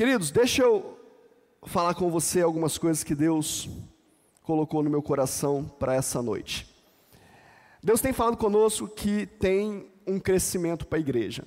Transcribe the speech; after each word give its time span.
Queridos, 0.00 0.30
deixa 0.30 0.62
eu 0.62 0.98
falar 1.66 1.92
com 1.92 2.10
você 2.10 2.40
algumas 2.40 2.78
coisas 2.78 3.04
que 3.04 3.14
Deus 3.14 3.68
colocou 4.40 4.82
no 4.82 4.88
meu 4.88 5.02
coração 5.02 5.62
para 5.78 5.94
essa 5.94 6.22
noite. 6.22 6.66
Deus 7.82 8.00
tem 8.00 8.10
falado 8.10 8.38
conosco 8.38 8.88
que 8.88 9.26
tem 9.26 9.92
um 10.06 10.18
crescimento 10.18 10.86
para 10.86 10.96
a 10.96 11.00
igreja. 11.00 11.44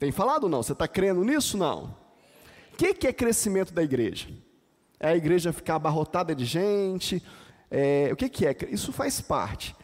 Tem 0.00 0.10
falado 0.10 0.48
não? 0.48 0.64
Você 0.64 0.72
está 0.72 0.88
crendo 0.88 1.22
nisso? 1.22 1.56
Não. 1.56 1.96
O 2.72 2.76
que, 2.76 2.92
que 2.92 3.06
é 3.06 3.12
crescimento 3.12 3.72
da 3.72 3.84
igreja? 3.84 4.28
É 4.98 5.10
a 5.10 5.16
igreja 5.16 5.52
ficar 5.52 5.76
abarrotada 5.76 6.34
de 6.34 6.44
gente? 6.44 7.22
É, 7.70 8.10
o 8.12 8.16
que, 8.16 8.28
que 8.28 8.46
é? 8.48 8.56
Isso 8.68 8.92
faz 8.92 9.20
parte. 9.20 9.76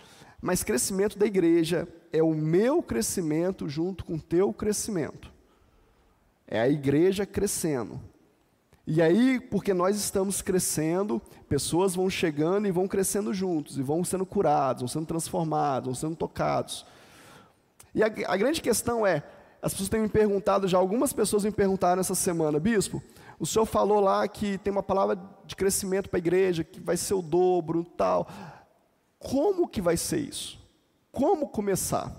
Mas 0.43 0.64
crescimento 0.64 1.16
da 1.16 1.25
igreja 1.25 1.87
é 2.12 2.21
o 2.21 2.34
meu 2.34 2.82
crescimento 2.82 3.68
junto 3.68 4.05
com 4.05 4.16
o 4.16 4.21
teu 4.21 4.52
crescimento. 4.52 5.39
É 6.51 6.61
a 6.61 6.69
igreja 6.69 7.25
crescendo. 7.25 8.01
E 8.85 9.01
aí, 9.01 9.38
porque 9.38 9.73
nós 9.73 9.97
estamos 9.97 10.43
crescendo, 10.43 11.23
pessoas 11.48 11.95
vão 11.95 12.11
chegando 12.11 12.66
e 12.66 12.73
vão 12.73 12.88
crescendo 12.88 13.33
juntos, 13.33 13.79
e 13.79 13.83
vão 13.83 14.02
sendo 14.02 14.27
curados, 14.27 14.80
vão 14.80 14.88
sendo 14.88 15.07
transformados, 15.07 15.87
vão 15.87 15.95
sendo 15.95 16.16
tocados. 16.16 16.84
E 17.95 18.02
a, 18.02 18.07
a 18.07 18.37
grande 18.37 18.60
questão 18.60 19.07
é: 19.07 19.23
as 19.62 19.73
pessoas 19.73 19.88
têm 19.88 20.01
me 20.01 20.09
perguntado, 20.09 20.66
já 20.66 20.77
algumas 20.77 21.12
pessoas 21.12 21.45
me 21.45 21.52
perguntaram 21.52 22.01
essa 22.01 22.16
semana, 22.16 22.59
bispo, 22.59 23.01
o 23.38 23.46
senhor 23.46 23.65
falou 23.65 24.01
lá 24.01 24.27
que 24.27 24.59
tem 24.59 24.73
uma 24.73 24.82
palavra 24.82 25.16
de 25.46 25.55
crescimento 25.55 26.10
para 26.10 26.19
a 26.19 26.24
igreja, 26.24 26.65
que 26.65 26.80
vai 26.80 26.96
ser 26.96 27.15
o 27.15 27.23
dobro, 27.23 27.85
tal. 27.85 28.29
Como 29.21 29.69
que 29.69 29.80
vai 29.80 29.96
ser 29.96 30.19
isso? 30.19 30.59
Como 31.12 31.46
começar? 31.46 32.10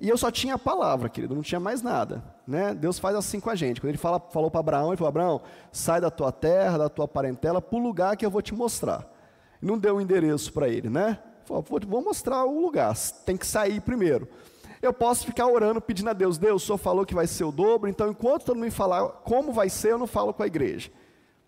E 0.00 0.08
eu 0.08 0.18
só 0.18 0.32
tinha 0.32 0.54
a 0.54 0.58
palavra, 0.58 1.08
querido, 1.08 1.34
não 1.34 1.42
tinha 1.42 1.60
mais 1.60 1.80
nada. 1.80 2.31
Né? 2.46 2.74
Deus 2.74 2.98
faz 2.98 3.14
assim 3.14 3.38
com 3.38 3.50
a 3.50 3.54
gente. 3.54 3.80
Quando 3.80 3.90
ele 3.90 3.98
fala, 3.98 4.18
falou 4.18 4.50
para 4.50 4.60
Abraão, 4.60 4.88
ele 4.88 4.96
falou: 4.96 5.08
Abraão, 5.08 5.40
sai 5.70 6.00
da 6.00 6.10
tua 6.10 6.32
terra, 6.32 6.78
da 6.78 6.88
tua 6.88 7.06
parentela, 7.06 7.62
para 7.62 7.78
o 7.78 7.82
lugar 7.82 8.16
que 8.16 8.26
eu 8.26 8.30
vou 8.30 8.42
te 8.42 8.54
mostrar. 8.54 9.08
Não 9.60 9.78
deu 9.78 9.94
o 9.94 9.98
um 9.98 10.00
endereço 10.00 10.52
para 10.52 10.68
ele, 10.68 10.90
né? 10.90 11.18
Falou, 11.44 11.64
vou 11.86 12.02
mostrar 12.02 12.44
o 12.44 12.60
lugar, 12.60 12.96
tem 13.24 13.36
que 13.36 13.46
sair 13.46 13.80
primeiro. 13.80 14.28
Eu 14.80 14.92
posso 14.92 15.24
ficar 15.24 15.46
orando, 15.46 15.80
pedindo 15.80 16.10
a 16.10 16.12
Deus, 16.12 16.38
Deus, 16.38 16.62
o 16.62 16.66
Senhor 16.66 16.78
falou 16.78 17.06
que 17.06 17.14
vai 17.14 17.28
ser 17.28 17.44
o 17.44 17.52
dobro, 17.52 17.88
então 17.88 18.10
enquanto 18.10 18.44
todo 18.44 18.56
mundo 18.56 18.64
me 18.64 18.70
falar 18.70 19.06
como 19.24 19.52
vai 19.52 19.68
ser, 19.68 19.92
eu 19.92 19.98
não 19.98 20.08
falo 20.08 20.34
com 20.34 20.42
a 20.42 20.46
igreja. 20.46 20.90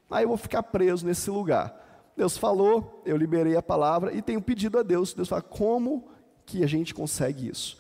Aí 0.08 0.22
eu 0.22 0.28
vou 0.28 0.36
ficar 0.36 0.62
preso 0.62 1.04
nesse 1.04 1.28
lugar. 1.30 1.74
Deus 2.16 2.38
falou, 2.38 3.02
eu 3.04 3.16
liberei 3.16 3.56
a 3.56 3.62
palavra 3.62 4.12
e 4.12 4.22
tenho 4.22 4.41
pedido 4.41 4.78
a 4.78 4.84
Deus. 4.84 5.12
Deus 5.12 5.28
fala, 5.28 5.42
como 5.42 6.08
que 6.47 6.62
a 6.62 6.66
gente 6.69 6.94
consegue 6.94 7.48
isso? 7.48 7.76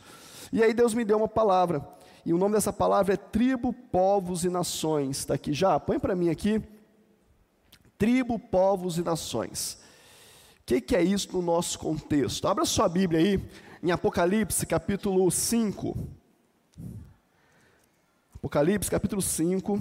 E 0.52 0.62
aí 0.62 0.74
Deus 0.74 0.92
me 0.94 1.04
deu 1.04 1.18
uma 1.18 1.28
palavra. 1.28 1.86
E 2.24 2.32
o 2.32 2.38
nome 2.38 2.54
dessa 2.54 2.72
palavra 2.72 3.14
é 3.14 3.16
tribo, 3.16 3.72
povos 3.72 4.44
e 4.44 4.48
nações. 4.48 5.18
Está 5.18 5.34
aqui 5.34 5.52
já? 5.52 5.78
Põe 5.78 5.98
para 5.98 6.16
mim 6.16 6.30
aqui. 6.30 6.62
Tribo, 7.98 8.38
povos 8.38 8.96
e 8.96 9.02
nações. 9.02 9.78
O 10.60 10.64
que, 10.66 10.80
que 10.80 10.96
é 10.96 11.02
isso 11.02 11.30
no 11.32 11.42
nosso 11.42 11.78
contexto? 11.78 12.48
Abra 12.48 12.64
sua 12.64 12.88
Bíblia 12.88 13.20
aí, 13.20 13.50
em 13.82 13.90
Apocalipse, 13.90 14.64
capítulo 14.64 15.30
5. 15.30 15.94
Apocalipse, 18.34 18.90
capítulo 18.90 19.20
5. 19.20 19.78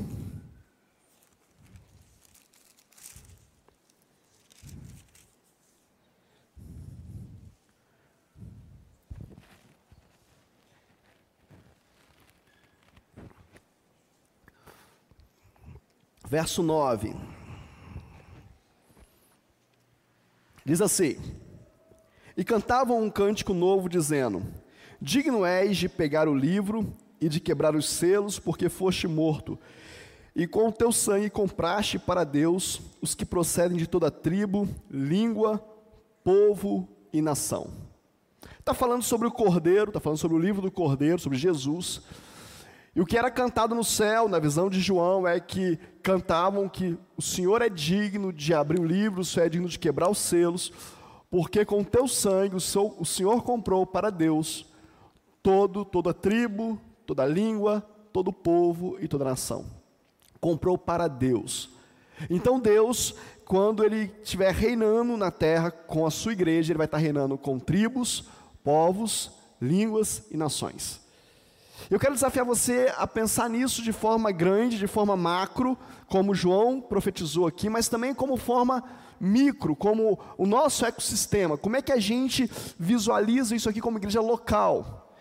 Verso 16.33 16.63
9. 16.63 17.13
Diz 20.65 20.81
assim: 20.81 21.15
e 22.35 22.43
cantavam 22.43 23.03
um 23.03 23.07
cântico 23.07 23.53
novo, 23.53 23.87
dizendo: 23.87 24.41
Digno 24.99 25.45
és 25.45 25.77
de 25.77 25.87
pegar 25.87 26.27
o 26.27 26.33
livro 26.33 26.91
e 27.21 27.29
de 27.29 27.39
quebrar 27.39 27.75
os 27.75 27.87
selos, 27.87 28.39
porque 28.39 28.67
foste 28.67 29.07
morto. 29.07 29.59
E 30.35 30.47
com 30.47 30.69
o 30.69 30.71
teu 30.71 30.91
sangue 30.91 31.29
compraste 31.29 31.99
para 31.99 32.23
Deus 32.23 32.81
os 32.99 33.13
que 33.13 33.25
procedem 33.25 33.77
de 33.77 33.85
toda 33.85 34.09
tribo, 34.09 34.67
língua, 34.89 35.63
povo 36.23 36.89
e 37.13 37.21
nação. 37.21 37.69
Está 38.57 38.73
falando 38.73 39.03
sobre 39.03 39.27
o 39.27 39.31
Cordeiro, 39.31 39.91
está 39.91 39.99
falando 39.99 40.17
sobre 40.17 40.35
o 40.35 40.39
livro 40.39 40.63
do 40.63 40.71
Cordeiro, 40.71 41.19
sobre 41.19 41.37
Jesus. 41.37 42.01
E 42.95 43.01
o 43.01 43.05
que 43.05 43.17
era 43.17 43.31
cantado 43.31 43.73
no 43.73 43.83
céu, 43.83 44.29
na 44.29 44.37
visão 44.37 44.69
de 44.69 44.79
João, 44.79 45.27
é 45.27 45.39
que 45.39 45.79
cantavam 46.03 46.69
que 46.69 46.97
o 47.17 47.21
Senhor 47.21 47.61
é 47.61 47.69
digno 47.69 48.31
de 48.31 48.53
abrir 48.53 48.79
o 48.79 48.85
livro, 48.85 49.21
o 49.21 49.25
Senhor 49.25 49.47
é 49.47 49.49
digno 49.49 49.67
de 49.67 49.79
quebrar 49.79 50.09
os 50.09 50.19
selos, 50.19 50.71
porque 51.29 51.65
com 51.65 51.83
teu 51.83 52.07
sangue 52.07 52.55
o, 52.55 53.05
Senhor 53.05 53.41
comprou 53.41 53.87
para 53.87 54.11
Deus 54.11 54.71
todo, 55.41 55.83
toda 55.83 56.13
tribo, 56.13 56.79
toda 57.05 57.25
língua, 57.25 57.81
todo 58.11 58.31
povo 58.31 58.97
e 58.99 59.07
toda 59.07 59.25
nação. 59.25 59.65
Comprou 60.39 60.77
para 60.77 61.07
Deus. 61.07 61.71
Então 62.29 62.59
Deus, 62.59 63.15
quando 63.43 63.83
Ele 63.83 64.13
estiver 64.21 64.53
reinando 64.53 65.17
na 65.17 65.31
terra 65.31 65.71
com 65.71 66.05
a 66.05 66.11
sua 66.11 66.33
igreja, 66.33 66.71
Ele 66.71 66.77
vai 66.77 66.85
estar 66.85 66.99
reinando 66.99 67.39
com 67.39 67.57
tribos, 67.57 68.29
povos, 68.63 69.31
línguas 69.59 70.27
e 70.29 70.37
nações. 70.37 71.02
Eu 71.89 71.99
quero 71.99 72.13
desafiar 72.13 72.45
você 72.45 72.93
a 72.97 73.05
pensar 73.05 73.49
nisso 73.49 73.81
de 73.81 73.91
forma 73.91 74.31
grande, 74.31 74.77
de 74.77 74.87
forma 74.87 75.15
macro, 75.17 75.77
como 76.07 76.33
João 76.33 76.79
profetizou 76.79 77.47
aqui, 77.47 77.69
mas 77.69 77.87
também 77.87 78.13
como 78.13 78.37
forma 78.37 78.83
micro, 79.19 79.75
como 79.75 80.19
o 80.37 80.45
nosso 80.45 80.85
ecossistema. 80.85 81.57
Como 81.57 81.75
é 81.75 81.81
que 81.81 81.91
a 81.91 81.99
gente 81.99 82.49
visualiza 82.77 83.55
isso 83.55 83.69
aqui 83.69 83.81
como 83.81 83.97
igreja 83.97 84.21
local? 84.21 85.15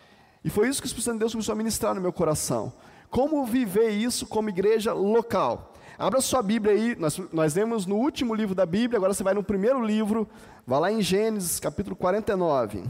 E 0.45 0.51
foi 0.51 0.69
isso 0.69 0.81
que 0.81 0.87
o 0.87 0.89
Espírito 0.89 1.05
Santo 1.05 1.15
de 1.15 1.21
Deus 1.21 1.33
começou 1.33 1.53
a 1.53 1.57
ministrar 1.57 1.95
no 1.95 2.01
meu 2.01 2.13
coração. 2.13 2.73
Como 3.11 3.45
viver 3.45 3.91
isso 3.91 4.27
como 4.27 4.49
igreja 4.49 4.93
local? 4.93 5.73
Abra 5.99 6.21
sua 6.21 6.43
Bíblia 6.43 6.75
aí, 6.75 6.97
nós, 6.97 7.21
nós 7.33 7.55
lemos 7.55 7.87
no 7.87 7.97
último 7.97 8.35
livro 8.35 8.55
da 8.55 8.67
Bíblia, 8.67 8.97
agora 8.97 9.15
você 9.15 9.23
vai 9.23 9.35
no 9.35 9.43
primeiro 9.43 9.85
livro, 9.85 10.29
vai 10.67 10.81
lá 10.81 10.91
em 10.91 11.01
Gênesis, 11.01 11.61
capítulo 11.61 11.95
49. 11.95 12.83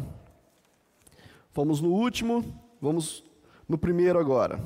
Fomos 1.51 1.81
no 1.81 1.91
último, 1.91 2.43
vamos 2.81 3.23
no 3.73 3.79
primeiro 3.79 4.19
agora. 4.19 4.61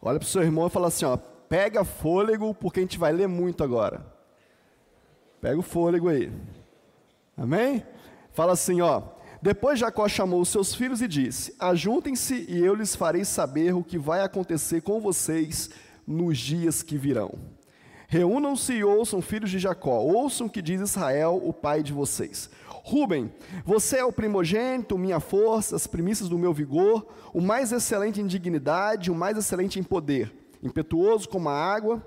Olha 0.00 0.18
para 0.18 0.24
o 0.24 0.28
seu 0.28 0.42
irmão 0.42 0.68
e 0.68 0.70
fala 0.70 0.86
assim: 0.86 1.04
ó, 1.04 1.16
pega 1.16 1.84
fôlego, 1.84 2.54
porque 2.54 2.78
a 2.78 2.82
gente 2.82 2.96
vai 2.96 3.12
ler 3.12 3.26
muito 3.26 3.64
agora. 3.64 4.06
Pega 5.40 5.58
o 5.58 5.62
fôlego 5.62 6.08
aí. 6.08 6.32
Amém? 7.36 7.84
Fala 8.30 8.52
assim, 8.52 8.80
ó. 8.80 9.02
Depois 9.42 9.78
Jacó 9.78 10.06
chamou 10.06 10.40
os 10.40 10.48
seus 10.48 10.72
filhos 10.74 11.02
e 11.02 11.08
disse: 11.08 11.56
Ajuntem-se 11.58 12.46
e 12.48 12.64
eu 12.64 12.74
lhes 12.74 12.94
farei 12.94 13.24
saber 13.24 13.74
o 13.74 13.82
que 13.82 13.98
vai 13.98 14.22
acontecer 14.22 14.80
com 14.80 15.00
vocês 15.00 15.70
nos 16.10 16.38
dias 16.38 16.82
que 16.82 16.98
virão. 16.98 17.38
Reúnam-se 18.08 18.72
e 18.72 18.82
ouçam, 18.82 19.22
filhos 19.22 19.50
de 19.50 19.60
Jacó, 19.60 20.00
ouçam 20.00 20.48
o 20.48 20.50
que 20.50 20.60
diz 20.60 20.80
Israel, 20.80 21.40
o 21.44 21.52
pai 21.52 21.80
de 21.80 21.92
vocês. 21.92 22.50
Ruben, 22.82 23.32
você 23.64 23.98
é 23.98 24.04
o 24.04 24.12
primogênito, 24.12 24.98
minha 24.98 25.20
força, 25.20 25.76
as 25.76 25.86
primícias 25.86 26.28
do 26.28 26.36
meu 26.36 26.52
vigor, 26.52 27.06
o 27.32 27.40
mais 27.40 27.70
excelente 27.70 28.20
em 28.20 28.26
dignidade, 28.26 29.12
o 29.12 29.14
mais 29.14 29.38
excelente 29.38 29.78
em 29.78 29.84
poder, 29.84 30.34
impetuoso 30.60 31.28
como 31.28 31.48
a 31.48 31.54
água. 31.54 32.04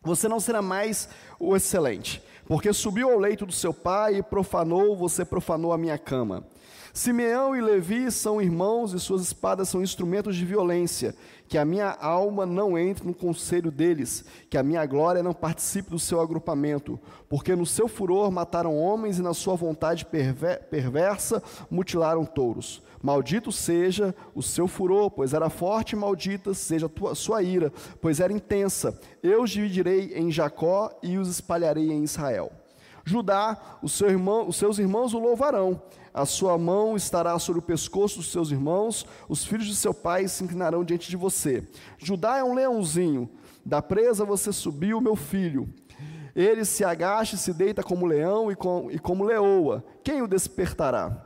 Você 0.00 0.26
não 0.26 0.40
será 0.40 0.62
mais 0.62 1.06
o 1.38 1.54
excelente, 1.54 2.22
porque 2.46 2.72
subiu 2.72 3.10
ao 3.10 3.18
leito 3.18 3.44
do 3.44 3.52
seu 3.52 3.74
pai 3.74 4.16
e 4.16 4.22
profanou, 4.22 4.96
você 4.96 5.22
profanou 5.22 5.74
a 5.74 5.78
minha 5.78 5.98
cama. 5.98 6.46
Simeão 6.92 7.54
e 7.54 7.60
Levi 7.60 8.10
são 8.10 8.42
irmãos 8.42 8.92
e 8.92 8.98
suas 8.98 9.22
espadas 9.22 9.68
são 9.68 9.82
instrumentos 9.82 10.34
de 10.34 10.44
violência. 10.44 11.14
Que 11.46 11.58
a 11.58 11.64
minha 11.64 11.90
alma 12.00 12.46
não 12.46 12.78
entre 12.78 13.06
no 13.06 13.14
conselho 13.14 13.70
deles, 13.70 14.24
que 14.48 14.56
a 14.56 14.62
minha 14.62 14.84
glória 14.86 15.22
não 15.22 15.32
participe 15.32 15.90
do 15.90 15.98
seu 15.98 16.20
agrupamento, 16.20 16.98
porque 17.28 17.56
no 17.56 17.66
seu 17.66 17.88
furor 17.88 18.30
mataram 18.30 18.76
homens 18.76 19.18
e 19.18 19.22
na 19.22 19.34
sua 19.34 19.56
vontade 19.56 20.04
perver 20.04 20.60
perversa 20.70 21.42
mutilaram 21.68 22.24
touros. 22.24 22.82
Maldito 23.02 23.50
seja 23.50 24.14
o 24.34 24.42
seu 24.42 24.68
furor, 24.68 25.10
pois 25.10 25.32
era 25.34 25.50
forte, 25.50 25.94
e 25.94 25.98
maldita 25.98 26.54
seja 26.54 26.86
a 26.86 26.88
tua, 26.88 27.14
sua 27.14 27.42
ira, 27.42 27.72
pois 28.00 28.20
era 28.20 28.32
intensa. 28.32 28.98
Eu 29.22 29.42
os 29.42 29.50
dividirei 29.50 30.12
em 30.14 30.30
Jacó 30.30 30.90
e 31.02 31.18
os 31.18 31.28
espalharei 31.28 31.90
em 31.90 32.04
Israel. 32.04 32.52
Judá, 33.04 33.56
seu 33.88 34.08
irmão, 34.08 34.46
os 34.46 34.56
seus 34.56 34.78
irmãos 34.78 35.14
o 35.14 35.18
louvarão 35.18 35.82
a 36.12 36.26
sua 36.26 36.58
mão 36.58 36.96
estará 36.96 37.38
sobre 37.38 37.60
o 37.60 37.62
pescoço 37.62 38.16
dos 38.16 38.30
seus 38.32 38.50
irmãos, 38.50 39.06
os 39.28 39.44
filhos 39.44 39.66
de 39.66 39.76
seu 39.76 39.94
pai 39.94 40.26
se 40.28 40.42
inclinarão 40.42 40.84
diante 40.84 41.08
de 41.08 41.16
você. 41.16 41.66
Judá 41.98 42.38
é 42.38 42.44
um 42.44 42.54
leãozinho, 42.54 43.30
da 43.64 43.80
presa 43.80 44.24
você 44.24 44.52
subiu, 44.52 45.00
meu 45.00 45.14
filho. 45.14 45.68
Ele 46.34 46.64
se 46.64 46.84
agacha 46.84 47.34
e 47.34 47.38
se 47.38 47.52
deita 47.52 47.82
como 47.82 48.06
leão 48.06 48.50
e, 48.50 48.56
com, 48.56 48.88
e 48.90 48.98
como 48.98 49.24
leoa. 49.24 49.84
Quem 50.02 50.22
o 50.22 50.28
despertará? 50.28 51.24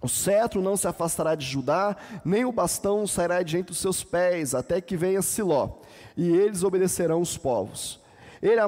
O 0.00 0.08
cetro 0.08 0.60
não 0.60 0.76
se 0.76 0.88
afastará 0.88 1.36
de 1.36 1.46
Judá, 1.46 1.96
nem 2.24 2.44
o 2.44 2.50
bastão 2.50 3.06
sairá 3.06 3.42
de 3.42 3.56
entre 3.56 3.70
os 3.70 3.78
seus 3.78 4.02
pés, 4.02 4.52
até 4.52 4.80
que 4.80 4.96
venha 4.96 5.22
Siló, 5.22 5.78
e 6.16 6.28
eles 6.28 6.64
obedecerão 6.64 7.20
os 7.20 7.38
povos. 7.38 8.01
Ele 8.42 8.60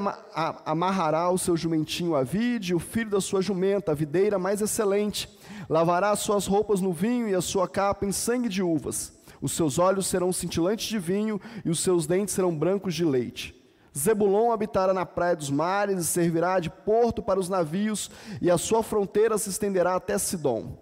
amarrará 0.65 1.29
o 1.31 1.37
seu 1.37 1.56
jumentinho 1.56 2.15
à 2.15 2.23
vide, 2.23 2.75
o 2.75 2.79
filho 2.79 3.11
da 3.11 3.21
sua 3.21 3.43
jumenta, 3.43 3.91
a 3.91 3.94
videira 3.94 4.38
mais 4.38 4.62
excelente. 4.62 5.29
Lavará 5.69 6.12
as 6.12 6.21
suas 6.21 6.47
roupas 6.47 6.81
no 6.81 6.93
vinho 6.93 7.29
e 7.29 7.35
a 7.35 7.41
sua 7.41 7.67
capa 7.67 8.06
em 8.06 8.12
sangue 8.12 8.49
de 8.49 8.62
uvas. 8.62 9.12
Os 9.43 9.50
seus 9.53 9.79
olhos 9.79 10.06
serão 10.06 10.32
cintilantes 10.32 10.87
de 10.87 10.99
vinho 10.99 11.41
e 11.65 11.71
os 11.71 11.81
seus 11.81 12.06
dentes 12.06 12.35
serão 12.35 12.56
brancos 12.56 12.94
de 12.94 13.05
leite. 13.05 13.61
Zebulon 13.97 14.53
habitará 14.53 14.94
na 14.94 15.05
praia 15.05 15.37
dos 15.37 15.50
mares 15.50 15.99
e 15.99 16.05
servirá 16.05 16.61
de 16.61 16.71
porto 16.71 17.23
para 17.23 17.38
os 17.38 17.49
navios, 17.49 18.11
e 18.41 18.50
a 18.50 18.59
sua 18.59 18.82
fronteira 18.82 19.38
se 19.38 19.50
estenderá 19.50 19.97
até 19.97 20.19
Sidom. 20.19 20.76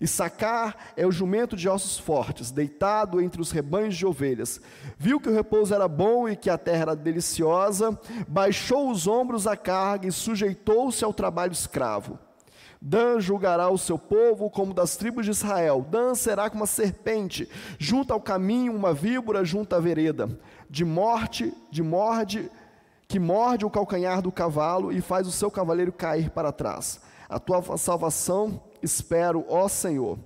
E 0.00 0.06
Sacar 0.06 0.92
é 0.96 1.06
o 1.06 1.12
jumento 1.12 1.56
de 1.56 1.68
ossos 1.68 1.98
fortes, 1.98 2.50
deitado 2.50 3.20
entre 3.20 3.40
os 3.40 3.50
rebanhos 3.50 3.96
de 3.96 4.06
ovelhas. 4.06 4.60
Viu 4.96 5.20
que 5.20 5.28
o 5.28 5.34
repouso 5.34 5.74
era 5.74 5.88
bom 5.88 6.28
e 6.28 6.36
que 6.36 6.50
a 6.50 6.58
terra 6.58 6.82
era 6.82 6.96
deliciosa, 6.96 7.98
baixou 8.26 8.90
os 8.90 9.06
ombros 9.06 9.46
à 9.46 9.56
carga 9.56 10.06
e 10.06 10.12
sujeitou-se 10.12 11.04
ao 11.04 11.12
trabalho 11.12 11.52
escravo. 11.52 12.18
Dan 12.80 13.20
julgará 13.20 13.68
o 13.68 13.78
seu 13.78 13.98
povo 13.98 14.48
como 14.48 14.72
das 14.72 14.96
tribos 14.96 15.24
de 15.24 15.32
Israel. 15.32 15.84
Dan 15.88 16.14
será 16.14 16.48
como 16.48 16.62
uma 16.62 16.66
serpente, 16.66 17.48
junto 17.78 18.12
ao 18.12 18.20
caminho, 18.20 18.74
uma 18.74 18.94
víbora 18.94 19.44
junto 19.44 19.74
à 19.74 19.80
vereda. 19.80 20.28
De 20.70 20.84
morte, 20.84 21.52
de 21.70 21.82
morde, 21.82 22.48
que 23.08 23.18
morde 23.18 23.64
o 23.64 23.70
calcanhar 23.70 24.22
do 24.22 24.30
cavalo 24.30 24.92
e 24.92 25.00
faz 25.00 25.26
o 25.26 25.32
seu 25.32 25.50
cavaleiro 25.50 25.90
cair 25.90 26.30
para 26.30 26.52
trás. 26.52 27.00
A 27.28 27.38
tua 27.38 27.76
salvação 27.76 28.62
espero, 28.82 29.44
ó 29.48 29.68
Senhor. 29.68 30.18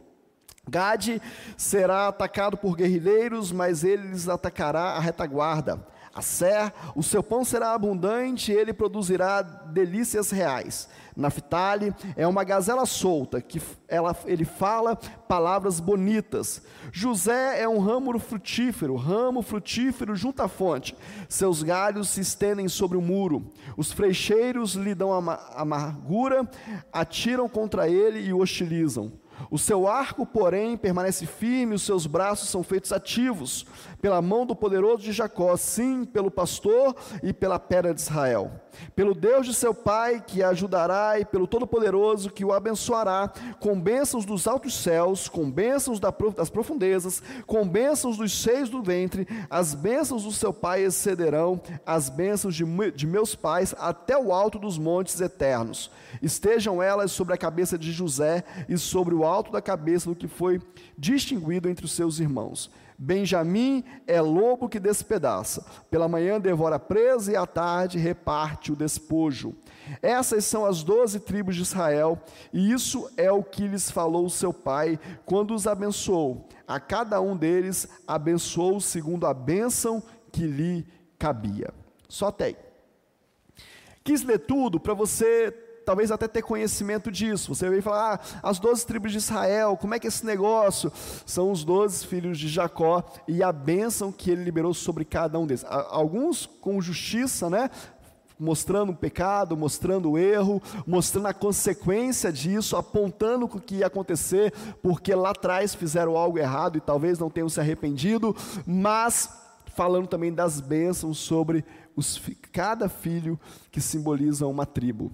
Gade 0.69 1.21
será 1.57 2.09
atacado 2.09 2.57
por 2.57 2.77
guerrilheiros, 2.77 3.51
mas 3.51 3.83
ele 3.83 4.09
lhes 4.09 4.29
atacará 4.29 4.93
a 4.93 5.01
retaguarda. 5.01 5.85
A 6.15 6.21
Ser, 6.21 6.73
o 6.95 7.03
seu 7.03 7.23
pão 7.23 7.45
será 7.45 7.73
abundante, 7.73 8.53
ele 8.53 8.73
produzirá 8.73 9.41
delícias 9.41 10.31
reais. 10.31 10.89
Naftali 11.17 11.95
é 12.17 12.27
uma 12.27 12.45
gazela 12.45 12.87
solta, 12.87 13.41
que 13.41 13.61
ela, 13.89 14.17
ele 14.27 14.45
fala 14.45 14.97
palavras 14.97 15.81
bonitas. 15.81 16.63
José 16.91 17.61
é 17.61 17.69
um 17.69 17.79
ramo 17.79 18.19
frutífero, 18.19 18.97
ramo 18.97 19.43
frutífero 19.43 20.15
junto 20.17 20.43
à 20.43 20.49
fonte. 20.49 20.97
Seus 21.29 21.63
galhos 21.63 22.09
se 22.09 22.21
estendem 22.21 22.69
sobre 22.69 22.97
o 22.97 23.03
muro. 23.03 23.51
Os 23.77 23.93
freixeiros 23.93 24.75
lhe 24.75 24.95
dão 24.95 25.13
amargura, 25.55 26.49
atiram 26.93 27.49
contra 27.49 27.89
ele 27.89 28.21
e 28.21 28.33
o 28.33 28.41
hostilizam. 28.41 29.13
O 29.51 29.59
seu 29.59 29.89
arco, 29.89 30.25
porém, 30.25 30.77
permanece 30.77 31.27
firme, 31.27 31.75
os 31.75 31.83
seus 31.83 32.07
braços 32.07 32.49
são 32.49 32.63
feitos 32.63 32.93
ativos, 32.93 33.67
pela 34.03 34.21
mão 34.21 34.45
do 34.45 34.57
poderoso 34.57 35.01
de 35.01 35.13
Jacó, 35.13 35.57
sim, 35.57 36.05
pelo 36.05 36.29
pastor 36.29 36.97
e 37.23 37.33
pela 37.33 37.57
pedra 37.57 37.95
de 37.95 38.01
Israel. 38.01 38.51
Pelo 38.97 39.15
Deus 39.15 39.47
de 39.47 39.55
seu 39.55 39.73
pai, 39.73 40.21
que 40.21 40.43
a 40.43 40.49
ajudará, 40.49 41.21
e 41.21 41.25
pelo 41.25 41.47
Todo-Poderoso, 41.47 42.31
que 42.31 42.45
o 42.45 42.53
abençoará, 42.53 43.33
com 43.61 43.81
bênçãos 43.81 44.25
dos 44.25 44.49
altos 44.49 44.75
céus, 44.75 45.29
com 45.29 45.49
bênçãos 45.49 46.01
das 46.01 46.51
profundezas, 46.51 47.23
com 47.47 47.69
bênçãos 47.69 48.17
dos 48.17 48.43
seios 48.43 48.69
do 48.69 48.83
ventre, 48.83 49.25
as 49.49 49.73
bênçãos 49.73 50.25
do 50.25 50.33
seu 50.33 50.53
pai 50.53 50.83
excederão 50.83 51.61
as 51.87 52.09
bênçãos 52.09 52.57
de, 52.57 52.65
de 52.91 53.07
meus 53.07 53.37
pais 53.37 53.73
até 53.79 54.19
o 54.19 54.33
alto 54.33 54.59
dos 54.59 54.79
montes 54.79 55.21
eternos. 55.21 55.93
Estejam 56.21 56.83
elas 56.83 57.13
sobre 57.13 57.35
a 57.35 57.39
cabeça 57.39 57.79
de 57.79 57.93
José 57.93 58.43
e 58.69 58.77
sobre 58.77 59.15
o 59.15 59.25
alto 59.25 59.53
da 59.53 59.63
cabeça 59.63 60.09
do 60.09 60.17
que 60.17 60.27
foi 60.27 60.61
distinguido 60.99 61.69
entre 61.69 61.85
os 61.85 61.93
seus 61.93 62.19
irmãos. 62.19 62.69
Benjamim 63.05 63.83
é 64.07 64.21
lobo 64.21 64.69
que 64.69 64.79
despedaça. 64.79 65.67
Pela 65.91 66.09
manhã 66.09 66.41
devora 66.41 66.79
presa 66.79 67.33
e 67.33 67.37
à 67.37 67.45
tarde 67.45 67.99
reparte 67.99 68.71
o 68.71 68.77
despojo. 68.77 69.57
Essas 70.01 70.45
são 70.45 70.65
as 70.65 70.85
doze 70.85 71.19
tribos 71.19 71.57
de 71.57 71.63
Israel, 71.63 72.17
e 72.53 72.71
isso 72.71 73.11
é 73.17 73.29
o 73.33 73.43
que 73.43 73.67
lhes 73.67 73.91
falou 73.91 74.31
seu 74.31 74.55
pai 74.55 75.01
quando 75.27 75.53
os 75.53 75.67
abençoou. 75.67 76.47
A 76.65 76.79
cada 76.79 77.21
um 77.21 77.37
deles 77.37 77.89
abençoou 78.07 78.81
segundo 78.81 79.27
a 79.27 79.35
bênção 79.35 80.01
que 80.31 80.47
lhe 80.47 80.87
cabia. 81.19 81.75
Só 82.09 82.29
até 82.29 82.45
aí. 82.45 82.57
Quis 84.05 84.23
ler 84.23 84.39
tudo 84.39 84.79
para 84.79 84.95
você 84.95 85.51
talvez 85.85 86.11
até 86.11 86.29
ter 86.29 86.43
conhecimento 86.43 87.11
disso. 87.11 87.55
Você 87.55 87.69
vai 87.69 87.81
falar, 87.81 88.21
ah, 88.21 88.49
as 88.49 88.59
doze 88.59 88.87
tribos 88.87 89.13
de 89.13 89.19
Israel, 89.19 89.77
como 89.77 89.95
é 89.95 89.99
que 89.99 90.07
é 90.07 90.09
esse 90.09 90.25
negócio? 90.25 90.93
São 91.27 91.51
os 91.51 91.65
doze 91.65 92.07
filhos 92.07 92.39
de 92.39 92.49
Jacó 92.49 93.05
e 93.27 93.43
a 93.43 93.53
bênção 93.53 94.13
que 94.13 94.31
ele 94.31 94.45
liberou 94.45 94.75
sobre 94.75 95.05
cada 95.05 95.39
um 95.39 95.47
deles. 95.47 95.65
Alguns 95.69 96.47
com 96.47 96.81
justiça, 96.81 97.49
né? 97.51 97.71
mostrando 98.39 98.91
o 98.91 98.97
pecado, 98.97 99.57
mostrando 99.57 100.11
o 100.11 100.19
erro, 100.19 100.61
mostrando 100.85 101.29
a 101.29 101.35
consequência 101.35 102.33
disso, 102.33 102.77
apontando 102.77 103.45
o 103.45 103.61
que 103.61 103.77
ia 103.77 103.87
acontecer, 103.87 104.53
porque 104.83 105.15
lá 105.15 105.31
atrás 105.31 105.77
fizeram 105.77 106.17
algo 106.17 106.39
errado 106.39 106.77
e 106.77 106.81
talvez 106.81 107.21
não 107.21 107.31
tenham 107.31 107.49
se 107.49 107.61
arrependido, 107.61 108.35
mas 108.67 109.31
falando 109.77 110.09
também 110.09 110.33
das 110.33 110.61
bênçãos 110.61 111.19
sobre 111.19 111.65
os, 111.95 112.21
cada 112.51 112.89
filho 112.89 113.39
que 113.71 113.81
simboliza 113.81 114.47
uma 114.47 114.67
tribo. 114.67 115.13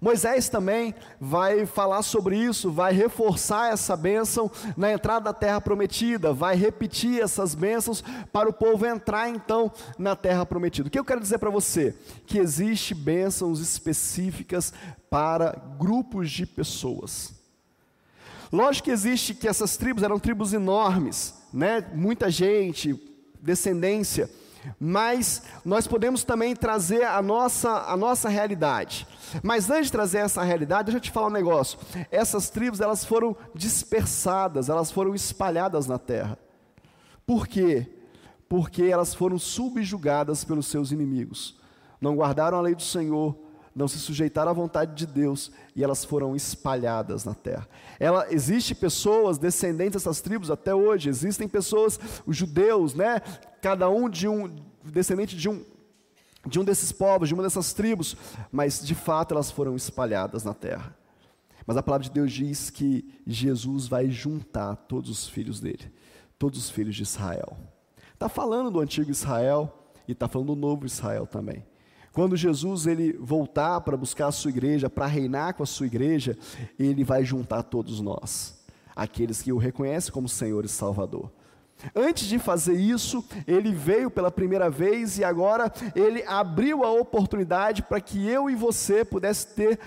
Moisés 0.00 0.48
também 0.48 0.94
vai 1.20 1.66
falar 1.66 2.02
sobre 2.02 2.36
isso, 2.36 2.70
vai 2.70 2.92
reforçar 2.92 3.72
essa 3.72 3.96
bênção 3.96 4.50
na 4.76 4.92
entrada 4.92 5.26
da 5.26 5.32
terra 5.32 5.60
prometida, 5.60 6.32
vai 6.32 6.56
repetir 6.56 7.20
essas 7.20 7.54
bênçãos 7.54 8.02
para 8.32 8.48
o 8.48 8.52
povo 8.52 8.86
entrar 8.86 9.28
então 9.28 9.70
na 9.98 10.16
terra 10.16 10.44
prometida. 10.44 10.88
O 10.88 10.90
que 10.90 10.98
eu 10.98 11.04
quero 11.04 11.20
dizer 11.20 11.38
para 11.38 11.50
você? 11.50 11.94
Que 12.26 12.38
existe 12.38 12.94
bênçãos 12.94 13.60
específicas 13.60 14.72
para 15.10 15.52
grupos 15.78 16.30
de 16.30 16.46
pessoas. 16.46 17.34
Lógico 18.52 18.84
que 18.84 18.90
existe 18.90 19.34
que 19.34 19.48
essas 19.48 19.76
tribos 19.76 20.02
eram 20.02 20.18
tribos 20.18 20.52
enormes, 20.52 21.34
né? 21.52 21.86
Muita 21.94 22.30
gente, 22.30 23.00
descendência 23.40 24.28
mas 24.78 25.42
nós 25.64 25.86
podemos 25.86 26.24
também 26.24 26.54
trazer 26.54 27.04
a 27.04 27.20
nossa, 27.22 27.70
a 27.70 27.96
nossa 27.96 28.28
realidade. 28.28 29.06
Mas 29.42 29.70
antes 29.70 29.86
de 29.86 29.92
trazer 29.92 30.18
essa 30.18 30.42
realidade, 30.42 30.86
deixa 30.86 30.98
eu 30.98 31.02
te 31.02 31.10
falar 31.10 31.28
um 31.28 31.30
negócio. 31.30 31.78
Essas 32.10 32.50
tribos, 32.50 32.80
elas 32.80 33.04
foram 33.04 33.36
dispersadas, 33.54 34.68
elas 34.68 34.90
foram 34.90 35.14
espalhadas 35.14 35.86
na 35.86 35.98
terra. 35.98 36.38
Por 37.26 37.46
quê? 37.46 37.86
Porque 38.48 38.82
elas 38.84 39.14
foram 39.14 39.38
subjugadas 39.38 40.44
pelos 40.44 40.66
seus 40.66 40.92
inimigos. 40.92 41.58
Não 42.00 42.16
guardaram 42.16 42.58
a 42.58 42.60
lei 42.60 42.74
do 42.74 42.82
Senhor, 42.82 43.36
não 43.74 43.88
se 43.88 43.98
sujeitaram 43.98 44.50
à 44.50 44.54
vontade 44.54 44.94
de 44.94 45.06
Deus 45.06 45.50
e 45.74 45.82
elas 45.82 46.04
foram 46.04 46.36
espalhadas 46.36 47.24
na 47.24 47.34
terra. 47.34 47.66
Ela 47.98 48.26
existe 48.30 48.74
pessoas 48.74 49.38
descendentes 49.38 50.02
dessas 50.02 50.20
tribos 50.20 50.50
até 50.50 50.74
hoje, 50.74 51.08
existem 51.08 51.48
pessoas, 51.48 51.98
os 52.26 52.36
judeus, 52.36 52.94
né, 52.94 53.22
cada 53.62 53.88
um 53.88 54.10
de 54.10 54.28
um 54.28 54.54
descendente 54.84 55.36
de 55.36 55.48
um 55.48 55.64
de 56.44 56.58
um 56.58 56.64
desses 56.64 56.90
povos, 56.90 57.28
de 57.28 57.34
uma 57.34 57.42
dessas 57.44 57.72
tribos, 57.72 58.16
mas 58.50 58.84
de 58.84 58.96
fato 58.96 59.32
elas 59.32 59.48
foram 59.48 59.76
espalhadas 59.76 60.42
na 60.42 60.52
terra. 60.52 60.96
Mas 61.64 61.76
a 61.76 61.82
palavra 61.84 62.04
de 62.04 62.10
Deus 62.10 62.32
diz 62.32 62.68
que 62.68 63.08
Jesus 63.24 63.86
vai 63.86 64.10
juntar 64.10 64.74
todos 64.74 65.08
os 65.08 65.28
filhos 65.28 65.60
dele, 65.60 65.92
todos 66.36 66.58
os 66.58 66.68
filhos 66.68 66.96
de 66.96 67.04
Israel. 67.04 67.56
Está 68.12 68.28
falando 68.28 68.72
do 68.72 68.80
antigo 68.80 69.08
Israel 69.08 69.86
e 70.08 70.12
está 70.12 70.26
falando 70.26 70.48
do 70.48 70.60
novo 70.60 70.84
Israel 70.84 71.28
também. 71.28 71.64
Quando 72.12 72.36
Jesus 72.36 72.88
ele 72.88 73.12
voltar 73.12 73.80
para 73.82 73.96
buscar 73.96 74.26
a 74.26 74.32
sua 74.32 74.50
igreja, 74.50 74.90
para 74.90 75.06
reinar 75.06 75.54
com 75.54 75.62
a 75.62 75.66
sua 75.66 75.86
igreja, 75.86 76.36
ele 76.76 77.04
vai 77.04 77.24
juntar 77.24 77.62
todos 77.62 78.00
nós, 78.00 78.60
aqueles 78.96 79.40
que 79.40 79.52
o 79.52 79.58
reconhecem 79.58 80.12
como 80.12 80.28
Senhor 80.28 80.64
e 80.64 80.68
Salvador. 80.68 81.30
Antes 81.94 82.26
de 82.26 82.38
fazer 82.38 82.74
isso, 82.74 83.24
ele 83.46 83.72
veio 83.72 84.10
pela 84.10 84.30
primeira 84.30 84.70
vez 84.70 85.18
e 85.18 85.24
agora 85.24 85.72
ele 85.94 86.22
abriu 86.24 86.84
a 86.84 86.92
oportunidade 86.92 87.82
para 87.82 88.00
que 88.00 88.26
eu 88.28 88.48
e 88.48 88.54
você 88.54 89.04
pudesse 89.04 89.48
ter 89.48 89.78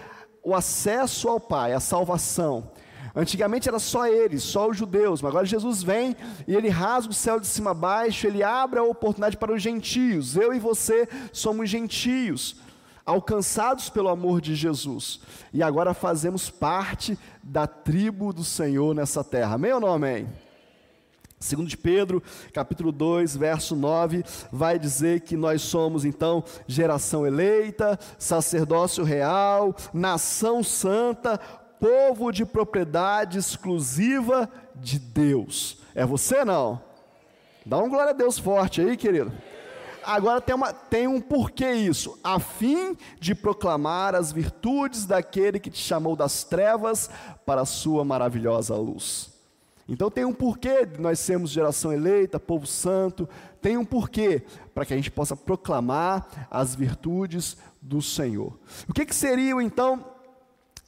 o 0.43 0.53
acesso 0.53 1.27
ao 1.27 1.39
Pai, 1.39 1.73
a 1.73 1.79
salvação. 1.79 2.71
Antigamente 3.15 3.69
era 3.69 3.79
só 3.79 4.05
eles, 4.05 4.43
só 4.43 4.69
os 4.69 4.77
judeus, 4.77 5.21
mas 5.21 5.29
agora 5.29 5.45
Jesus 5.45 5.81
vem 5.81 6.17
e 6.45 6.53
ele 6.53 6.67
rasga 6.67 7.11
o 7.11 7.15
céu 7.15 7.39
de 7.39 7.47
cima 7.47 7.71
a 7.71 7.73
baixo, 7.73 8.27
ele 8.27 8.43
abre 8.43 8.77
a 8.77 8.83
oportunidade 8.83 9.37
para 9.37 9.53
os 9.53 9.61
gentios. 9.61 10.35
Eu 10.35 10.53
e 10.53 10.59
você 10.59 11.07
somos 11.31 11.69
gentios, 11.69 12.57
alcançados 13.05 13.89
pelo 13.89 14.09
amor 14.09 14.41
de 14.41 14.53
Jesus. 14.53 15.21
E 15.53 15.63
agora 15.63 15.93
fazemos 15.93 16.49
parte 16.49 17.17
da 17.41 17.65
tribo 17.65 18.33
do 18.33 18.43
Senhor 18.43 18.93
nessa 18.93 19.23
terra. 19.23 19.55
Amém 19.55 19.71
ou 19.71 19.79
não 19.79 19.93
amém? 19.93 20.27
Segundo 21.45 21.67
de 21.67 21.77
Pedro, 21.77 22.23
capítulo 22.51 22.91
2, 22.91 23.37
verso 23.37 23.75
9, 23.75 24.23
vai 24.51 24.79
dizer 24.79 25.21
que 25.21 25.37
nós 25.37 25.61
somos 25.61 26.03
então 26.03 26.43
geração 26.67 27.25
eleita, 27.25 27.99
sacerdócio 28.17 29.03
real, 29.03 29.75
nação 29.93 30.63
santa, 30.63 31.37
povo 31.79 32.31
de 32.31 32.43
propriedade 32.45 33.37
exclusiva 33.37 34.49
de 34.75 34.97
Deus. 34.97 35.77
É 35.93 36.03
você 36.03 36.43
não? 36.43 36.81
Dá 37.63 37.77
um 37.77 37.89
glória 37.89 38.09
a 38.09 38.15
Deus 38.15 38.39
forte 38.39 38.81
aí, 38.81 38.97
querido. 38.97 39.31
Agora 40.03 40.41
tem, 40.41 40.55
uma, 40.55 40.73
tem 40.73 41.07
um 41.07 41.21
porquê 41.21 41.73
isso, 41.73 42.17
a 42.23 42.39
fim 42.39 42.97
de 43.19 43.35
proclamar 43.35 44.15
as 44.15 44.31
virtudes 44.31 45.05
daquele 45.05 45.59
que 45.59 45.69
te 45.69 45.79
chamou 45.79 46.15
das 46.15 46.43
trevas 46.43 47.07
para 47.45 47.61
a 47.61 47.65
sua 47.65 48.03
maravilhosa 48.03 48.75
luz. 48.75 49.34
Então 49.87 50.09
tem 50.09 50.25
um 50.25 50.33
porquê 50.33 50.87
nós 50.97 51.19
sermos 51.19 51.51
geração 51.51 51.93
eleita, 51.93 52.39
povo 52.39 52.65
santo, 52.65 53.29
tem 53.61 53.77
um 53.77 53.85
porquê 53.85 54.43
para 54.73 54.85
que 54.85 54.93
a 54.93 54.97
gente 54.97 55.11
possa 55.11 55.35
proclamar 55.35 56.47
as 56.49 56.73
virtudes 56.73 57.55
do 57.81 58.01
Senhor. 58.01 58.57
O 58.89 58.93
que, 58.93 59.05
que 59.05 59.15
seriam 59.15 59.61
então 59.61 60.14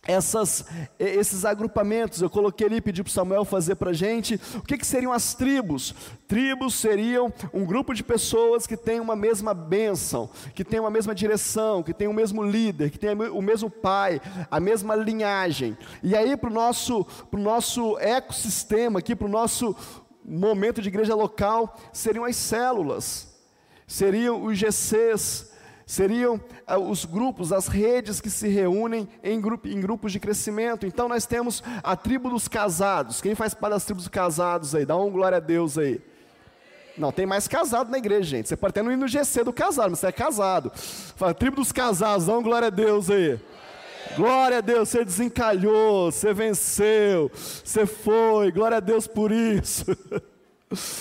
essas, 0.07 0.65
esses 0.97 1.43
agrupamentos. 1.45 2.21
Eu 2.21 2.29
coloquei 2.29 2.65
ali, 2.65 2.81
pedi 2.81 3.03
para 3.03 3.09
o 3.09 3.13
Samuel 3.13 3.45
fazer 3.45 3.75
para 3.75 3.91
a 3.91 3.93
gente. 3.93 4.39
O 4.55 4.61
que, 4.61 4.77
que 4.77 4.87
seriam 4.87 5.11
as 5.11 5.33
tribos? 5.33 5.93
Tribos 6.27 6.75
seriam 6.75 7.31
um 7.53 7.65
grupo 7.65 7.93
de 7.93 8.03
pessoas 8.03 8.65
que 8.65 8.77
tem 8.77 8.99
uma 8.99 9.15
mesma 9.15 9.53
bênção, 9.53 10.29
que 10.55 10.63
tem 10.63 10.79
uma 10.79 10.89
mesma 10.89 11.13
direção, 11.13 11.83
que 11.83 11.93
tem 11.93 12.07
o 12.07 12.13
mesmo 12.13 12.43
líder, 12.43 12.89
que 12.89 12.97
tem 12.97 13.09
o 13.13 13.41
mesmo 13.41 13.69
pai, 13.69 14.21
a 14.49 14.59
mesma 14.59 14.95
linhagem. 14.95 15.77
E 16.01 16.15
aí, 16.15 16.37
para 16.37 16.49
o 16.49 16.53
nosso, 16.53 17.05
pro 17.29 17.39
nosso 17.39 17.97
ecossistema, 17.99 18.99
aqui, 18.99 19.15
para 19.15 19.27
o 19.27 19.29
nosso 19.29 19.75
momento 20.23 20.81
de 20.81 20.89
igreja 20.89 21.15
local, 21.15 21.77
seriam 21.91 22.25
as 22.25 22.35
células, 22.35 23.35
seriam 23.85 24.43
os 24.43 24.57
GCs, 24.57 25.51
seriam 25.87 26.39
ah, 26.67 26.77
os 26.77 27.05
grupos, 27.05 27.53
as 27.53 27.67
redes 27.67 28.19
que 28.19 28.29
se 28.29 28.49
reúnem 28.49 29.07
em, 29.23 29.39
grupo, 29.39 29.69
em 29.69 29.79
grupos 29.79 30.11
de 30.11 30.19
crescimento. 30.19 30.85
Então 30.85 31.07
nós 31.07 31.25
temos 31.25 31.63
a 31.81 31.95
tribo 31.95 32.29
dos 32.29 32.49
casados. 32.49 33.21
Quem 33.21 33.33
faz 33.33 33.53
parte 33.53 33.71
das 33.71 33.85
tribos 33.85 34.03
dos 34.03 34.09
casados 34.09 34.75
aí? 34.75 34.85
Dá 34.85 34.97
um 34.97 35.09
glória 35.09 35.37
a 35.37 35.39
Deus 35.39 35.77
aí. 35.77 36.01
Não, 36.97 37.11
tem 37.11 37.25
mais 37.25 37.47
casado 37.47 37.89
na 37.89 37.97
igreja, 37.97 38.23
gente. 38.23 38.49
Você 38.49 38.57
pode 38.57 38.71
até 38.71 38.83
não 38.83 38.91
ir 38.91 38.97
no 38.97 39.07
GC 39.07 39.45
do 39.45 39.53
casado, 39.53 39.91
mas 39.91 39.99
você 39.99 40.07
é 40.07 40.11
casado. 40.11 40.71
Fala, 41.15 41.33
tribo 41.33 41.55
dos 41.55 41.71
casados, 41.71 42.25
dá 42.25 42.37
um 42.37 42.43
glória 42.43 42.67
a 42.67 42.71
Deus 42.71 43.09
aí. 43.09 43.39
Glória 44.15 44.57
a 44.57 44.61
Deus, 44.61 44.89
você 44.89 45.05
desencalhou, 45.05 46.11
você 46.11 46.33
venceu, 46.33 47.29
você 47.33 47.85
foi, 47.85 48.51
glória 48.51 48.77
a 48.77 48.79
Deus 48.79 49.05
por 49.05 49.31
isso. 49.31 49.85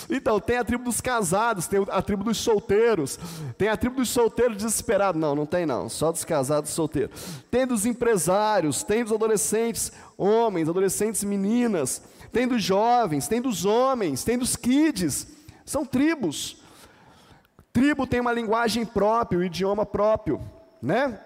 Então, 0.09 0.39
tem 0.39 0.59
a 0.59 0.65
tribo 0.65 0.85
dos 0.85 1.01
casados, 1.01 1.67
tem 1.67 1.85
a 1.91 2.01
tribo 2.01 2.23
dos 2.23 2.39
solteiros, 2.39 3.19
tem 3.59 3.69
a 3.69 3.77
tribo 3.77 3.97
dos 3.97 4.09
solteiros 4.09 4.57
desesperados. 4.57 5.21
Não, 5.21 5.35
não 5.35 5.45
tem 5.45 5.67
não, 5.67 5.89
só 5.89 6.13
dos 6.13 6.25
casados 6.25 6.71
e 6.71 6.73
solteiros. 6.73 7.21
Tem 7.51 7.67
dos 7.67 7.85
empresários, 7.85 8.85
tem 8.85 9.03
dos 9.03 9.13
adolescentes 9.13 9.91
homens, 10.17 10.69
adolescentes 10.69 11.25
meninas, 11.25 12.01
tem 12.33 12.47
dos 12.47 12.63
jovens, 12.63 13.27
tem 13.27 13.41
dos 13.41 13.65
homens, 13.65 14.23
tem 14.23 14.39
dos 14.39 14.55
kids. 14.55 15.27
São 15.65 15.85
tribos. 15.85 16.63
Tribo 17.73 18.07
tem 18.07 18.21
uma 18.21 18.33
linguagem 18.33 18.87
própria, 18.87 19.39
um 19.39 19.43
idioma 19.43 19.85
próprio, 19.85 20.41
né? 20.81 21.21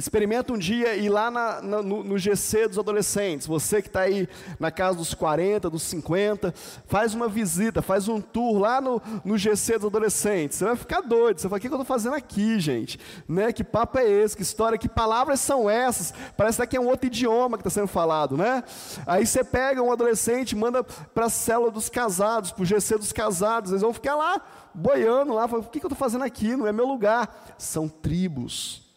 Experimenta 0.00 0.50
um 0.54 0.56
dia 0.56 0.94
ir 0.96 1.10
lá 1.10 1.30
na, 1.30 1.60
na, 1.60 1.82
no, 1.82 2.02
no, 2.02 2.18
GC 2.18 2.68
dos 2.68 2.78
adolescentes, 2.78 3.46
você 3.46 3.82
que 3.82 3.88
está 3.88 4.00
aí 4.00 4.26
na 4.58 4.70
casa 4.70 4.96
dos 4.96 5.12
40, 5.12 5.68
dos 5.68 5.82
50, 5.82 6.54
faz 6.86 7.12
uma 7.12 7.28
visita, 7.28 7.82
faz 7.82 8.08
um 8.08 8.18
tour 8.18 8.58
lá 8.58 8.80
no, 8.80 9.00
no 9.22 9.36
GC 9.36 9.76
dos 9.76 9.88
adolescentes. 9.88 10.56
Você 10.56 10.64
vai 10.64 10.74
ficar 10.74 11.02
doido, 11.02 11.38
você 11.38 11.48
vai 11.48 11.58
o 11.58 11.60
que 11.60 11.68
eu 11.68 11.72
estou 11.72 11.84
fazendo 11.84 12.14
aqui, 12.14 12.58
gente? 12.58 12.98
Né? 13.28 13.52
Que 13.52 13.62
papo 13.62 13.98
é 13.98 14.10
esse? 14.10 14.34
Que 14.34 14.42
história, 14.42 14.78
que 14.78 14.88
palavras 14.88 15.38
são 15.38 15.68
essas? 15.68 16.14
Parece 16.34 16.66
que 16.66 16.78
é 16.78 16.80
um 16.80 16.88
outro 16.88 17.06
idioma 17.06 17.58
que 17.58 17.60
está 17.60 17.70
sendo 17.70 17.88
falado, 17.88 18.38
né? 18.38 18.64
Aí 19.06 19.26
você 19.26 19.44
pega 19.44 19.82
um 19.82 19.92
adolescente, 19.92 20.56
manda 20.56 20.82
para 20.82 21.26
a 21.26 21.30
célula 21.30 21.70
dos 21.70 21.90
casados, 21.90 22.52
para 22.52 22.62
o 22.62 22.64
GC 22.64 22.96
dos 22.96 23.12
casados, 23.12 23.70
eles 23.70 23.82
vão 23.82 23.92
ficar 23.92 24.14
lá, 24.14 24.40
boiando 24.74 25.34
lá, 25.34 25.44
o 25.44 25.62
que 25.64 25.78
eu 25.78 25.82
estou 25.82 25.94
fazendo 25.94 26.24
aqui? 26.24 26.56
Não 26.56 26.66
é 26.66 26.72
meu 26.72 26.86
lugar. 26.86 27.54
São 27.58 27.86
tribos 27.86 28.88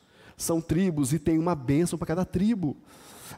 são 0.43 0.62
tribos 0.62 1.13
e 1.13 1.19
tem 1.19 1.38
uma 1.38 1.55
bênção 1.55 1.97
para 1.97 2.07
cada 2.07 2.25
tribo. 2.25 2.77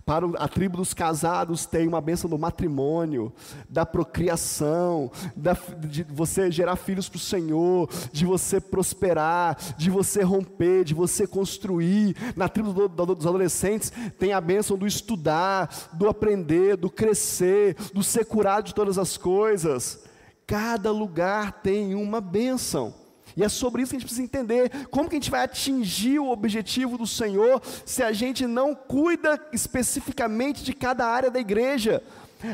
Para 0.06 0.28
a 0.38 0.48
tribo 0.48 0.78
dos 0.78 0.94
casados 0.94 1.66
tem 1.66 1.88
uma 1.88 2.02
bênção 2.02 2.30
do 2.30 2.38
matrimônio, 2.38 3.32
da 3.70 3.86
procriação, 3.86 5.12
da, 5.36 5.58
de 5.88 6.04
você 6.04 6.52
gerar 6.52 6.76
filhos 6.76 7.08
para 7.08 7.18
o 7.18 7.20
Senhor, 7.20 7.90
de 8.12 8.26
você 8.26 8.60
prosperar, 8.60 9.58
de 9.78 9.90
você 9.90 10.22
romper, 10.22 10.84
de 10.84 10.94
você 10.94 11.26
construir. 11.26 12.16
Na 12.36 12.50
tribo 12.50 12.74
do, 12.74 12.88
do, 12.88 13.16
dos 13.16 13.26
adolescentes 13.26 13.92
tem 14.20 14.34
a 14.34 14.42
bênção 14.42 14.78
do 14.78 14.86
estudar, 14.86 15.70
do 15.94 16.08
aprender, 16.08 16.78
do 16.78 16.90
crescer, 16.90 17.76
do 17.94 18.04
ser 18.04 18.26
curado 18.26 18.68
de 18.68 18.76
todas 18.76 18.98
as 18.98 19.18
coisas. 19.18 20.04
Cada 20.46 20.92
lugar 20.92 21.62
tem 21.64 21.96
uma 21.96 22.22
bênção. 22.22 23.05
E 23.36 23.44
é 23.44 23.50
sobre 23.50 23.82
isso 23.82 23.92
que 23.92 23.98
a 23.98 24.00
gente 24.00 24.08
precisa 24.08 24.24
entender. 24.24 24.88
Como 24.88 25.10
que 25.10 25.16
a 25.16 25.20
gente 25.20 25.32
vai 25.32 25.44
atingir 25.44 26.20
o 26.20 26.30
objetivo 26.30 26.98
do 26.98 27.06
Senhor 27.06 27.62
se 27.86 28.02
a 28.02 28.12
gente 28.12 28.48
não 28.48 28.74
cuida 28.74 29.40
especificamente 29.52 30.64
de 30.64 30.74
cada 30.74 31.06
área 31.06 31.30
da 31.30 31.40
igreja? 31.40 32.02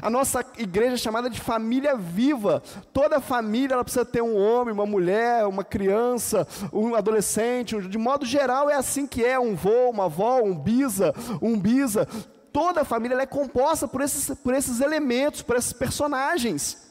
A 0.02 0.10
nossa 0.10 0.46
igreja 0.58 0.94
é 0.94 0.98
chamada 0.98 1.30
de 1.30 1.40
família 1.40 1.96
viva. 1.96 2.62
Toda 2.94 3.20
família 3.20 3.74
ela 3.74 3.84
precisa 3.84 4.06
ter 4.06 4.22
um 4.22 4.38
homem, 4.38 4.74
uma 4.74 4.86
mulher, 4.86 5.46
uma 5.46 5.64
criança, 5.64 6.48
um 6.72 6.96
adolescente. 6.96 7.80
De 7.82 7.98
modo 7.98 8.26
geral 8.26 8.70
é 8.70 8.76
assim 8.76 9.06
que 9.06 9.24
é 9.24 9.40
um 9.40 9.56
vô, 9.56 9.90
uma 9.90 10.06
avó, 10.06 10.42
um 10.42 10.58
bisa, 10.58 11.14
um 11.42 11.60
bisa. 11.60 12.08
Toda 12.54 12.82
a 12.82 12.86
família 12.86 13.16
é 13.16 13.26
composta 13.26 13.88
por 13.88 14.02
esses, 14.02 14.36
por 14.40 14.54
esses 14.54 14.82
elementos, 14.82 15.42
por 15.42 15.56
esses 15.56 15.74
personagens. 15.74 16.91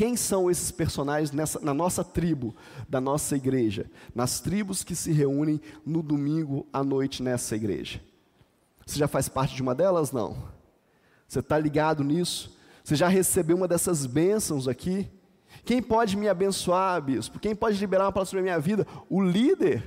Quem 0.00 0.16
são 0.16 0.50
esses 0.50 0.70
personagens 0.70 1.30
nessa, 1.30 1.60
na 1.60 1.74
nossa 1.74 2.02
tribo, 2.02 2.56
da 2.88 3.02
nossa 3.02 3.36
igreja? 3.36 3.84
Nas 4.14 4.40
tribos 4.40 4.82
que 4.82 4.96
se 4.96 5.12
reúnem 5.12 5.60
no 5.84 6.02
domingo 6.02 6.66
à 6.72 6.82
noite 6.82 7.22
nessa 7.22 7.54
igreja. 7.54 8.00
Você 8.86 8.98
já 8.98 9.06
faz 9.06 9.28
parte 9.28 9.54
de 9.54 9.60
uma 9.60 9.74
delas? 9.74 10.10
Não. 10.10 10.42
Você 11.28 11.40
está 11.40 11.58
ligado 11.58 12.02
nisso? 12.02 12.56
Você 12.82 12.96
já 12.96 13.08
recebeu 13.08 13.58
uma 13.58 13.68
dessas 13.68 14.06
bênçãos 14.06 14.66
aqui? 14.66 15.06
Quem 15.66 15.82
pode 15.82 16.16
me 16.16 16.30
abençoar, 16.30 17.02
bispo? 17.02 17.38
Quem 17.38 17.54
pode 17.54 17.78
liberar 17.78 18.06
uma 18.06 18.12
palavra 18.12 18.30
sobre 18.30 18.40
a 18.40 18.44
minha 18.44 18.58
vida? 18.58 18.86
O 19.06 19.20
líder. 19.20 19.86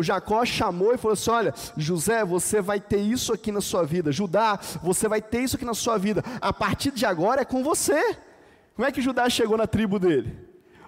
Jacó 0.00 0.44
chamou 0.44 0.92
e 0.92 0.98
falou 0.98 1.12
assim: 1.12 1.30
Olha, 1.30 1.54
José, 1.76 2.24
você 2.24 2.60
vai 2.60 2.80
ter 2.80 2.98
isso 2.98 3.32
aqui 3.32 3.52
na 3.52 3.60
sua 3.60 3.84
vida. 3.84 4.10
Judá, 4.10 4.58
você 4.82 5.06
vai 5.06 5.22
ter 5.22 5.42
isso 5.42 5.54
aqui 5.54 5.64
na 5.64 5.72
sua 5.72 5.96
vida. 5.98 6.24
A 6.40 6.52
partir 6.52 6.90
de 6.90 7.06
agora 7.06 7.42
é 7.42 7.44
com 7.44 7.62
você. 7.62 8.25
Como 8.76 8.86
é 8.86 8.92
que 8.92 9.00
Judá 9.00 9.28
chegou 9.30 9.56
na 9.56 9.66
tribo 9.66 9.98
dele? 9.98 10.38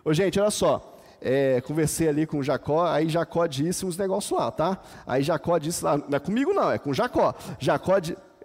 Ô, 0.05 0.13
gente, 0.13 0.39
olha 0.39 0.51
só. 0.51 0.95
É, 1.21 1.61
conversei 1.63 2.07
ali 2.07 2.27
com 2.27 2.43
Jacó, 2.43 2.87
aí 2.87 3.09
Jacó 3.09 3.47
disse 3.47 3.85
uns 3.85 3.97
negócios 3.97 4.39
lá, 4.39 4.53
tá? 4.53 4.79
Aí 5.05 5.23
Jacó 5.23 5.59
disse 5.59 5.83
lá, 5.83 5.97
não 5.97 6.17
é 6.17 6.21
comigo 6.21 6.53
não, 6.53 6.71
é 6.71 6.79
com 6.79 6.93
Jacó. 6.93 7.35
Jacó 7.59 7.95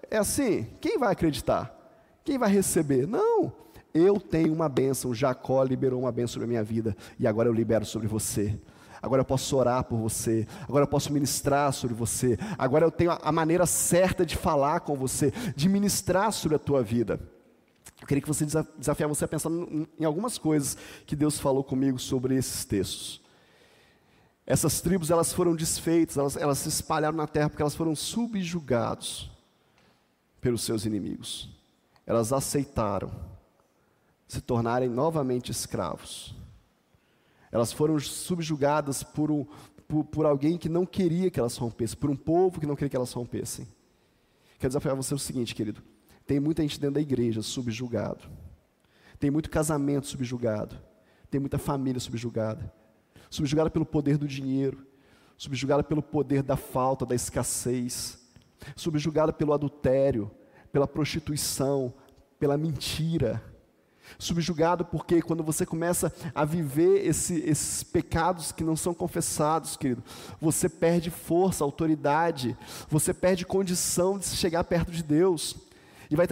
é 0.09 0.17
assim, 0.17 0.67
quem 0.81 0.97
vai 0.97 1.11
acreditar? 1.11 1.71
Quem 2.23 2.37
vai 2.37 2.49
receber? 2.49 3.05
Não, 3.05 3.51
eu 3.93 4.19
tenho 4.19 4.51
uma 4.51 4.67
bênção, 4.67 5.13
Jacó 5.13 5.61
liberou 5.61 5.99
uma 5.99 6.11
bênção 6.11 6.33
sobre 6.35 6.45
a 6.45 6.47
minha 6.47 6.63
vida, 6.63 6.95
e 7.19 7.27
agora 7.27 7.47
eu 7.47 7.53
libero 7.53 7.85
sobre 7.85 8.07
você. 8.07 8.57
Agora 9.01 9.21
eu 9.21 9.25
posso 9.25 9.55
orar 9.57 9.83
por 9.83 9.99
você, 9.99 10.47
agora 10.63 10.83
eu 10.83 10.89
posso 10.89 11.11
ministrar 11.11 11.71
sobre 11.73 11.93
você, 11.93 12.39
agora 12.57 12.85
eu 12.85 12.91
tenho 12.91 13.11
a 13.21 13.31
maneira 13.31 13.65
certa 13.65 14.25
de 14.25 14.37
falar 14.37 14.79
com 14.79 14.95
você, 14.95 15.31
de 15.55 15.69
ministrar 15.69 16.31
sobre 16.31 16.55
a 16.55 16.59
tua 16.59 16.81
vida. 16.81 17.19
Eu 18.03 18.07
queria 18.07 18.21
que 18.21 18.27
você 18.27 18.45
desafiar 18.45 19.07
você 19.07 19.23
a 19.23 19.27
pensar 19.29 19.49
em 19.49 20.03
algumas 20.03 20.37
coisas 20.37 20.77
que 21.05 21.15
Deus 21.15 21.39
falou 21.39 21.63
comigo 21.63 21.97
sobre 21.97 22.35
esses 22.35 22.65
textos. 22.65 23.21
Essas 24.45 24.81
tribos 24.81 25.09
elas 25.09 25.31
foram 25.31 25.55
desfeitas, 25.55 26.17
elas, 26.17 26.35
elas 26.35 26.57
se 26.57 26.67
espalharam 26.67 27.15
na 27.15 27.27
terra 27.27 27.49
porque 27.49 27.61
elas 27.61 27.75
foram 27.75 27.95
subjugados 27.95 29.31
pelos 30.41 30.63
seus 30.63 30.83
inimigos. 30.85 31.49
Elas 32.05 32.33
aceitaram 32.33 33.09
se 34.27 34.41
tornarem 34.41 34.89
novamente 34.89 35.49
escravos. 35.49 36.35
Elas 37.53 37.71
foram 37.71 37.97
subjugadas 38.01 39.01
por, 39.01 39.31
um, 39.31 39.45
por, 39.87 40.03
por 40.03 40.25
alguém 40.25 40.57
que 40.57 40.67
não 40.67 40.85
queria 40.85 41.31
que 41.31 41.39
elas 41.39 41.55
rompessem, 41.55 41.97
por 41.97 42.09
um 42.09 42.17
povo 42.17 42.59
que 42.59 42.67
não 42.67 42.75
queria 42.75 42.89
que 42.89 42.97
elas 42.97 43.13
rompessem. 43.13 43.65
Quero 44.59 44.71
desafiar 44.71 44.93
você 44.93 45.13
o 45.13 45.19
seguinte, 45.19 45.55
querido. 45.55 45.92
Tem 46.25 46.39
muita 46.39 46.61
gente 46.61 46.79
dentro 46.79 46.95
da 46.95 47.01
igreja 47.01 47.41
subjugado. 47.41 48.29
Tem 49.19 49.29
muito 49.29 49.49
casamento 49.49 50.07
subjugado. 50.07 50.77
Tem 51.29 51.39
muita 51.39 51.57
família 51.57 51.99
subjugada. 51.99 52.71
Subjugada 53.29 53.69
pelo 53.69 53.85
poder 53.85 54.17
do 54.17 54.27
dinheiro. 54.27 54.85
Subjugada 55.37 55.83
pelo 55.83 56.01
poder 56.01 56.43
da 56.43 56.55
falta, 56.55 57.05
da 57.05 57.15
escassez. 57.15 58.19
Subjugada 58.75 59.33
pelo 59.33 59.53
adultério, 59.53 60.31
pela 60.71 60.87
prostituição, 60.87 61.93
pela 62.39 62.57
mentira. 62.57 63.43
Subjugado 64.19 64.85
porque 64.85 65.21
quando 65.21 65.43
você 65.43 65.65
começa 65.65 66.13
a 66.35 66.45
viver 66.45 67.05
esse, 67.05 67.39
esses 67.41 67.83
pecados 67.83 68.51
que 68.51 68.63
não 68.63 68.75
são 68.75 68.93
confessados, 68.93 69.75
querido, 69.75 70.03
você 70.39 70.69
perde 70.69 71.09
força, 71.09 71.63
autoridade, 71.63 72.57
você 72.89 73.13
perde 73.13 73.45
condição 73.45 74.17
de 74.17 74.25
chegar 74.25 74.63
perto 74.65 74.91
de 74.91 75.01
Deus 75.01 75.55
e 76.09 76.15
vai 76.15 76.27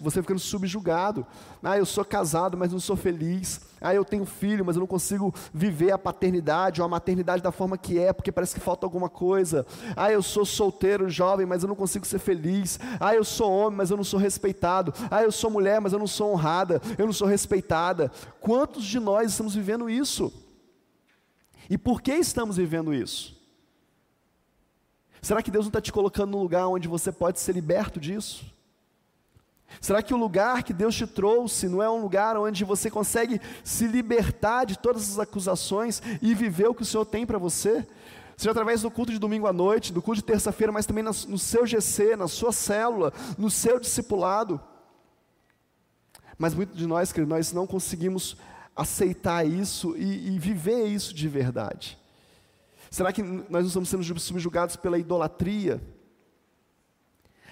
você 0.00 0.20
ficando 0.20 0.38
subjugado. 0.38 1.26
Ah, 1.62 1.78
eu 1.78 1.86
sou 1.86 2.04
casado, 2.04 2.56
mas 2.56 2.72
não 2.72 2.80
sou 2.80 2.96
feliz. 2.96 3.60
Ah, 3.80 3.94
eu 3.94 4.04
tenho 4.04 4.24
filho, 4.24 4.64
mas 4.64 4.76
eu 4.76 4.80
não 4.80 4.86
consigo 4.86 5.34
viver 5.52 5.92
a 5.92 5.98
paternidade 5.98 6.80
ou 6.80 6.84
a 6.84 6.88
maternidade 6.88 7.42
da 7.42 7.52
forma 7.52 7.76
que 7.76 7.98
é, 7.98 8.12
porque 8.12 8.32
parece 8.32 8.54
que 8.54 8.60
falta 8.60 8.86
alguma 8.86 9.08
coisa. 9.08 9.66
Ah, 9.96 10.10
eu 10.10 10.22
sou 10.22 10.44
solteiro, 10.44 11.08
jovem, 11.08 11.46
mas 11.46 11.62
eu 11.62 11.68
não 11.68 11.76
consigo 11.76 12.06
ser 12.06 12.18
feliz. 12.18 12.78
Ah, 13.00 13.14
eu 13.14 13.24
sou 13.24 13.50
homem, 13.50 13.76
mas 13.76 13.90
eu 13.90 13.96
não 13.96 14.04
sou 14.04 14.18
respeitado. 14.18 14.92
Ah, 15.10 15.22
eu 15.22 15.32
sou 15.32 15.50
mulher, 15.50 15.80
mas 15.80 15.92
eu 15.92 15.98
não 15.98 16.06
sou 16.06 16.32
honrada. 16.32 16.80
Eu 16.96 17.06
não 17.06 17.12
sou 17.12 17.28
respeitada. 17.28 18.10
Quantos 18.40 18.84
de 18.84 18.98
nós 18.98 19.30
estamos 19.30 19.54
vivendo 19.54 19.90
isso? 19.90 20.32
E 21.68 21.78
por 21.78 22.00
que 22.00 22.12
estamos 22.12 22.56
vivendo 22.56 22.92
isso? 22.94 23.34
Será 25.20 25.42
que 25.42 25.50
Deus 25.50 25.64
não 25.64 25.70
está 25.70 25.80
te 25.80 25.90
colocando 25.90 26.32
num 26.32 26.42
lugar 26.42 26.68
onde 26.68 26.86
você 26.86 27.10
pode 27.10 27.40
ser 27.40 27.52
liberto 27.52 27.98
disso? 27.98 28.53
Será 29.80 30.02
que 30.02 30.14
o 30.14 30.16
lugar 30.16 30.62
que 30.62 30.72
Deus 30.72 30.94
te 30.94 31.06
trouxe 31.06 31.68
não 31.68 31.82
é 31.82 31.90
um 31.90 32.00
lugar 32.00 32.36
onde 32.36 32.64
você 32.64 32.90
consegue 32.90 33.40
se 33.62 33.86
libertar 33.86 34.64
de 34.64 34.78
todas 34.78 35.10
as 35.10 35.18
acusações 35.18 36.00
e 36.22 36.34
viver 36.34 36.68
o 36.68 36.74
que 36.74 36.82
o 36.82 36.86
Senhor 36.86 37.04
tem 37.04 37.26
para 37.26 37.38
você? 37.38 37.86
Seja 38.36 38.50
através 38.50 38.82
do 38.82 38.90
culto 38.90 39.12
de 39.12 39.18
domingo 39.18 39.46
à 39.46 39.52
noite, 39.52 39.92
do 39.92 40.02
culto 40.02 40.20
de 40.20 40.26
terça-feira, 40.26 40.72
mas 40.72 40.86
também 40.86 41.04
no 41.04 41.38
seu 41.38 41.66
GC, 41.66 42.16
na 42.16 42.26
sua 42.26 42.52
célula, 42.52 43.12
no 43.38 43.50
seu 43.50 43.78
discipulado. 43.78 44.60
Mas 46.36 46.54
muitos 46.54 46.76
de 46.76 46.86
nós, 46.86 47.12
querido, 47.12 47.30
nós 47.30 47.52
não 47.52 47.66
conseguimos 47.66 48.36
aceitar 48.74 49.46
isso 49.46 49.96
e, 49.96 50.34
e 50.34 50.38
viver 50.38 50.86
isso 50.86 51.14
de 51.14 51.28
verdade. 51.28 51.96
Será 52.90 53.12
que 53.12 53.22
nós 53.22 53.48
não 53.48 53.82
estamos 53.82 53.88
sendo 53.88 54.20
subjugados 54.20 54.76
pela 54.76 54.98
idolatria? 54.98 55.80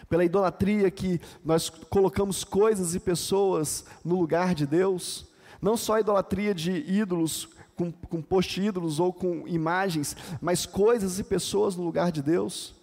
Pela 0.09 0.25
idolatria 0.25 0.91
que 0.91 1.21
nós 1.45 1.69
colocamos 1.69 2.45
coisas 2.45 2.95
e 2.95 3.01
pessoas 3.01 3.85
no 4.05 4.19
lugar 4.19 4.55
de 4.55 4.67
Deus, 4.67 5.27
não 5.61 5.77
só 5.77 5.95
a 5.95 6.01
idolatria 6.01 6.55
de 6.55 6.73
ídolos, 6.73 7.49
com, 7.77 7.91
com 7.91 8.21
post-ídolos 8.21 9.01
ou 9.01 9.13
com 9.13 9.47
imagens, 9.47 10.17
mas 10.41 10.67
coisas 10.67 11.19
e 11.19 11.25
pessoas 11.25 11.77
no 11.77 11.83
lugar 11.83 12.13
de 12.13 12.23
Deus. 12.23 12.75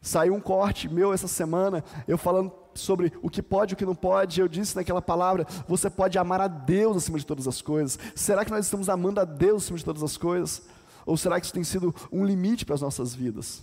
Saiu 0.00 0.34
um 0.34 0.40
corte 0.40 0.88
meu 0.88 1.12
essa 1.12 1.26
semana, 1.26 1.82
eu 2.06 2.18
falando 2.18 2.52
sobre 2.74 3.12
o 3.22 3.30
que 3.30 3.42
pode 3.42 3.72
e 3.72 3.74
o 3.74 3.76
que 3.76 3.86
não 3.86 3.94
pode, 3.94 4.40
eu 4.40 4.48
disse 4.48 4.76
naquela 4.76 5.00
palavra: 5.00 5.46
você 5.66 5.88
pode 5.88 6.18
amar 6.18 6.40
a 6.40 6.48
Deus 6.48 6.96
acima 6.96 7.18
de 7.18 7.26
todas 7.26 7.48
as 7.48 7.62
coisas. 7.62 7.98
Será 8.14 8.44
que 8.44 8.50
nós 8.50 8.66
estamos 8.66 8.88
amando 8.88 9.20
a 9.20 9.24
Deus 9.24 9.64
acima 9.64 9.78
de 9.78 9.84
todas 9.84 10.02
as 10.02 10.16
coisas? 10.16 10.62
Ou 11.06 11.16
será 11.16 11.38
que 11.38 11.46
isso 11.46 11.54
tem 11.54 11.64
sido 11.64 11.94
um 12.12 12.24
limite 12.24 12.64
para 12.64 12.74
as 12.74 12.80
nossas 12.80 13.14
vidas? 13.14 13.62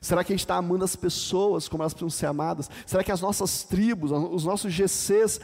Será 0.00 0.22
que 0.22 0.32
a 0.32 0.36
gente 0.36 0.44
está 0.44 0.56
amando 0.56 0.84
as 0.84 0.94
pessoas 0.94 1.68
como 1.68 1.82
elas 1.82 1.94
precisam 1.94 2.10
ser 2.10 2.26
amadas? 2.26 2.70
Será 2.86 3.02
que 3.02 3.10
as 3.10 3.20
nossas 3.20 3.64
tribos, 3.64 4.10
os 4.10 4.44
nossos 4.44 4.72
GCs 4.72 5.40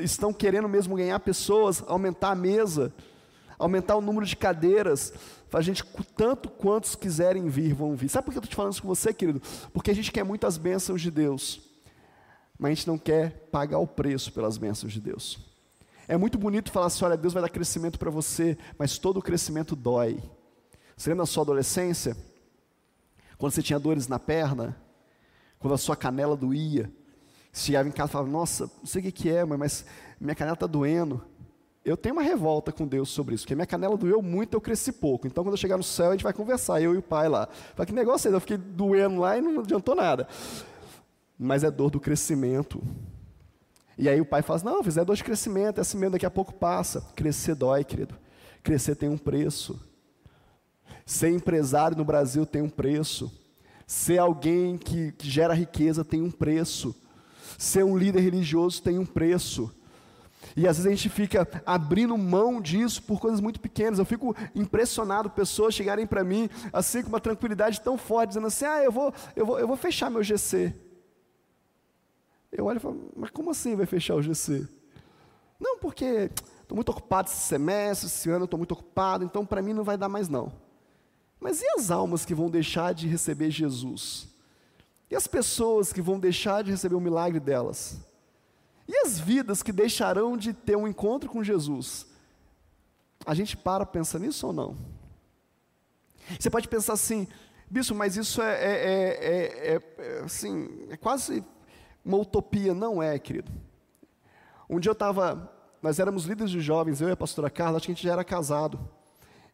estão 0.00 0.32
querendo 0.32 0.68
mesmo 0.68 0.96
ganhar 0.96 1.18
pessoas, 1.20 1.82
aumentar 1.86 2.30
a 2.30 2.34
mesa, 2.34 2.92
aumentar 3.58 3.96
o 3.96 4.00
número 4.00 4.26
de 4.26 4.36
cadeiras? 4.36 5.12
A 5.52 5.60
gente, 5.60 5.84
tanto 6.16 6.48
quantos 6.48 6.96
quiserem 6.96 7.48
vir, 7.48 7.74
vão 7.74 7.94
vir. 7.94 8.08
Sabe 8.08 8.24
por 8.24 8.32
que 8.32 8.38
eu 8.38 8.40
estou 8.40 8.50
te 8.50 8.56
falando 8.56 8.72
isso 8.72 8.82
com 8.82 8.88
você, 8.88 9.12
querido? 9.14 9.40
Porque 9.72 9.90
a 9.90 9.94
gente 9.94 10.10
quer 10.10 10.24
muitas 10.24 10.58
bênçãos 10.58 11.00
de 11.00 11.10
Deus, 11.10 11.60
mas 12.58 12.72
a 12.72 12.74
gente 12.74 12.88
não 12.88 12.98
quer 12.98 13.48
pagar 13.52 13.78
o 13.78 13.86
preço 13.86 14.32
pelas 14.32 14.58
bênçãos 14.58 14.92
de 14.92 15.00
Deus. 15.00 15.38
É 16.08 16.16
muito 16.16 16.36
bonito 16.36 16.72
falar 16.72 16.86
assim: 16.86 17.04
olha, 17.04 17.16
Deus 17.16 17.32
vai 17.32 17.42
dar 17.42 17.48
crescimento 17.48 17.98
para 17.98 18.10
você, 18.10 18.58
mas 18.76 18.98
todo 18.98 19.18
o 19.18 19.22
crescimento 19.22 19.76
dói. 19.76 20.20
Você 20.96 21.10
lembra 21.10 21.22
da 21.22 21.26
sua 21.26 21.44
adolescência? 21.44 22.16
Quando 23.38 23.52
você 23.52 23.62
tinha 23.62 23.78
dores 23.78 24.08
na 24.08 24.18
perna, 24.18 24.76
quando 25.58 25.74
a 25.74 25.78
sua 25.78 25.96
canela 25.96 26.36
doía, 26.36 26.90
você 27.52 27.66
chegava 27.66 27.88
em 27.88 27.92
casa 27.92 28.10
e 28.10 28.12
falava, 28.12 28.30
nossa, 28.30 28.70
não 28.78 28.86
sei 28.86 29.08
o 29.08 29.12
que, 29.12 29.28
é, 29.28 29.44
mas 29.44 29.84
minha 30.20 30.34
canela 30.34 30.54
está 30.54 30.66
doendo. 30.66 31.24
Eu 31.84 31.96
tenho 31.96 32.14
uma 32.14 32.22
revolta 32.22 32.72
com 32.72 32.86
Deus 32.86 33.10
sobre 33.10 33.34
isso, 33.34 33.44
porque 33.44 33.54
minha 33.54 33.66
canela 33.66 33.96
doeu 33.96 34.22
muito, 34.22 34.54
eu 34.54 34.60
cresci 34.60 34.90
pouco. 34.90 35.26
Então, 35.26 35.44
quando 35.44 35.52
eu 35.52 35.58
chegar 35.58 35.76
no 35.76 35.82
céu, 35.82 36.08
a 36.08 36.12
gente 36.12 36.24
vai 36.24 36.32
conversar, 36.32 36.80
eu 36.80 36.94
e 36.94 36.98
o 36.98 37.02
pai 37.02 37.28
lá. 37.28 37.46
Fala, 37.74 37.86
que 37.86 37.92
negócio 37.92 38.26
é 38.26 38.30
esse? 38.30 38.36
Eu 38.36 38.40
fiquei 38.40 38.56
doendo 38.56 39.20
lá 39.20 39.36
e 39.36 39.42
não 39.42 39.60
adiantou 39.60 39.94
nada. 39.94 40.26
Mas 41.38 41.62
é 41.62 41.70
dor 41.70 41.90
do 41.90 42.00
crescimento. 42.00 42.82
E 43.96 44.08
aí 44.08 44.20
o 44.20 44.24
pai 44.24 44.42
fala, 44.42 44.60
não, 44.64 44.82
fizer 44.82 45.04
dor 45.04 45.14
de 45.14 45.22
crescimento, 45.22 45.78
é 45.78 45.82
assim 45.82 45.98
mesmo, 45.98 46.12
daqui 46.12 46.26
a 46.26 46.30
pouco 46.30 46.52
passa. 46.54 47.02
Crescer 47.14 47.54
dói, 47.54 47.84
querido. 47.84 48.14
Crescer 48.62 48.96
tem 48.96 49.08
um 49.08 49.18
preço. 49.18 49.78
Ser 51.06 51.30
empresário 51.30 51.96
no 51.96 52.04
Brasil 52.04 52.46
tem 52.46 52.62
um 52.62 52.68
preço. 52.68 53.32
Ser 53.86 54.18
alguém 54.18 54.78
que, 54.78 55.12
que 55.12 55.28
gera 55.28 55.52
riqueza 55.52 56.04
tem 56.04 56.22
um 56.22 56.30
preço. 56.30 56.94
Ser 57.58 57.84
um 57.84 57.96
líder 57.96 58.20
religioso 58.20 58.82
tem 58.82 58.98
um 58.98 59.04
preço. 59.04 59.72
E 60.56 60.68
às 60.68 60.76
vezes 60.76 60.86
a 60.86 60.94
gente 60.94 61.08
fica 61.08 61.48
abrindo 61.66 62.16
mão 62.16 62.60
disso 62.60 63.02
por 63.02 63.20
coisas 63.20 63.40
muito 63.40 63.60
pequenas. 63.60 63.98
Eu 63.98 64.04
fico 64.04 64.34
impressionado 64.54 65.30
pessoas 65.30 65.74
chegarem 65.74 66.06
para 66.06 66.22
mim 66.22 66.48
assim 66.72 67.02
com 67.02 67.08
uma 67.08 67.20
tranquilidade 67.20 67.80
tão 67.80 67.98
forte, 67.98 68.28
dizendo 68.30 68.46
assim: 68.46 68.64
"Ah, 68.64 68.82
eu 68.82 68.92
vou, 68.92 69.12
eu 69.34 69.44
vou, 69.46 69.58
eu 69.58 69.66
vou 69.66 69.76
fechar 69.76 70.10
meu 70.10 70.22
GC". 70.22 70.72
Eu 72.52 72.66
olho 72.66 72.76
e 72.76 72.80
falo: 72.80 73.12
"Mas 73.16 73.30
como 73.30 73.50
assim 73.50 73.74
vai 73.74 73.86
fechar 73.86 74.14
o 74.14 74.22
GC?" 74.22 74.66
Não, 75.58 75.78
porque 75.78 76.30
estou 76.62 76.76
muito 76.76 76.90
ocupado 76.90 77.28
esse 77.28 77.40
semestre, 77.40 78.06
esse 78.06 78.30
ano 78.30 78.44
estou 78.44 78.58
muito 78.58 78.72
ocupado, 78.72 79.24
então 79.24 79.44
para 79.44 79.62
mim 79.62 79.72
não 79.72 79.84
vai 79.84 79.96
dar 79.96 80.08
mais 80.08 80.28
não. 80.28 80.52
Mas 81.44 81.60
e 81.60 81.66
as 81.76 81.90
almas 81.90 82.24
que 82.24 82.34
vão 82.34 82.48
deixar 82.48 82.94
de 82.94 83.06
receber 83.06 83.50
Jesus? 83.50 84.26
E 85.10 85.14
as 85.14 85.26
pessoas 85.26 85.92
que 85.92 86.00
vão 86.00 86.18
deixar 86.18 86.64
de 86.64 86.70
receber 86.70 86.94
o 86.94 87.00
milagre 87.00 87.38
delas? 87.38 87.98
E 88.88 88.96
as 89.04 89.20
vidas 89.20 89.62
que 89.62 89.70
deixarão 89.70 90.38
de 90.38 90.54
ter 90.54 90.74
um 90.74 90.88
encontro 90.88 91.28
com 91.28 91.44
Jesus? 91.44 92.06
A 93.26 93.34
gente 93.34 93.58
para 93.58 93.84
pensar 93.84 94.20
nisso 94.20 94.46
ou 94.46 94.54
não? 94.54 94.74
Você 96.40 96.48
pode 96.48 96.66
pensar 96.66 96.94
assim, 96.94 97.28
bispo, 97.68 97.94
mas 97.94 98.16
isso 98.16 98.40
é, 98.40 98.54
é, 98.54 99.74
é, 99.74 99.82
é 99.98 100.20
assim, 100.24 100.66
é 100.88 100.96
quase 100.96 101.44
uma 102.02 102.16
utopia. 102.16 102.72
Não 102.72 103.02
é, 103.02 103.18
querido. 103.18 103.52
Um 104.66 104.80
dia 104.80 104.88
eu 104.88 104.94
estava, 104.94 105.52
nós 105.82 105.98
éramos 105.98 106.24
líderes 106.24 106.50
de 106.50 106.62
jovens, 106.62 107.02
eu 107.02 107.10
e 107.10 107.12
a 107.12 107.16
pastora 107.18 107.50
Carla, 107.50 107.76
acho 107.76 107.84
que 107.84 107.92
a 107.92 107.94
gente 107.94 108.04
já 108.04 108.14
era 108.14 108.24
casado. 108.24 108.80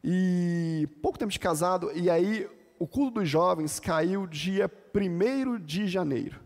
E 0.02 0.88
pouco 1.02 1.18
tempo 1.18 1.32
de 1.32 1.38
casado, 1.38 1.90
e 1.94 2.08
aí 2.08 2.48
o 2.78 2.86
culto 2.86 3.20
dos 3.20 3.28
jovens 3.28 3.78
caiu 3.78 4.26
dia 4.26 4.70
1 4.94 5.60
de 5.60 5.86
janeiro. 5.86 6.40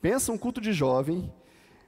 Pensa 0.00 0.32
um 0.32 0.38
culto 0.38 0.60
de 0.60 0.72
jovem 0.72 1.32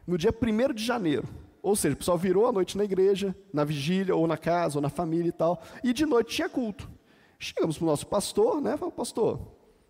no 0.07 0.17
dia 0.17 0.33
1 0.33 0.73
de 0.75 0.85
janeiro. 0.85 1.29
Ou 1.63 1.77
seja, 1.77 1.95
o 1.95 1.99
pessoal 1.99 2.19
virou 2.19 2.47
a 2.47 2.53
noite 2.53 2.77
na 2.77 2.85
igreja, 2.85 3.37
na 3.53 3.63
vigília, 3.63 4.17
ou 4.17 4.27
na 4.27 4.37
casa, 4.37 4.79
ou 4.79 4.83
na 4.83 4.89
família 4.89 5.29
e 5.29 5.33
tal, 5.33 5.63
e 5.85 5.93
de 5.93 6.05
noite 6.05 6.35
tinha 6.35 6.49
culto. 6.49 6.91
Chegamos 7.39 7.77
para 7.77 7.85
o 7.85 7.89
nosso 7.89 8.07
pastor, 8.07 8.61
né? 8.61 8.77
Falamos, 8.77 8.97
pastor, 8.97 9.41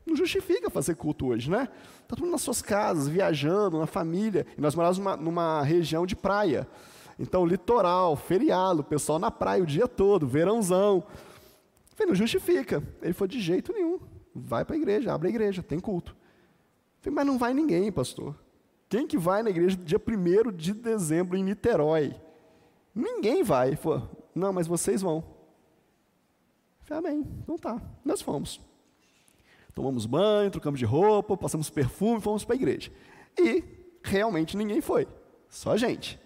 não 0.04 0.16
justifica 0.16 0.68
fazer 0.68 0.96
culto 0.96 1.28
hoje, 1.28 1.50
né? 1.50 1.68
Está 2.02 2.16
todo 2.16 2.22
mundo 2.22 2.32
nas 2.32 2.42
suas 2.42 2.60
casas, 2.60 3.08
viajando, 3.08 3.78
na 3.78 3.86
família. 3.86 4.46
E 4.56 4.60
nós 4.60 4.74
morávamos 4.74 4.98
numa, 4.98 5.16
numa 5.16 5.62
região 5.62 6.04
de 6.04 6.16
praia. 6.16 6.66
Então, 7.22 7.46
litoral, 7.46 8.16
feriado, 8.16 8.80
o 8.80 8.84
pessoal 8.84 9.16
na 9.16 9.30
praia 9.30 9.62
o 9.62 9.66
dia 9.66 9.86
todo, 9.86 10.26
verãozão. 10.26 11.04
falei, 11.94 12.08
não 12.08 12.16
justifica. 12.16 12.82
Ele 13.00 13.12
falou, 13.12 13.28
de 13.28 13.40
jeito 13.40 13.72
nenhum. 13.72 14.00
Vai 14.34 14.64
para 14.64 14.74
a 14.74 14.78
igreja, 14.78 15.14
abre 15.14 15.28
a 15.28 15.30
igreja, 15.30 15.62
tem 15.62 15.78
culto. 15.78 16.16
falei, 17.00 17.14
mas 17.14 17.24
não 17.24 17.38
vai 17.38 17.54
ninguém, 17.54 17.92
pastor. 17.92 18.34
Quem 18.88 19.06
que 19.06 19.16
vai 19.16 19.40
na 19.40 19.50
igreja 19.50 19.76
dia 19.76 20.02
1 20.04 20.50
de 20.50 20.74
dezembro 20.74 21.36
em 21.36 21.44
Niterói? 21.44 22.12
Ninguém 22.92 23.44
vai. 23.44 23.68
Ele 23.68 23.76
falou, 23.76 24.26
não, 24.34 24.52
mas 24.52 24.66
vocês 24.66 25.00
vão. 25.00 25.22
falei, 26.80 27.12
amém, 27.12 27.26
então 27.40 27.56
tá, 27.56 27.80
nós 28.04 28.20
fomos. 28.20 28.60
Tomamos 29.72 30.06
banho, 30.06 30.50
trocamos 30.50 30.80
de 30.80 30.84
roupa, 30.84 31.36
passamos 31.36 31.70
perfume, 31.70 32.20
fomos 32.20 32.44
para 32.44 32.56
a 32.56 32.56
igreja. 32.56 32.90
E 33.38 33.62
realmente 34.02 34.56
ninguém 34.56 34.80
foi, 34.80 35.06
só 35.48 35.70
a 35.70 35.76
gente. 35.76 36.20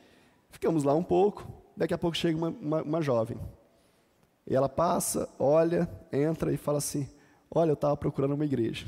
Ficamos 0.57 0.85
lá 0.85 0.95
um 0.95 1.03
pouco, 1.03 1.47
daqui 1.77 1.93
a 1.93 1.99
pouco 1.99 2.17
chega 2.17 2.35
uma, 2.35 2.49
uma, 2.49 2.83
uma 2.83 3.03
jovem. 3.03 3.39
E 4.47 4.57
ela 4.57 4.71
passa, 4.71 5.29
olha, 5.39 5.87
entra 6.11 6.51
e 6.51 6.57
fala 6.57 6.79
assim: 6.79 7.07
Olha, 7.51 7.73
eu 7.73 7.75
estava 7.75 7.95
procurando 7.95 8.33
uma 8.33 8.45
igreja. 8.47 8.87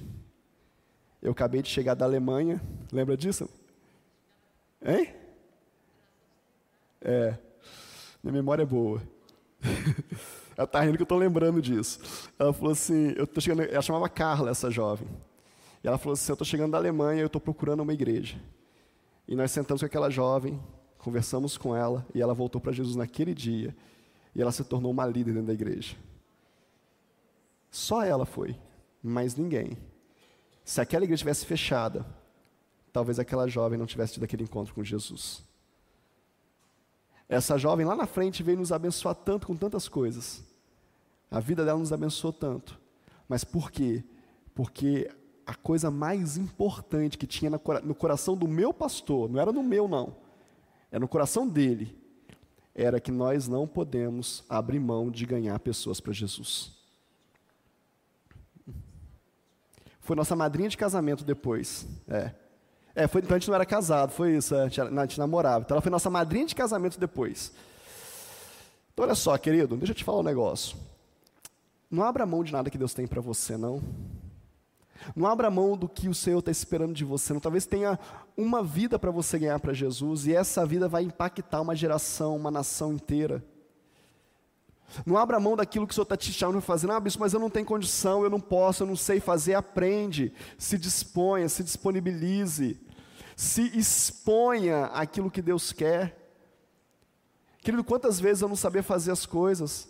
Eu 1.21 1.33
acabei 1.33 1.61
de 1.61 1.69
chegar 1.69 1.93
da 1.93 2.07
Alemanha, 2.07 2.59
lembra 2.91 3.19
disso? 3.19 3.51
Hein? 4.83 5.15
É, 7.03 7.37
minha 8.23 8.33
memória 8.33 8.63
é 8.63 8.67
boa. 8.67 9.03
ela 10.57 10.65
está 10.65 10.81
rindo 10.81 10.97
que 10.97 11.03
eu 11.03 11.05
estou 11.05 11.19
lembrando 11.19 11.61
disso. 11.61 12.31
Ela 12.39 12.51
falou 12.51 12.73
assim: 12.73 13.13
eu 13.15 13.27
tô 13.27 13.43
chegando, 13.43 13.71
ela 13.71 13.83
chamava 13.83 14.09
Carla, 14.09 14.53
essa 14.53 14.71
jovem. 14.71 15.07
E 15.85 15.87
ela 15.87 15.99
falou 15.99 16.15
assim: 16.15 16.33
Eu 16.33 16.35
estou 16.35 16.47
chegando 16.47 16.73
da 16.73 16.79
Alemanha, 16.79 17.21
eu 17.21 17.27
estou 17.27 17.43
procurando 17.43 17.81
uma 17.81 17.93
igreja. 17.93 18.41
E 19.27 19.37
nós 19.37 19.51
sentamos 19.51 19.83
com 19.83 19.87
aquela 19.87 20.09
jovem, 20.09 20.59
conversamos 20.99 21.57
com 21.57 21.75
ela 21.75 22.07
e 22.15 22.21
ela 22.21 22.35
voltou 22.35 22.61
para 22.61 22.73
Jesus 22.73 22.97
naquele 22.97 23.35
dia 23.35 23.75
e 24.35 24.43
ela 24.43 24.53
se 24.53 24.65
tornou 24.65 24.91
uma 24.91 25.07
líder 25.07 25.33
dentro 25.33 25.47
da 25.47 25.55
igreja. 25.55 25.97
Só 27.71 28.03
ela 28.03 28.27
foi, 28.27 28.57
mas 29.03 29.37
ninguém. 29.37 29.77
Se 30.65 30.81
aquela 30.81 31.05
igreja 31.05 31.21
tivesse 31.21 31.47
fechada, 31.47 32.05
talvez 32.93 33.19
aquela 33.19 33.47
jovem 33.47 33.79
não 33.79 33.87
tivesse 33.87 34.15
tido 34.15 34.25
aquele 34.25 34.43
encontro 34.43 34.75
com 34.75 34.83
Jesus. 34.83 35.43
Essa 37.29 37.59
jovem 37.59 37.87
lá 37.87 37.95
na 37.95 38.07
frente 38.07 38.43
veio 38.43 38.59
nos 38.59 38.73
abençoar 38.73 39.15
tanto 39.15 39.47
com 39.47 39.57
tantas 39.57 39.89
coisas. 39.89 40.43
A 41.31 41.41
vida 41.41 41.65
dela 41.65 41.79
nos 41.79 41.93
abençoou 41.93 42.33
tanto. 42.33 42.79
Mas 43.29 43.45
por 43.45 43.71
quê? 43.71 44.03
Porque 44.55 45.11
a 45.47 45.55
coisa 45.55 45.91
mais 45.91 46.37
importante 46.37 47.19
que 47.19 47.27
tinha 47.27 47.51
no 47.51 47.95
coração 47.95 48.37
do 48.37 48.49
meu 48.49 48.73
pastor, 48.73 49.29
não 49.29 49.41
era 49.41 49.53
no 49.53 49.63
meu, 49.63 49.87
não, 49.87 50.17
era 50.91 51.01
no 51.01 51.09
coração 51.09 51.47
dele, 51.47 51.97
era 52.75 53.01
que 53.01 53.11
nós 53.11 53.49
não 53.49 53.67
podemos 53.67 54.45
abrir 54.49 54.79
mão 54.79 55.11
de 55.11 55.27
ganhar 55.27 55.59
pessoas 55.59 56.01
para 56.01 56.13
Jesus. 56.13 56.73
Foi 60.01 60.17
nossa 60.17 60.35
madrinha 60.35 60.69
de 60.69 60.77
casamento 60.77 61.25
depois. 61.25 61.87
É. 62.09 62.33
É, 62.95 63.07
foi, 63.07 63.21
então 63.21 63.37
a 63.37 63.39
gente 63.39 63.49
não 63.49 63.55
era 63.55 63.67
casado, 63.67 64.11
foi 64.11 64.37
isso, 64.37 64.57
a 64.57 64.65
gente, 64.65 64.81
a 64.81 65.01
gente 65.03 65.19
namorava. 65.19 65.65
Então 65.65 65.75
ela 65.75 65.83
foi 65.83 65.91
nossa 65.91 66.09
madrinha 66.11 66.47
de 66.47 66.55
casamento 66.55 66.99
depois. 66.99 67.53
Então 68.93 69.05
olha 69.05 69.15
só, 69.15 69.37
querido, 69.39 69.77
deixa 69.77 69.93
eu 69.93 69.97
te 69.97 70.03
falar 70.03 70.21
um 70.21 70.25
negócio. 70.25 70.77
Não 71.91 72.03
abra 72.03 72.27
mão 72.27 72.43
de 72.43 72.53
nada 72.53 72.71
que 72.71 72.79
Deus 72.79 72.93
tem 72.93 73.07
para 73.07 73.21
você, 73.21 73.57
não. 73.57 73.81
Não 75.15 75.27
abra 75.27 75.51
mão 75.51 75.77
do 75.77 75.89
que 75.89 76.09
o 76.09 76.15
Senhor 76.15 76.39
está 76.39 76.51
esperando 76.51 76.95
de 76.95 77.05
você. 77.05 77.33
Não. 77.33 77.41
Talvez 77.41 77.67
tenha 77.67 77.99
uma 78.37 78.63
vida 78.63 78.99
para 78.99 79.11
você 79.11 79.39
ganhar 79.39 79.59
para 79.61 79.73
Jesus 79.73 80.27
e 80.27 80.35
essa 80.35 80.65
vida 80.67 80.89
vai 80.89 81.03
impactar 81.03 81.61
uma 81.61 81.75
geração, 81.75 82.37
uma 82.37 82.51
nação 82.51 82.93
inteira. 82.93 83.45
Não 85.05 85.19
abra 85.19 85.39
mão 85.39 85.55
daquilo 85.55 85.87
que 85.87 85.93
o 85.93 85.95
Senhor 85.95 86.05
está 86.05 86.17
te 86.17 86.33
chamando 86.33 86.59
a 86.59 86.63
fazer. 86.63 86.91
Ah, 86.91 87.01
bispo, 87.01 87.21
mas 87.21 87.35
eu 87.35 87.41
não 87.41 87.51
tenho 87.51 87.67
condição, 87.67 88.25
eu 88.25 88.31
não 88.31 88.41
posso, 88.41 88.83
eu 88.83 88.87
não 88.87 88.97
sei 88.97 89.21
fazer. 89.21 89.55
Aprende, 89.55 90.33
se 90.57 90.79
disponha, 90.79 91.49
se 91.49 91.63
disponibilize, 91.63 92.81
se 93.37 93.63
exponha 93.79 94.87
aquilo 94.87 95.31
que 95.31 95.43
Deus 95.43 95.73
quer. 95.73 96.17
Querido, 97.61 97.85
quantas 97.85 98.19
vezes 98.19 98.41
eu 98.43 98.49
não 98.49 98.57
sabia 98.57 98.83
fazer 98.83 99.11
as 99.11 99.27
coisas? 99.27 99.89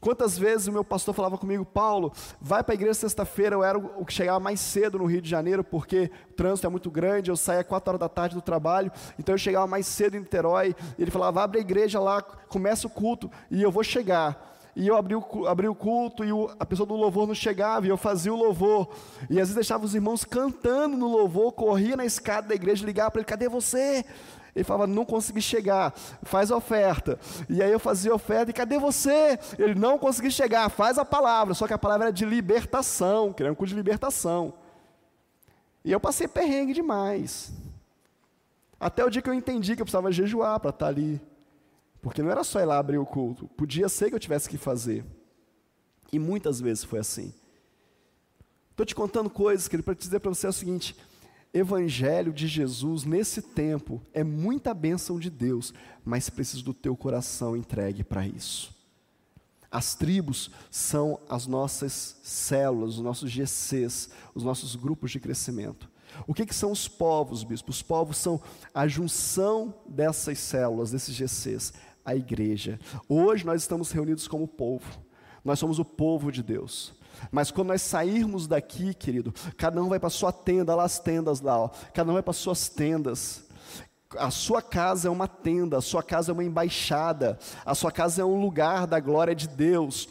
Quantas 0.00 0.38
vezes 0.38 0.68
o 0.68 0.72
meu 0.72 0.84
pastor 0.84 1.12
falava 1.12 1.36
comigo, 1.36 1.64
Paulo, 1.64 2.12
vai 2.40 2.62
para 2.62 2.72
a 2.72 2.76
igreja 2.76 2.94
sexta-feira, 2.94 3.56
eu 3.56 3.64
era 3.64 3.76
o 3.76 4.04
que 4.04 4.12
chegava 4.12 4.38
mais 4.38 4.60
cedo 4.60 4.98
no 4.98 5.06
Rio 5.06 5.20
de 5.20 5.28
Janeiro, 5.28 5.64
porque 5.64 6.10
o 6.30 6.34
trânsito 6.34 6.68
é 6.68 6.70
muito 6.70 6.90
grande, 6.90 7.30
eu 7.30 7.36
saía 7.36 7.64
quatro 7.64 7.90
horas 7.90 8.00
da 8.00 8.08
tarde 8.08 8.36
do 8.36 8.42
trabalho, 8.42 8.92
então 9.18 9.34
eu 9.34 9.38
chegava 9.38 9.66
mais 9.66 9.86
cedo 9.86 10.16
em 10.16 10.20
Niterói, 10.20 10.74
ele 10.96 11.10
falava, 11.10 11.42
abre 11.42 11.58
a 11.58 11.60
igreja 11.60 11.98
lá, 11.98 12.22
começa 12.22 12.86
o 12.86 12.90
culto, 12.90 13.28
e 13.50 13.60
eu 13.60 13.72
vou 13.72 13.82
chegar. 13.82 14.56
E 14.76 14.86
eu 14.86 14.96
abri 14.96 15.16
o, 15.16 15.46
abri 15.48 15.66
o 15.66 15.74
culto 15.74 16.24
e 16.24 16.32
o, 16.32 16.48
a 16.56 16.64
pessoa 16.64 16.86
do 16.86 16.94
louvor 16.94 17.26
não 17.26 17.34
chegava, 17.34 17.84
e 17.84 17.88
eu 17.88 17.96
fazia 17.96 18.32
o 18.32 18.36
louvor. 18.36 18.88
E 19.28 19.32
às 19.32 19.48
vezes 19.48 19.54
deixava 19.56 19.84
os 19.84 19.92
irmãos 19.92 20.24
cantando 20.24 20.96
no 20.96 21.08
louvor, 21.08 21.50
corria 21.50 21.96
na 21.96 22.04
escada 22.04 22.46
da 22.46 22.54
igreja, 22.54 22.86
ligava 22.86 23.10
para 23.10 23.20
ele, 23.20 23.28
cadê 23.28 23.48
você? 23.48 24.04
Ele 24.54 24.64
falava, 24.64 24.86
não 24.86 25.04
consegui 25.04 25.40
chegar, 25.40 25.92
faz 26.22 26.50
oferta. 26.50 27.18
E 27.48 27.62
aí 27.62 27.70
eu 27.70 27.78
fazia 27.78 28.14
oferta, 28.14 28.50
e 28.50 28.54
cadê 28.54 28.78
você? 28.78 29.38
Ele 29.58 29.74
não 29.74 29.98
consegui 29.98 30.30
chegar, 30.30 30.68
faz 30.68 30.98
a 30.98 31.04
palavra. 31.04 31.54
Só 31.54 31.66
que 31.66 31.72
a 31.72 31.78
palavra 31.78 32.06
era 32.06 32.12
de 32.12 32.24
libertação, 32.24 33.32
que 33.32 33.42
era 33.42 33.52
um 33.52 33.54
curso 33.54 33.74
de 33.74 33.80
libertação. 33.80 34.54
E 35.84 35.92
eu 35.92 36.00
passei 36.00 36.26
perrengue 36.28 36.72
demais. 36.72 37.52
Até 38.80 39.04
o 39.04 39.10
dia 39.10 39.22
que 39.22 39.28
eu 39.28 39.34
entendi 39.34 39.74
que 39.74 39.82
eu 39.82 39.86
precisava 39.86 40.12
jejuar 40.12 40.60
para 40.60 40.70
estar 40.70 40.86
tá 40.86 40.90
ali. 40.90 41.20
Porque 42.00 42.22
não 42.22 42.30
era 42.30 42.44
só 42.44 42.60
ir 42.60 42.64
lá 42.64 42.78
abrir 42.78 42.98
o 42.98 43.06
culto, 43.06 43.48
podia 43.48 43.88
ser 43.88 44.08
que 44.08 44.14
eu 44.14 44.20
tivesse 44.20 44.48
que 44.48 44.56
fazer. 44.56 45.04
E 46.12 46.18
muitas 46.18 46.60
vezes 46.60 46.84
foi 46.84 47.00
assim. 47.00 47.34
Estou 48.70 48.86
te 48.86 48.94
contando 48.94 49.28
coisas, 49.28 49.66
querido, 49.66 49.84
para 49.84 49.94
te 49.94 50.02
dizer 50.02 50.20
para 50.20 50.30
você 50.30 50.46
é 50.46 50.50
o 50.50 50.52
seguinte: 50.52 50.96
evangelho 51.58 52.32
de 52.32 52.46
Jesus 52.46 53.04
nesse 53.04 53.42
tempo 53.42 54.00
é 54.12 54.24
muita 54.24 54.72
bênção 54.74 55.18
de 55.18 55.30
Deus, 55.30 55.72
mas 56.04 56.30
precisa 56.30 56.62
do 56.62 56.74
teu 56.74 56.96
coração 56.96 57.56
entregue 57.56 58.02
para 58.02 58.26
isso. 58.26 58.76
As 59.70 59.94
tribos 59.94 60.50
são 60.70 61.20
as 61.28 61.46
nossas 61.46 62.18
células, 62.22 62.94
os 62.94 63.02
nossos 63.02 63.30
GCs, 63.30 64.10
os 64.34 64.42
nossos 64.42 64.74
grupos 64.74 65.10
de 65.10 65.20
crescimento. 65.20 65.90
O 66.26 66.32
que, 66.32 66.46
que 66.46 66.54
são 66.54 66.72
os 66.72 66.88
povos, 66.88 67.44
bispo? 67.44 67.70
Os 67.70 67.82
povos 67.82 68.16
são 68.16 68.40
a 68.72 68.88
junção 68.88 69.74
dessas 69.86 70.38
células, 70.38 70.90
desses 70.90 71.14
GCs, 71.14 71.74
a 72.04 72.16
igreja. 72.16 72.80
Hoje 73.06 73.44
nós 73.44 73.60
estamos 73.60 73.90
reunidos 73.92 74.26
como 74.26 74.48
povo, 74.48 74.86
nós 75.44 75.58
somos 75.58 75.78
o 75.78 75.84
povo 75.84 76.32
de 76.32 76.42
Deus. 76.42 76.97
Mas 77.30 77.50
quando 77.50 77.68
nós 77.68 77.82
sairmos 77.82 78.46
daqui, 78.46 78.94
querido, 78.94 79.32
cada 79.56 79.82
um 79.82 79.88
vai 79.88 79.98
para 79.98 80.10
sua 80.10 80.32
tenda, 80.32 80.74
lá 80.74 80.84
as 80.84 80.98
tendas 80.98 81.40
lá, 81.40 81.58
ó. 81.58 81.70
cada 81.92 82.10
um 82.10 82.14
vai 82.14 82.22
para 82.22 82.32
suas 82.32 82.68
tendas. 82.68 83.42
A 84.16 84.30
sua 84.30 84.62
casa 84.62 85.08
é 85.08 85.10
uma 85.10 85.28
tenda, 85.28 85.76
a 85.76 85.82
sua 85.82 86.02
casa 86.02 86.30
é 86.30 86.34
uma 86.34 86.44
embaixada, 86.44 87.38
a 87.64 87.74
sua 87.74 87.92
casa 87.92 88.22
é 88.22 88.24
um 88.24 88.40
lugar 88.40 88.86
da 88.86 88.98
glória 88.98 89.34
de 89.34 89.46
Deus. 89.46 90.08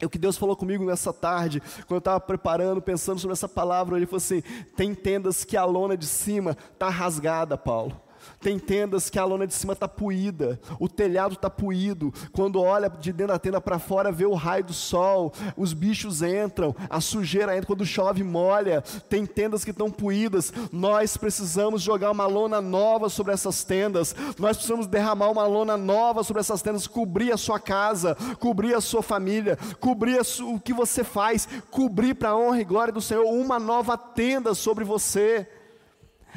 É 0.00 0.06
o 0.06 0.10
que 0.10 0.18
Deus 0.18 0.36
falou 0.36 0.56
comigo 0.56 0.84
nessa 0.84 1.12
tarde, 1.12 1.60
quando 1.86 1.92
eu 1.92 1.98
estava 1.98 2.18
preparando, 2.18 2.82
pensando 2.82 3.20
sobre 3.20 3.34
essa 3.34 3.48
palavra, 3.48 3.96
ele 3.96 4.06
falou 4.06 4.16
assim: 4.16 4.42
tem 4.74 4.94
tendas 4.94 5.44
que 5.44 5.56
a 5.56 5.64
lona 5.64 5.96
de 5.96 6.06
cima 6.06 6.56
está 6.72 6.88
rasgada, 6.88 7.56
Paulo. 7.56 8.00
Tem 8.40 8.58
tendas 8.58 9.08
que 9.08 9.18
a 9.18 9.24
lona 9.24 9.46
de 9.46 9.54
cima 9.54 9.72
está 9.72 9.88
puída, 9.88 10.60
o 10.78 10.88
telhado 10.88 11.34
está 11.34 11.48
puído. 11.48 12.12
Quando 12.32 12.60
olha 12.60 12.88
de 12.88 13.12
dentro 13.12 13.32
da 13.32 13.38
tenda 13.38 13.60
para 13.60 13.78
fora, 13.78 14.12
vê 14.12 14.26
o 14.26 14.34
raio 14.34 14.64
do 14.64 14.72
sol, 14.72 15.32
os 15.56 15.72
bichos 15.72 16.22
entram, 16.22 16.74
a 16.88 17.00
sujeira 17.00 17.54
entra, 17.54 17.66
quando 17.66 17.86
chove, 17.86 18.22
molha. 18.22 18.82
Tem 19.08 19.24
tendas 19.26 19.64
que 19.64 19.70
estão 19.70 19.90
puídas. 19.90 20.52
Nós 20.72 21.16
precisamos 21.16 21.82
jogar 21.82 22.10
uma 22.10 22.26
lona 22.26 22.60
nova 22.60 23.08
sobre 23.08 23.32
essas 23.32 23.64
tendas. 23.64 24.14
Nós 24.38 24.56
precisamos 24.56 24.86
derramar 24.86 25.30
uma 25.30 25.46
lona 25.46 25.76
nova 25.76 26.22
sobre 26.22 26.40
essas 26.40 26.62
tendas, 26.62 26.86
cobrir 26.86 27.32
a 27.32 27.36
sua 27.36 27.58
casa, 27.58 28.16
cobrir 28.38 28.74
a 28.74 28.80
sua 28.80 29.02
família, 29.02 29.58
cobrir 29.80 30.20
o 30.40 30.60
que 30.60 30.72
você 30.72 31.04
faz, 31.04 31.48
cobrir 31.70 32.14
para 32.14 32.30
a 32.30 32.36
honra 32.36 32.60
e 32.60 32.64
glória 32.64 32.92
do 32.92 33.00
Senhor 33.00 33.24
uma 33.24 33.58
nova 33.58 33.96
tenda 33.96 34.54
sobre 34.54 34.84
você. 34.84 35.48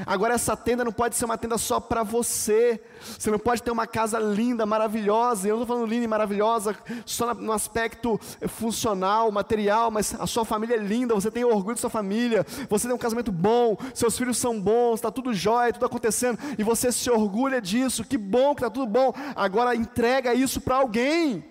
Agora, 0.06 0.34
essa 0.34 0.58
tenda 0.58 0.84
não 0.84 0.92
pode 0.92 1.16
ser 1.16 1.26
uma 1.26 1.38
tenda 1.38 1.58
só 1.58 1.80
para 1.80 2.04
você. 2.04 2.82
Você 3.02 3.32
não 3.32 3.40
pode 3.40 3.64
ter 3.64 3.72
uma 3.72 3.88
casa 3.88 4.20
linda, 4.20 4.66
maravilhosa. 4.66 5.48
Eu 5.48 5.56
não 5.56 5.64
estou 5.64 5.76
falando 5.76 5.90
linda 5.90 6.04
e 6.04 6.08
maravilhosa 6.08 6.76
só 7.06 7.34
no 7.34 7.52
aspecto 7.54 8.20
funcional, 8.48 9.32
material, 9.32 9.90
mas 9.92 10.14
a 10.20 10.28
sua 10.28 10.44
família 10.44 10.76
é 10.76 10.80
linda. 10.80 11.14
Você 11.14 11.32
tem 11.32 11.46
orgulho 11.46 11.76
da 11.76 11.82
sua 11.82 11.90
família. 11.90 12.46
Você 12.70 12.88
tem 12.88 12.96
um 12.96 13.00
casamento 13.00 13.32
bom. 13.32 13.78
Seus 13.94 14.18
filhos 14.18 14.38
são 14.38 14.60
bons. 14.60 14.96
Está 14.96 15.12
tudo 15.12 15.34
jóia, 15.34 15.72
tudo 15.72 15.86
acontecendo. 15.86 16.40
E 16.58 16.64
você 16.64 16.92
se 16.92 17.10
orgulha 17.10 17.62
disso. 17.62 18.04
Que 18.04 18.18
bom 18.18 18.54
que 18.54 18.62
está 18.62 18.70
tudo 18.70 18.88
bom. 18.88 19.14
Agora, 19.36 19.76
entrega 19.76 20.34
isso 20.34 20.60
para 20.60 20.76
alguém. 20.76 21.46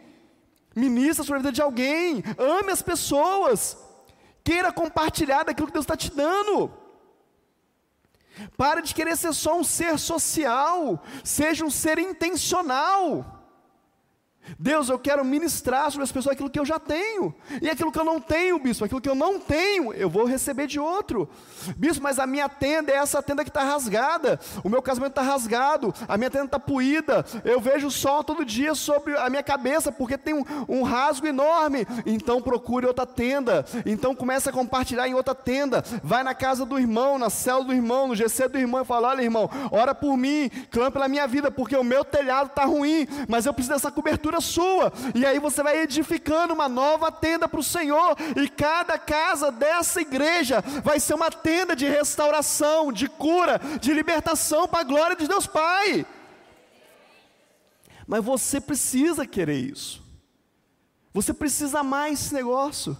Ministra 0.77 1.25
sobre 1.25 1.37
a 1.37 1.43
vida 1.43 1.53
de 1.53 1.63
alguém. 1.63 2.23
Ame 2.37 2.73
as 2.73 2.83
pessoas. 2.83 3.79
Queira 4.43 4.71
compartilhar 4.71 5.45
daquilo 5.45 5.69
que 5.69 5.73
Deus 5.73 5.85
está 5.85 5.97
te 5.97 6.11
dando. 6.15 6.84
Para 8.57 8.81
de 8.81 8.95
querer 8.95 9.17
ser 9.17 9.33
só 9.33 9.59
um 9.59 9.65
ser 9.65 9.99
social, 9.99 11.03
seja 11.23 11.65
um 11.65 11.71
ser 11.71 11.99
intencional. 11.99 13.34
Deus, 14.59 14.89
eu 14.89 14.99
quero 14.99 15.25
ministrar 15.25 15.91
sobre 15.91 16.05
as 16.05 16.13
pessoas 16.13 16.35
aquilo 16.35 16.51
que 16.51 16.59
eu 16.59 16.65
já 16.65 16.79
tenho. 16.79 17.35
E 17.63 17.69
aquilo 17.69 17.91
que 17.91 17.99
eu 17.99 18.05
não 18.05 18.21
tenho, 18.21 18.59
bispo, 18.59 18.85
aquilo 18.85 19.01
que 19.01 19.09
eu 19.09 19.15
não 19.15 19.41
tenho, 19.41 19.93
eu 19.93 20.09
vou 20.09 20.25
receber 20.25 20.67
de 20.67 20.79
outro. 20.79 21.29
Bispo, 21.77 22.03
mas 22.03 22.19
a 22.19 22.27
minha 22.27 22.49
tenda 22.49 22.93
é 22.93 22.97
essa 22.97 23.23
tenda 23.23 23.43
que 23.43 23.51
está 23.51 23.63
rasgada. 23.63 24.39
O 24.63 24.69
meu 24.69 24.83
casamento 24.83 25.13
está 25.13 25.23
rasgado. 25.23 25.95
A 26.07 26.17
minha 26.17 26.31
tenda 26.31 26.47
está 26.47 26.59
puída. 26.59 27.25
Eu 27.45 27.61
vejo 27.61 27.87
o 27.87 27.91
sol 27.91 28.23
todo 28.23 28.45
dia 28.45 28.75
sobre 28.75 29.17
a 29.17 29.31
minha 29.31 29.43
cabeça, 29.43 29.91
porque 29.91 30.19
tem 30.19 30.35
um, 30.35 30.45
um 30.69 30.83
rasgo 30.83 31.27
enorme. 31.27 31.87
Então 32.05 32.43
procure 32.43 32.87
outra 32.87 33.07
tenda. 33.07 33.65
Então 33.87 34.15
comece 34.15 34.49
a 34.49 34.53
compartilhar 34.53 35.09
em 35.09 35.15
outra 35.15 35.35
tenda. 35.35 35.83
Vai 36.03 36.23
na 36.23 36.35
casa 36.35 36.67
do 36.67 36.79
irmão, 36.79 37.19
na 37.19 37.31
célula 37.31 37.67
do 37.67 37.73
irmão, 37.73 38.09
no 38.09 38.15
GC 38.15 38.49
do 38.49 38.59
irmão 38.59 38.83
e 38.83 38.85
fala: 38.85 39.09
olha, 39.09 39.23
irmão, 39.23 39.49
ora 39.71 39.95
por 39.95 40.17
mim, 40.17 40.51
clama 40.71 40.91
pela 40.91 41.09
minha 41.09 41.27
vida, 41.27 41.51
porque 41.51 41.77
o 41.77 41.85
meu 41.85 42.05
telhado 42.05 42.49
está 42.49 42.65
ruim, 42.65 43.07
mas 43.29 43.47
eu 43.47 43.55
preciso 43.55 43.75
dessa 43.75 43.91
cobertura 43.91 44.34
sua, 44.41 44.93
e 45.15 45.25
aí 45.25 45.39
você 45.39 45.63
vai 45.63 45.79
edificando 45.79 46.55
uma 46.55 46.69
nova 46.69 47.11
tenda 47.11 47.49
para 47.49 47.61
o 47.61 47.65
Senhor, 47.65 48.17
e 48.37 48.49
cada 48.49 48.99
casa 48.99 49.51
dessa 49.51 50.01
igreja 50.01 50.63
vai 50.83 51.01
ser 51.01 51.15
uma 51.15 51.31
tenda 51.31 51.77
de 51.77 51.89
restauração, 51.89 52.93
de 52.93 53.09
cura, 53.09 53.61
de 53.81 53.93
libertação 53.93 54.67
para 54.69 54.81
a 54.81 54.85
glória 54.85 55.17
de 55.17 55.29
Deus 55.29 55.47
Pai. 55.47 56.07
Mas 58.07 58.25
você 58.25 58.61
precisa 58.61 59.27
querer 59.27 59.59
isso, 59.59 60.03
você 61.13 61.33
precisa 61.33 61.81
amar 61.81 62.13
esse 62.13 62.35
negócio. 62.35 62.97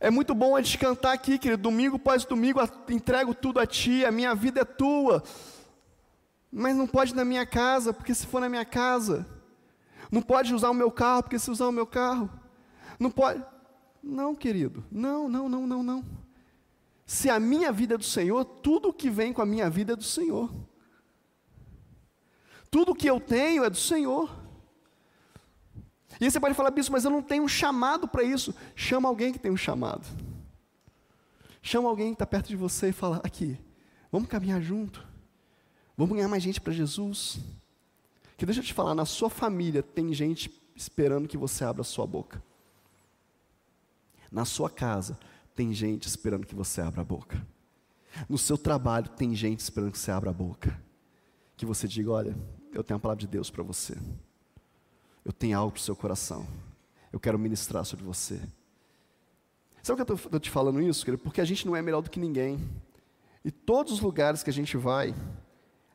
É 0.00 0.10
muito 0.10 0.32
bom 0.32 0.54
a 0.54 0.62
gente 0.62 0.78
cantar 0.78 1.12
aqui, 1.12 1.38
querido, 1.38 1.60
domingo 1.60 1.96
após 1.96 2.24
domingo, 2.24 2.60
entrego 2.88 3.34
tudo 3.34 3.58
a 3.58 3.66
Ti, 3.66 4.04
a 4.04 4.12
minha 4.12 4.32
vida 4.32 4.60
é 4.60 4.64
Tua. 4.64 5.24
Mas 6.52 6.76
não 6.76 6.86
pode 6.86 7.14
na 7.14 7.24
minha 7.24 7.44
casa, 7.44 7.92
porque 7.92 8.14
se 8.14 8.24
for 8.24 8.40
na 8.40 8.48
minha 8.48 8.64
casa. 8.64 9.26
Não 10.10 10.22
pode 10.22 10.54
usar 10.54 10.70
o 10.70 10.74
meu 10.74 10.90
carro, 10.90 11.22
porque 11.24 11.38
se 11.38 11.50
usar 11.50 11.66
o 11.68 11.72
meu 11.72 11.86
carro. 11.86 12.30
Não 12.98 13.10
pode. 13.10 13.44
Não, 14.02 14.34
querido. 14.34 14.84
Não, 14.90 15.28
não, 15.28 15.48
não, 15.48 15.66
não, 15.66 15.82
não. 15.82 16.04
Se 17.04 17.30
a 17.30 17.40
minha 17.40 17.72
vida 17.72 17.94
é 17.94 17.98
do 17.98 18.04
Senhor, 18.04 18.44
tudo 18.44 18.92
que 18.92 19.08
vem 19.08 19.32
com 19.32 19.42
a 19.42 19.46
minha 19.46 19.68
vida 19.70 19.92
é 19.94 19.96
do 19.96 20.04
Senhor. 20.04 20.52
Tudo 22.70 22.94
que 22.94 23.08
eu 23.08 23.18
tenho 23.18 23.64
é 23.64 23.70
do 23.70 23.76
Senhor. 23.76 24.30
E 26.20 26.24
aí 26.24 26.30
você 26.30 26.40
pode 26.40 26.54
falar, 26.54 26.70
bispo, 26.70 26.92
mas 26.92 27.04
eu 27.04 27.10
não 27.10 27.22
tenho 27.22 27.44
um 27.44 27.48
chamado 27.48 28.08
para 28.08 28.22
isso. 28.22 28.54
Chama 28.74 29.08
alguém 29.08 29.32
que 29.32 29.38
tem 29.38 29.50
um 29.50 29.56
chamado. 29.56 30.06
Chama 31.62 31.88
alguém 31.88 32.08
que 32.08 32.14
está 32.14 32.26
perto 32.26 32.48
de 32.48 32.56
você 32.56 32.88
e 32.88 32.92
fala: 32.92 33.20
aqui, 33.24 33.58
vamos 34.10 34.28
caminhar 34.28 34.60
junto. 34.60 35.06
Vamos 35.96 36.14
ganhar 36.14 36.28
mais 36.28 36.42
gente 36.42 36.60
para 36.60 36.72
Jesus. 36.72 37.40
Que 38.38 38.46
deixa 38.46 38.60
eu 38.60 38.64
te 38.64 38.72
falar, 38.72 38.94
na 38.94 39.04
sua 39.04 39.28
família 39.28 39.82
tem 39.82 40.14
gente 40.14 40.48
esperando 40.76 41.26
que 41.26 41.36
você 41.36 41.64
abra 41.64 41.82
a 41.82 41.84
sua 41.84 42.06
boca. 42.06 42.40
Na 44.30 44.44
sua 44.44 44.70
casa 44.70 45.18
tem 45.56 45.74
gente 45.74 46.06
esperando 46.06 46.46
que 46.46 46.54
você 46.54 46.80
abra 46.80 47.00
a 47.00 47.04
boca. 47.04 47.44
No 48.28 48.38
seu 48.38 48.56
trabalho 48.56 49.08
tem 49.08 49.34
gente 49.34 49.58
esperando 49.58 49.90
que 49.90 49.98
você 49.98 50.12
abra 50.12 50.30
a 50.30 50.32
boca. 50.32 50.80
Que 51.56 51.66
você 51.66 51.88
diga, 51.88 52.12
olha, 52.12 52.38
eu 52.72 52.84
tenho 52.84 52.96
a 52.96 53.00
palavra 53.00 53.20
de 53.20 53.26
Deus 53.26 53.50
para 53.50 53.64
você. 53.64 53.96
Eu 55.24 55.32
tenho 55.32 55.58
algo 55.58 55.72
para 55.72 55.80
o 55.80 55.82
seu 55.82 55.96
coração. 55.96 56.46
Eu 57.12 57.18
quero 57.18 57.40
ministrar 57.40 57.84
sobre 57.84 58.04
você. 58.04 58.40
Sabe 59.82 59.96
por 59.96 60.06
que 60.06 60.12
eu 60.12 60.16
estou 60.16 60.40
te 60.40 60.50
falando 60.50 60.80
isso, 60.80 61.04
querido? 61.04 61.24
Porque 61.24 61.40
a 61.40 61.44
gente 61.44 61.66
não 61.66 61.74
é 61.74 61.82
melhor 61.82 62.02
do 62.02 62.10
que 62.10 62.20
ninguém. 62.20 62.70
E 63.44 63.50
todos 63.50 63.94
os 63.94 64.00
lugares 64.00 64.44
que 64.44 64.50
a 64.50 64.52
gente 64.52 64.76
vai, 64.76 65.12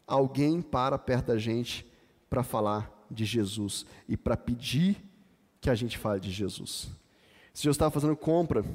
alguém 0.06 0.62
para 0.62 0.98
perto 1.00 1.28
da 1.28 1.38
gente 1.38 1.93
para 2.34 2.42
falar 2.42 2.92
de 3.12 3.26
Jesus 3.26 3.86
e 4.10 4.18
para 4.18 4.36
pedir 4.36 4.98
que 5.62 5.70
a 5.70 5.76
gente 5.76 6.00
fale 6.00 6.20
de 6.20 6.32
Jesus. 6.32 6.90
Se 7.54 7.68
eu 7.68 7.72
estava 7.72 7.92
fazendo 7.92 8.16
compra 8.16 8.66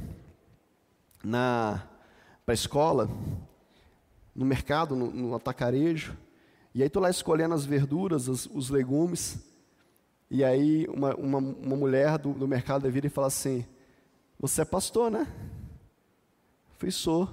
na 1.25 1.83
para 2.47 2.53
a 2.53 2.55
escola, 2.55 3.11
no 4.33 4.45
mercado, 4.45 4.95
no, 4.95 5.11
no, 5.11 5.35
atacarejo, 5.35 6.17
e 6.73 6.83
aí 6.83 6.87
estou 6.87 7.03
lá 7.03 7.11
escolhendo 7.11 7.53
as 7.53 7.65
verduras, 7.65 8.29
os, 8.29 8.71
legumes, 8.71 9.45
e 10.31 10.45
aí 10.45 10.87
uma, 10.87 11.17
uma, 11.17 11.39
uma 11.39 11.77
mulher 11.77 12.17
do, 12.17 12.33
do 12.33 12.47
mercado 12.47 12.89
vira 12.89 13.09
e 13.09 13.11
fala 13.11 13.27
assim, 13.27 13.67
você 14.39 14.63
é 14.63 14.65
pastor, 14.65 15.11
né? 15.11 15.27
Eu 16.71 16.77
falei, 16.79 16.93
sou. 16.93 17.29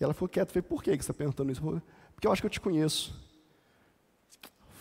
E 0.00 0.02
ela 0.02 0.12
ficou 0.12 0.28
quieta, 0.28 0.50
eu 0.50 0.54
falei, 0.54 0.68
por 0.68 0.82
que 0.82 0.90
você 0.90 0.96
está 0.96 1.14
perguntando 1.14 1.52
isso? 1.52 1.62
Porque 2.12 2.26
eu 2.26 2.32
acho 2.32 2.42
que 2.42 2.46
eu 2.46 2.50
te 2.50 2.60
conheço. 2.60 3.27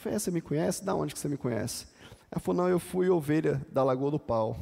Eu 0.07 0.11
falei, 0.11 0.15
é, 0.15 0.19
você 0.19 0.31
me 0.31 0.41
conhece? 0.41 0.85
Da 0.85 0.95
onde 0.95 1.13
que 1.13 1.19
você 1.19 1.27
me 1.27 1.37
conhece? 1.37 1.85
Ela 2.31 2.39
falou, 2.39 2.63
não, 2.63 2.69
eu 2.69 2.79
fui 2.79 3.09
ovelha 3.09 3.65
da 3.69 3.83
Lagoa 3.83 4.11
do 4.11 4.19
Pau. 4.19 4.57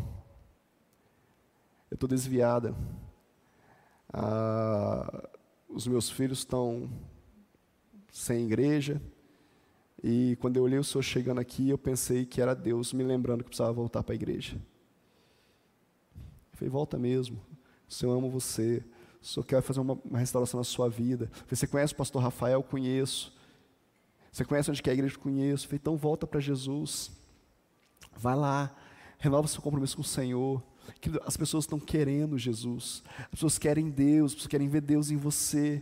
Eu 1.89 1.95
estou 1.95 2.10
desviada. 2.10 2.75
Ah, 4.12 5.29
os 5.69 5.86
meus 5.86 6.10
filhos 6.10 6.39
estão 6.39 6.89
sem 8.12 8.45
igreja. 8.45 8.99
E 10.03 10.36
quando 10.41 10.58
eu 10.58 10.63
olhei 10.63 10.79
o 10.79 10.84
senhor 10.84 11.03
chegando 11.03 11.39
aqui, 11.39 11.69
eu 11.69 11.77
pensei 11.77 12.25
que 12.25 12.41
era 12.41 12.55
Deus 12.55 12.91
me 12.91 13.03
lembrando 13.03 13.43
que 13.43 13.49
precisava 13.49 13.73
voltar 13.73 14.01
para 14.03 14.13
a 14.13 14.15
igreja. 14.15 14.55
Eu 16.53 16.58
falei, 16.58 16.69
volta 16.69 16.97
mesmo. 16.97 17.39
O 17.88 17.93
Senhor 17.93 18.17
ama 18.17 18.29
você. 18.29 18.84
O 19.21 19.25
Senhor 19.25 19.45
quer 19.45 19.62
fazer 19.62 19.79
uma, 19.79 19.99
restauração 20.13 20.60
na 20.60 20.63
sua 20.63 20.89
vida. 20.89 21.29
você 21.47 21.67
conhece 21.67 21.93
o 21.93 21.97
pastor 21.97 22.21
Rafael? 22.21 22.63
Conheço. 22.63 23.35
Você 24.36 24.43
conhece 24.43 24.69
onde 24.69 24.84
que 24.84 24.89
é 24.89 24.91
a 24.91 24.93
igreja? 24.93 25.17
Conheço. 25.17 25.65
falei, 25.65 25.80
então 25.82 25.95
volta 25.95 26.28
para 26.28 26.41
Jesus. 26.41 27.10
Vai 28.17 28.36
lá. 28.36 28.69
Renova 29.17 29.48
seu 29.48 29.62
compromisso 29.62 29.95
com 29.95 30.02
o 30.02 30.06
Senhor. 30.06 30.62
Que 31.00 31.10
as 31.26 31.38
pessoas 31.38 31.63
estão 31.63 31.80
querendo 31.80 32.38
Jesus. 32.38 33.02
As 33.17 33.28
pessoas 33.28 33.58
querem 33.58 33.89
Deus. 33.89 34.32
As 34.32 34.36
pessoas 34.36 34.50
querem 34.50 34.67
ver 34.67 34.82
Deus 34.82 35.10
em 35.10 35.15
você. 35.15 35.82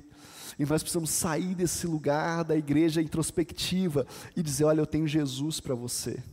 E 0.59 0.67
nós 0.67 0.83
precisamos 0.83 1.09
sair 1.09 1.55
desse 1.55 1.87
lugar 1.87 2.43
da 2.43 2.55
igreja 2.55 3.01
introspectiva 3.01 4.05
e 4.35 4.43
dizer: 4.43 4.65
Olha, 4.65 4.81
eu 4.81 4.85
tenho 4.85 5.07
Jesus 5.07 5.59
para 5.59 5.73
você. 5.73 6.23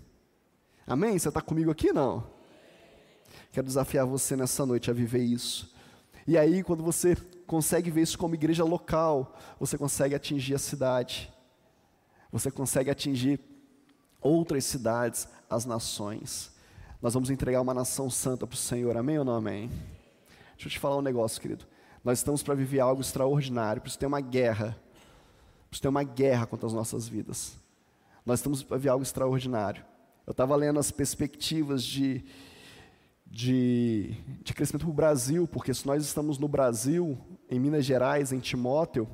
Amém? 0.87 1.19
Você 1.19 1.29
está 1.29 1.41
comigo 1.41 1.71
aqui? 1.71 1.91
Não? 1.91 2.23
Quero 3.51 3.67
desafiar 3.67 4.05
você 4.05 4.37
nessa 4.37 4.67
noite 4.67 4.91
a 4.91 4.93
viver 4.93 5.25
isso. 5.25 5.73
E 6.27 6.37
aí, 6.37 6.63
quando 6.63 6.83
você 6.83 7.17
consegue 7.47 7.91
ver 7.91 8.03
isso 8.03 8.19
como 8.19 8.35
igreja 8.35 8.63
local, 8.63 9.39
você 9.59 9.79
consegue 9.79 10.15
atingir 10.15 10.55
a 10.55 10.59
cidade, 10.59 11.33
você 12.31 12.51
consegue 12.51 12.91
atingir 12.91 13.41
outras 14.21 14.65
cidades, 14.65 15.29
as 15.49 15.65
nações. 15.65 16.53
Nós 17.03 17.15
vamos 17.15 17.31
entregar 17.31 17.61
uma 17.61 17.75
nação 17.75 18.11
santa 18.11 18.47
para 18.47 18.55
o 18.55 18.59
Senhor, 18.59 18.97
amém 18.97 19.19
ou 19.19 19.25
não 19.25 19.35
amém? 19.35 19.69
Deixa 20.53 20.67
eu 20.67 20.71
te 20.71 20.79
falar 20.79 20.99
um 20.99 21.03
negócio, 21.03 21.41
querido. 21.41 21.65
Nós 22.05 22.19
estamos 22.19 22.43
para 22.43 22.55
viver 22.55 22.81
algo 22.81 23.01
extraordinário, 23.01 23.81
preciso 23.81 24.01
ter 24.01 24.07
uma 24.07 24.21
guerra, 24.21 24.77
preciso 25.69 25.83
ter 25.83 25.89
uma 25.89 26.03
guerra 26.03 26.47
contra 26.47 26.67
as 26.67 26.73
nossas 26.73 27.09
vidas. 27.09 27.57
Nós 28.25 28.41
estamos 28.41 28.63
para 28.63 28.77
viver 28.77 28.91
algo 28.91 29.03
extraordinário. 29.03 29.85
Eu 30.27 30.33
estava 30.33 30.55
lendo 30.55 30.79
as 30.79 30.91
perspectivas 30.91 31.83
de, 31.83 32.25
de, 33.27 34.15
de 34.43 34.55
crescimento 34.55 34.83
para 34.83 34.91
o 34.91 34.95
Brasil, 34.95 35.49
porque 35.49 35.73
se 35.75 35.87
nós 35.87 36.05
estamos 36.05 36.39
no 36.39 36.47
Brasil, 36.47 37.19
em 37.49 37.59
Minas 37.59 37.85
Gerais, 37.85 38.33
em 38.33 38.39
Timóteo, 38.39 39.09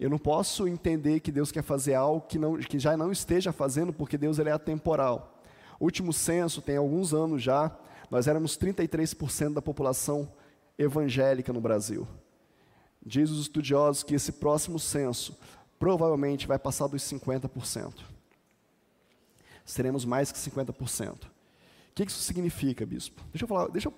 eu 0.00 0.10
não 0.10 0.18
posso 0.18 0.66
entender 0.66 1.20
que 1.20 1.30
Deus 1.30 1.52
quer 1.52 1.62
fazer 1.62 1.94
algo 1.94 2.22
que, 2.22 2.38
não, 2.38 2.56
que 2.56 2.78
já 2.78 2.96
não 2.96 3.12
esteja 3.12 3.52
fazendo, 3.52 3.92
porque 3.92 4.16
Deus 4.18 4.38
ele 4.38 4.48
é 4.48 4.52
atemporal. 4.52 5.40
O 5.78 5.84
último 5.84 6.12
censo, 6.12 6.62
tem 6.62 6.76
alguns 6.76 7.14
anos 7.14 7.42
já, 7.42 7.70
nós 8.10 8.26
éramos 8.26 8.56
33% 8.56 9.54
da 9.54 9.62
população 9.62 10.32
evangélica 10.78 11.52
no 11.52 11.60
Brasil. 11.60 12.08
Diz 13.04 13.30
os 13.30 13.42
estudiosos 13.42 14.02
que 14.02 14.14
esse 14.14 14.32
próximo 14.32 14.78
censo 14.78 15.38
provavelmente 15.78 16.46
vai 16.46 16.58
passar 16.58 16.86
dos 16.88 17.02
50%. 17.02 17.92
Seremos 19.64 20.04
mais 20.04 20.32
que 20.32 20.38
50% 20.38 21.30
que, 22.00 22.06
que 22.06 22.12
isso 22.12 22.22
significa, 22.22 22.86
bispo? 22.86 23.22
Deixa 23.32 23.44
eu 23.44 23.48
falar, 23.48 23.68
deixa 23.68 23.88
eu, 23.88 23.94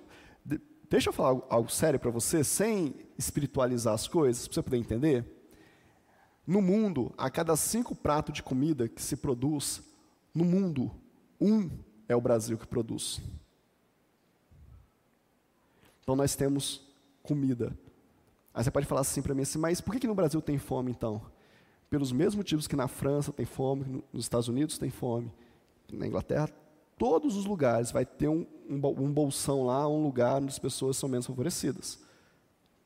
deixa 0.89 1.09
eu 1.09 1.13
falar 1.13 1.29
algo, 1.31 1.47
algo 1.49 1.71
sério 1.71 1.99
para 1.99 2.11
você, 2.11 2.43
sem 2.43 2.95
espiritualizar 3.17 3.95
as 3.95 4.09
coisas, 4.09 4.47
para 4.47 4.55
você 4.55 4.63
poder 4.63 4.77
entender. 4.79 5.25
No 6.47 6.61
mundo, 6.61 7.13
a 7.17 7.31
cada 7.31 7.57
cinco 7.57 7.95
pratos 7.95 8.35
de 8.35 8.43
comida 8.43 8.89
que 8.89 9.01
se 9.01 9.17
produz, 9.17 9.83
no 10.35 10.45
mundo, 10.45 10.91
um 11.41 11.71
é 12.09 12.17
o 12.17 12.21
Brasil 12.21 12.59
que 12.59 12.67
produz. 12.67 13.21
Então 16.03 16.17
nós 16.17 16.35
temos 16.35 16.83
comida. 17.23 17.77
Aí 18.53 18.65
você 18.65 18.71
pode 18.71 18.87
falar 18.87 19.03
assim 19.03 19.23
para 19.23 19.35
mim 19.35 19.43
assim, 19.43 19.59
mas 19.59 19.81
por 19.81 19.93
que, 19.93 20.01
que 20.01 20.07
no 20.07 20.15
Brasil 20.15 20.43
tem 20.43 20.59
fome 20.59 20.91
então? 20.91 21.23
Pelos 21.89 22.11
mesmos 22.11 22.35
motivos 22.35 22.67
que 22.67 22.75
na 22.75 22.89
França 22.89 23.33
tem 23.33 23.47
fome, 23.47 24.03
nos 24.13 24.25
Estados 24.25 24.49
Unidos 24.49 24.79
tem 24.79 24.91
fome, 24.91 25.33
na 25.93 26.07
Inglaterra 26.07 26.49
todos 27.03 27.37
os 27.37 27.45
lugares 27.47 27.91
vai 27.91 28.07
ter 28.07 28.29
um, 28.29 28.47
um, 28.71 29.13
bolsão 29.13 29.67
lá, 29.67 29.89
um 29.89 30.05
lugar 30.05 30.41
onde 30.41 30.53
as 30.53 30.59
pessoas 30.61 30.97
são 30.97 31.09
menos 31.09 31.27
favorecidas. 31.27 31.99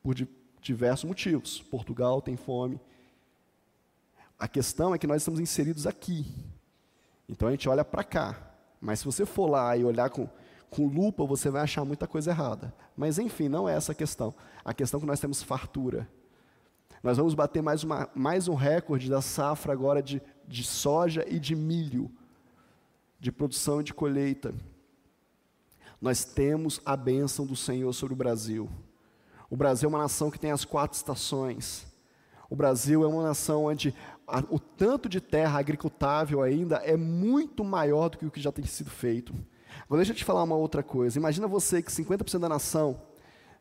Por 0.02 0.14
di, 0.14 0.26
diversos 0.62 1.04
motivos. 1.04 1.60
Portugal 1.60 2.22
tem 2.22 2.34
fome. 2.34 2.80
A 4.38 4.46
questão 4.46 4.94
é 4.94 4.98
que 4.98 5.06
nós 5.06 5.22
estamos 5.22 5.40
inseridos 5.40 5.86
aqui. 5.86 6.26
Então 7.28 7.48
a 7.48 7.50
gente 7.50 7.68
olha 7.68 7.84
para 7.84 8.04
cá. 8.04 8.36
Mas 8.80 9.00
se 9.00 9.04
você 9.04 9.24
for 9.24 9.48
lá 9.48 9.76
e 9.76 9.84
olhar 9.84 10.10
com, 10.10 10.28
com 10.70 10.86
lupa, 10.86 11.24
você 11.24 11.50
vai 11.50 11.62
achar 11.62 11.84
muita 11.84 12.06
coisa 12.06 12.30
errada. 12.30 12.74
Mas 12.96 13.18
enfim, 13.18 13.48
não 13.48 13.68
é 13.68 13.74
essa 13.74 13.92
a 13.92 13.94
questão. 13.94 14.34
A 14.64 14.74
questão 14.74 14.98
é 14.98 15.00
que 15.00 15.06
nós 15.06 15.20
temos 15.20 15.42
fartura. 15.42 16.08
Nós 17.02 17.16
vamos 17.16 17.34
bater 17.34 17.62
mais, 17.62 17.82
uma, 17.84 18.08
mais 18.14 18.48
um 18.48 18.54
recorde 18.54 19.08
da 19.08 19.22
safra 19.22 19.72
agora 19.72 20.02
de, 20.02 20.20
de 20.46 20.64
soja 20.64 21.24
e 21.28 21.38
de 21.38 21.54
milho 21.54 22.10
de 23.18 23.32
produção 23.32 23.80
e 23.80 23.84
de 23.84 23.94
colheita. 23.94 24.54
Nós 26.00 26.24
temos 26.24 26.80
a 26.84 26.96
bênção 26.96 27.46
do 27.46 27.56
Senhor 27.56 27.92
sobre 27.92 28.12
o 28.12 28.16
Brasil. 28.16 28.70
O 29.48 29.56
Brasil 29.56 29.88
é 29.88 29.92
uma 29.92 29.98
nação 29.98 30.30
que 30.30 30.38
tem 30.38 30.50
as 30.50 30.64
quatro 30.64 30.96
estações. 30.96 31.86
O 32.48 32.54
Brasil 32.54 33.02
é 33.02 33.06
uma 33.06 33.22
nação 33.22 33.64
onde 33.64 33.94
o 34.50 34.58
tanto 34.58 35.08
de 35.08 35.20
terra 35.20 35.58
agricultável 35.58 36.42
ainda 36.42 36.76
é 36.76 36.96
muito 36.96 37.62
maior 37.62 38.08
do 38.08 38.18
que 38.18 38.26
o 38.26 38.30
que 38.30 38.40
já 38.40 38.50
tem 38.50 38.64
sido 38.64 38.90
feito. 38.90 39.32
Agora 39.84 40.00
deixa 40.00 40.12
eu 40.12 40.16
te 40.16 40.24
falar 40.24 40.42
uma 40.42 40.56
outra 40.56 40.82
coisa. 40.82 41.18
Imagina 41.18 41.46
você 41.46 41.80
que 41.80 41.92
50% 41.92 42.40
da 42.40 42.48
nação 42.48 43.00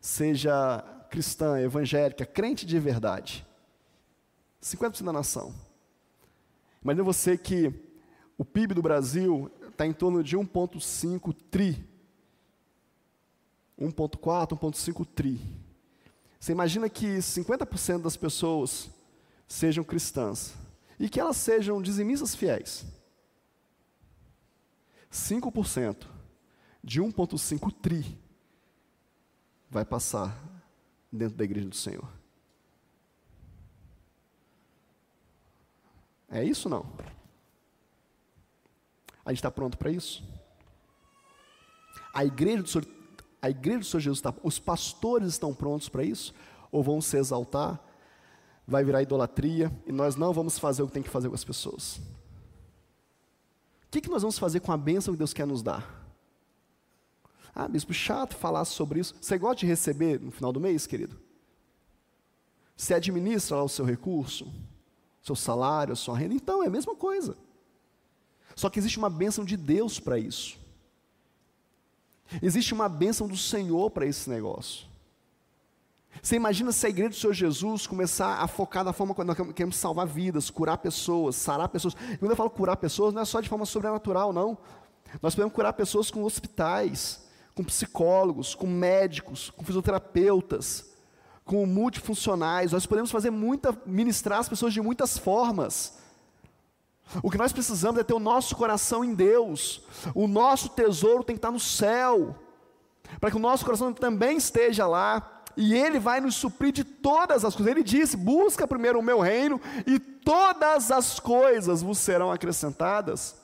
seja 0.02 0.84
cristã, 1.10 1.60
evangélica, 1.60 2.26
crente 2.26 2.66
de 2.66 2.80
verdade. 2.80 3.46
50% 4.62 5.04
da 5.04 5.14
nação. 5.14 5.54
Imagina 6.84 7.04
você 7.04 7.38
que 7.38 7.72
o 8.38 8.44
PIB 8.44 8.74
do 8.74 8.82
Brasil 8.82 9.52
está 9.68 9.86
em 9.86 9.94
torno 9.94 10.24
de 10.24 10.36
1,5 10.36 11.36
tri. 11.52 11.88
1,4, 13.80 14.58
1,5 14.58 15.06
tri. 15.14 15.42
Você 16.40 16.52
imagina 16.52 16.90
que 16.90 17.18
50% 17.18 18.02
das 18.02 18.18
pessoas 18.18 18.90
sejam 19.48 19.84
cristãs. 19.84 20.56
e 20.98 21.10
que 21.10 21.20
elas 21.20 21.36
sejam 21.36 21.82
dizimistas 21.82 22.34
fiéis. 22.34 22.86
5% 25.12 26.08
de 26.84 27.02
1,5 27.02 27.72
tri 27.82 28.18
vai 29.70 29.84
passar 29.84 30.38
dentro 31.12 31.36
da 31.36 31.44
igreja 31.44 31.68
do 31.68 31.76
Senhor. 31.76 32.08
É 36.30 36.44
isso 36.44 36.70
não? 36.70 36.86
A 39.24 39.32
gente 39.32 39.40
está 39.40 39.50
pronto 39.50 39.78
para 39.78 39.90
isso? 39.90 40.24
A 42.14 42.24
igreja 42.24 42.62
do 42.62 42.70
Senhor, 42.70 42.88
a 43.42 43.50
igreja 43.50 43.80
do 43.80 43.86
Senhor 43.86 44.02
Jesus 44.02 44.20
está, 44.20 44.34
os 44.44 44.60
pastores 44.60 45.30
estão 45.30 45.54
prontos 45.54 45.90
para 45.90 46.04
isso? 46.04 46.34
Ou 46.72 46.84
vão 46.84 47.02
se 47.02 47.18
exaltar? 47.18 47.80
Vai 48.68 48.84
virar 48.84 49.02
idolatria 49.02 49.72
e 49.86 49.92
nós 49.92 50.16
não 50.16 50.34
vamos 50.34 50.58
fazer 50.58 50.82
o 50.82 50.88
que 50.88 50.94
tem 50.94 51.04
que 51.04 51.10
fazer 51.10 51.30
com 51.30 51.36
as 51.36 51.44
pessoas. 51.44 51.98
O 53.88 53.92
que, 53.92 54.02
que 54.02 54.10
nós 54.10 54.22
vamos 54.22 54.40
fazer 54.40 54.60
com 54.60 54.72
a 54.72 54.78
bênção 54.78 55.14
que 55.14 55.18
Deus 55.18 55.34
quer 55.34 55.46
nos 55.46 55.62
dar? 55.62 56.04
Ah, 57.54 57.68
bispo, 57.68 57.94
chato 57.94 58.36
falar 58.36 58.66
sobre 58.66 59.00
isso. 59.00 59.16
Você 59.22 59.38
gosta 59.38 59.62
de 59.62 59.66
receber 59.66 60.20
no 60.20 60.32
final 60.32 60.52
do 60.52 60.60
mês, 60.60 60.86
querido? 60.86 61.18
Você 62.76 62.94
administra 62.94 63.56
lá 63.56 63.64
o 63.64 63.70
seu 63.70 63.86
recurso, 63.86 64.52
seu 65.24 65.36
salário, 65.36 65.96
sua 65.96 66.18
renda? 66.18 66.34
Então, 66.34 66.62
é 66.62 66.68
a 66.68 66.70
mesma 66.70 66.96
coisa. 66.96 67.38
Só 68.56 68.70
que 68.70 68.80
existe 68.80 68.98
uma 68.98 69.10
bênção 69.10 69.46
de 69.46 69.56
Deus 69.56 70.00
para 70.00 70.20
isso. 70.20 70.58
Existe 72.42 72.74
uma 72.74 72.90
bênção 72.90 73.28
do 73.28 73.38
Senhor 73.38 73.90
para 73.92 74.06
esse 74.06 74.30
negócio. 74.30 74.88
Você 76.22 76.36
imagina 76.36 76.72
se 76.72 76.86
a 76.86 76.90
igreja 76.90 77.10
do 77.10 77.16
Senhor 77.16 77.34
Jesus 77.34 77.86
começar 77.86 78.38
a 78.38 78.48
focar 78.48 78.84
na 78.84 78.94
forma 78.94 79.14
como 79.14 79.28
nós 79.28 79.38
queremos 79.54 79.76
salvar 79.76 80.08
vidas, 80.08 80.50
curar 80.50 80.78
pessoas, 80.78 81.36
sarar 81.36 81.70
pessoas. 81.70 81.96
E 82.12 82.18
quando 82.18 82.32
eu 82.32 82.38
falo 82.38 82.50
curar 82.50 82.78
pessoas, 82.78 83.14
não 83.14 83.22
é 83.22 83.26
só 83.26 83.42
de 83.42 83.50
forma 83.50 83.66
sobrenatural, 83.66 84.34
não. 84.34 84.58
Nós 85.22 85.36
podemos 85.36 85.54
curar 85.54 85.74
pessoas 85.74 86.10
com 86.10 86.24
hospitais, 86.24 87.26
com 87.54 87.64
psicólogos, 87.64 88.56
com 88.56 88.68
médicos, 88.68 89.52
com 89.52 89.64
fisioterapeutas, 89.64 90.86
com 91.44 91.66
multifuncionais. 91.66 92.72
Nós 92.72 92.86
podemos 92.86 93.12
fazer 93.12 93.30
muita, 93.30 93.78
ministrar 93.86 94.40
as 94.40 94.50
pessoas 94.50 94.74
de 94.74 94.82
muitas 94.82 95.18
formas. 95.18 95.98
O 97.22 97.30
que 97.30 97.38
nós 97.38 97.54
precisamos 97.54 98.00
é 98.00 98.04
ter 98.04 98.14
o 98.14 98.20
nosso 98.20 98.56
coração 98.56 99.06
em 99.06 99.14
Deus. 99.14 99.84
O 100.14 100.28
nosso 100.28 100.70
tesouro 100.70 101.24
tem 101.24 101.36
que 101.36 101.38
estar 101.38 101.52
no 101.52 101.60
céu. 101.60 102.36
Para 103.20 103.30
que 103.30 103.38
o 103.38 103.40
nosso 103.40 103.64
coração 103.64 103.94
também 103.94 104.38
esteja 104.38 104.88
lá. 104.88 105.35
E 105.58 105.74
Ele 105.74 106.00
vai 106.00 106.20
nos 106.20 106.36
suprir 106.36 106.72
de 106.72 106.84
todas 106.84 107.46
as 107.46 107.56
coisas. 107.56 107.72
Ele 107.72 107.84
disse: 107.84 108.18
busca 108.18 108.68
primeiro 108.68 109.00
o 109.00 109.04
meu 109.04 109.20
reino, 109.20 109.60
e 109.86 110.00
todas 110.00 110.92
as 110.92 111.20
coisas 111.20 111.82
vos 111.82 111.98
serão 111.98 112.32
acrescentadas. 112.32 113.36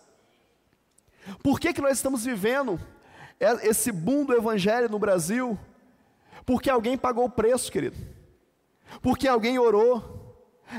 Por 1.43 1.59
que, 1.59 1.73
que 1.73 1.81
nós 1.81 1.97
estamos 1.97 2.25
vivendo 2.25 2.79
esse 3.63 3.91
boom 3.91 4.23
do 4.23 4.33
evangelho 4.33 4.87
no 4.89 4.99
Brasil, 4.99 5.57
porque 6.45 6.69
alguém 6.69 6.97
pagou 6.97 7.25
o 7.25 7.29
preço, 7.29 7.71
querido. 7.71 7.97
Porque 9.01 9.27
alguém 9.27 9.57
orou. 9.57 10.20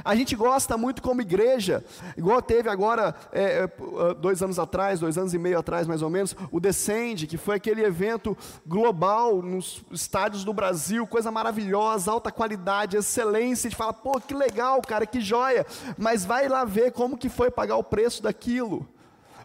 A 0.05 0.15
gente 0.15 0.35
gosta 0.35 0.77
muito 0.77 1.03
como 1.03 1.21
igreja, 1.21 1.85
igual 2.17 2.41
teve 2.41 2.69
agora, 2.69 3.15
é, 3.33 3.65
é, 3.65 4.15
dois 4.15 4.43
anos 4.43 4.59
atrás, 4.59 5.01
dois 5.01 5.19
anos 5.19 5.35
e 5.35 5.39
meio 5.39 5.59
atrás 5.59 5.87
mais 5.87 6.03
ou 6.03 6.11
menos, 6.11 6.35
o 6.51 6.61
Descende, 6.61 7.27
que 7.27 7.37
foi 7.37 7.57
aquele 7.57 7.83
evento 7.83 8.37
global 8.67 9.43
nos 9.43 9.85
estádios 9.91 10.45
do 10.45 10.53
Brasil, 10.53 11.07
coisa 11.07 11.31
maravilhosa, 11.31 12.11
alta 12.11 12.31
qualidade, 12.31 12.97
excelência. 12.97 13.69
A 13.69 13.71
gente 13.71 13.79
fala, 13.79 13.93
pô, 13.93 14.21
que 14.21 14.35
legal, 14.35 14.81
cara, 14.83 15.07
que 15.07 15.21
joia. 15.21 15.67
Mas 15.99 16.25
vai 16.25 16.49
lá 16.49 16.65
ver 16.65 16.93
como 16.93 17.17
que 17.17 17.29
foi 17.29 17.51
pagar 17.51 17.77
o 17.77 17.85
preço 17.85 18.23
daquilo. 18.23 18.87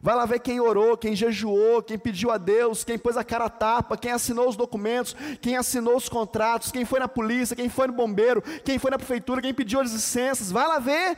Vai 0.02 0.16
lá 0.16 0.26
ver 0.26 0.40
quem 0.40 0.60
orou, 0.60 0.98
quem 0.98 1.16
jejuou, 1.16 1.82
quem 1.82 1.98
pediu 1.98 2.32
a 2.32 2.38
Deus, 2.38 2.84
quem 2.84 2.98
pôs 2.98 3.18
a 3.18 3.24
cara 3.24 3.46
a 3.46 3.50
tapa, 3.50 3.98
quem 3.98 4.12
assinou 4.12 4.48
os 4.48 4.56
documentos, 4.56 5.16
quem 5.42 5.58
assinou 5.58 5.98
os 5.98 6.08
contratos, 6.08 6.72
quem 6.72 6.86
foi 6.86 7.00
na 7.00 7.08
polícia, 7.08 7.56
quem 7.56 7.70
foi 7.70 7.88
no 7.88 7.94
bombeiro, 7.94 8.42
quem 8.64 8.78
foi 8.78 8.92
na 8.92 8.98
prefeitura, 8.98 9.42
quem 9.42 9.54
pediu 9.54 9.80
as 9.80 9.92
licenças. 9.92 10.52
Vai 10.52 10.68
lá 10.68 10.80
ver. 10.80 11.18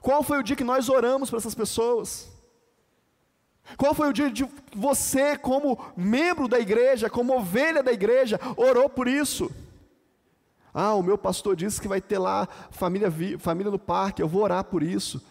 Qual 0.00 0.22
foi 0.22 0.38
o 0.38 0.42
dia 0.42 0.56
que 0.56 0.64
nós 0.64 0.88
oramos 0.88 1.28
para 1.28 1.38
essas 1.38 1.54
pessoas? 1.54 2.30
Qual 3.76 3.94
foi 3.94 4.08
o 4.08 4.12
dia 4.12 4.30
de 4.30 4.48
você, 4.74 5.36
como 5.36 5.78
membro 5.96 6.48
da 6.48 6.58
igreja, 6.58 7.10
como 7.10 7.36
ovelha 7.36 7.82
da 7.82 7.92
igreja, 7.92 8.40
orou 8.56 8.88
por 8.88 9.06
isso? 9.06 9.50
Ah, 10.72 10.94
o 10.94 11.02
meu 11.02 11.18
pastor 11.18 11.56
disse 11.56 11.80
que 11.80 11.88
vai 11.88 12.00
ter 12.00 12.18
lá 12.18 12.48
família, 12.70 13.12
família 13.38 13.70
no 13.70 13.78
parque, 13.78 14.22
eu 14.22 14.28
vou 14.28 14.42
orar 14.42 14.64
por 14.64 14.82
isso. 14.82 15.22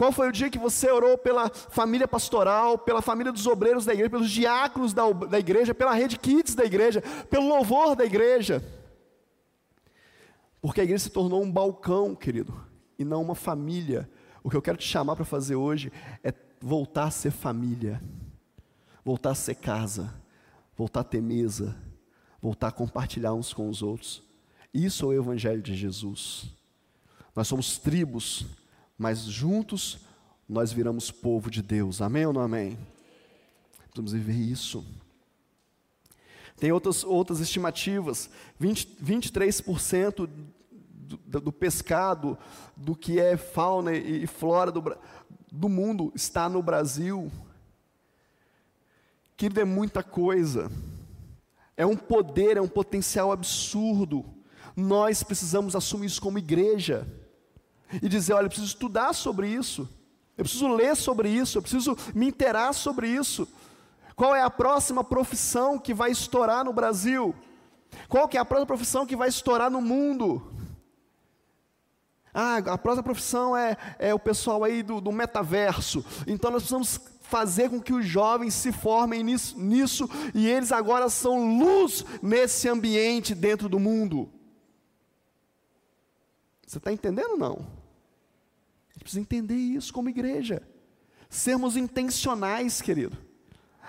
Qual 0.00 0.12
foi 0.12 0.30
o 0.30 0.32
dia 0.32 0.48
que 0.48 0.56
você 0.56 0.90
orou 0.90 1.18
pela 1.18 1.50
família 1.50 2.08
pastoral, 2.08 2.78
pela 2.78 3.02
família 3.02 3.30
dos 3.30 3.46
obreiros 3.46 3.84
da 3.84 3.92
igreja, 3.92 4.08
pelos 4.08 4.30
diáconos 4.30 4.94
da, 4.94 5.12
da 5.12 5.38
igreja, 5.38 5.74
pela 5.74 5.92
rede 5.92 6.18
kids 6.18 6.54
da 6.54 6.64
igreja, 6.64 7.02
pelo 7.28 7.46
louvor 7.46 7.94
da 7.94 8.02
igreja? 8.02 8.64
Porque 10.58 10.80
a 10.80 10.84
igreja 10.84 11.04
se 11.04 11.10
tornou 11.10 11.42
um 11.42 11.52
balcão, 11.52 12.14
querido, 12.14 12.64
e 12.98 13.04
não 13.04 13.20
uma 13.20 13.34
família. 13.34 14.10
O 14.42 14.48
que 14.48 14.56
eu 14.56 14.62
quero 14.62 14.78
te 14.78 14.88
chamar 14.88 15.16
para 15.16 15.24
fazer 15.26 15.56
hoje 15.56 15.92
é 16.24 16.32
voltar 16.62 17.04
a 17.04 17.10
ser 17.10 17.30
família, 17.30 18.02
voltar 19.04 19.32
a 19.32 19.34
ser 19.34 19.56
casa, 19.56 20.14
voltar 20.74 21.00
a 21.00 21.04
ter 21.04 21.20
mesa, 21.20 21.76
voltar 22.40 22.68
a 22.68 22.72
compartilhar 22.72 23.34
uns 23.34 23.52
com 23.52 23.68
os 23.68 23.82
outros. 23.82 24.22
Isso 24.72 25.04
é 25.04 25.08
o 25.08 25.12
Evangelho 25.12 25.60
de 25.60 25.74
Jesus. 25.74 26.56
Nós 27.36 27.46
somos 27.46 27.76
tribos 27.76 28.46
mas 29.00 29.20
juntos 29.20 29.98
nós 30.46 30.70
viramos 30.70 31.10
povo 31.10 31.50
de 31.50 31.62
Deus. 31.62 32.02
Amém 32.02 32.26
ou 32.26 32.34
não 32.34 32.42
amém? 32.42 32.76
Vamos 33.96 34.12
viver 34.12 34.34
isso. 34.34 34.84
Tem 36.58 36.70
outras, 36.70 37.02
outras 37.02 37.40
estimativas: 37.40 38.28
20, 38.58 38.98
23% 39.02 40.28
do, 40.92 41.40
do 41.40 41.50
pescado, 41.50 42.36
do 42.76 42.94
que 42.94 43.18
é 43.18 43.38
fauna 43.38 43.94
e 43.94 44.26
flora 44.26 44.70
do, 44.70 44.94
do 45.50 45.68
mundo, 45.70 46.12
está 46.14 46.46
no 46.46 46.62
Brasil. 46.62 47.32
Querido, 49.34 49.60
é 49.60 49.64
muita 49.64 50.02
coisa. 50.02 50.70
É 51.74 51.86
um 51.86 51.96
poder, 51.96 52.58
é 52.58 52.60
um 52.60 52.68
potencial 52.68 53.32
absurdo. 53.32 54.26
Nós 54.76 55.22
precisamos 55.22 55.74
assumir 55.74 56.04
isso 56.04 56.20
como 56.20 56.36
igreja 56.36 57.08
e 58.02 58.08
dizer: 58.08 58.34
olha, 58.34 58.46
eu 58.46 58.48
preciso 58.48 58.68
estudar 58.68 59.12
sobre 59.12 59.48
isso, 59.48 59.88
eu 60.36 60.44
preciso 60.44 60.68
ler 60.68 60.96
sobre 60.96 61.28
isso, 61.28 61.58
eu 61.58 61.62
preciso 61.62 61.96
me 62.14 62.28
interar 62.28 62.72
sobre 62.74 63.08
isso. 63.08 63.48
Qual 64.14 64.34
é 64.34 64.42
a 64.42 64.50
próxima 64.50 65.02
profissão 65.02 65.78
que 65.78 65.94
vai 65.94 66.10
estourar 66.10 66.64
no 66.64 66.72
Brasil? 66.72 67.34
Qual 68.08 68.28
que 68.28 68.36
é 68.36 68.40
a 68.40 68.44
próxima 68.44 68.66
profissão 68.66 69.06
que 69.06 69.16
vai 69.16 69.28
estourar 69.28 69.70
no 69.70 69.80
mundo? 69.80 70.52
Ah, 72.32 72.58
a 72.58 72.78
próxima 72.78 73.02
profissão 73.02 73.56
é, 73.56 73.76
é 73.98 74.14
o 74.14 74.18
pessoal 74.18 74.62
aí 74.62 74.82
do, 74.82 75.00
do 75.00 75.10
metaverso. 75.10 76.04
Então 76.26 76.50
nós 76.50 76.62
precisamos 76.62 77.00
fazer 77.22 77.70
com 77.70 77.80
que 77.80 77.92
os 77.92 78.04
jovens 78.04 78.54
se 78.54 78.72
formem 78.72 79.22
nisso, 79.22 79.58
nisso 79.58 80.08
e 80.34 80.48
eles 80.48 80.72
agora 80.72 81.08
são 81.08 81.58
luz 81.58 82.04
nesse 82.20 82.68
ambiente 82.68 83.34
dentro 83.34 83.68
do 83.68 83.78
mundo. 83.78 84.28
Você 86.66 86.78
está 86.78 86.92
entendendo 86.92 87.32
ou 87.32 87.38
não? 87.38 87.79
Precisa 89.04 89.20
entender 89.20 89.54
isso 89.54 89.92
como 89.92 90.08
igreja. 90.08 90.62
Sermos 91.28 91.76
intencionais, 91.76 92.80
querido. 92.82 93.16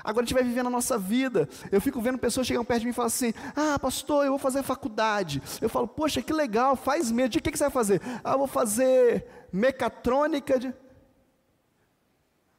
Agora 0.04 0.24
a 0.24 0.26
gente 0.26 0.34
vai 0.34 0.44
viver 0.44 0.64
na 0.64 0.70
nossa 0.70 0.98
vida. 0.98 1.48
Eu 1.72 1.80
fico 1.80 2.02
vendo 2.02 2.18
pessoas 2.18 2.48
chegando 2.48 2.66
perto 2.66 2.82
de 2.82 2.86
mim 2.86 2.92
e 2.92 2.96
falam 2.96 3.08
assim: 3.08 3.34
Ah, 3.56 3.78
pastor, 3.78 4.26
eu 4.26 4.32
vou 4.32 4.40
fazer 4.40 4.64
faculdade. 4.64 5.42
Eu 5.62 5.70
falo, 5.70 5.88
poxa, 5.88 6.22
que 6.22 6.34
legal, 6.34 6.76
faz 6.76 7.12
mesmo. 7.12 7.30
De 7.30 7.42
que, 7.42 7.52
que 7.52 7.58
você 7.58 7.66
vai 7.66 7.72
fazer? 7.72 8.02
Ah, 8.24 8.34
eu 8.34 8.40
vou 8.40 8.48
fazer 8.48 9.26
mecatrônica. 9.52 10.60
De... 10.60 10.68
Eu 10.68 10.74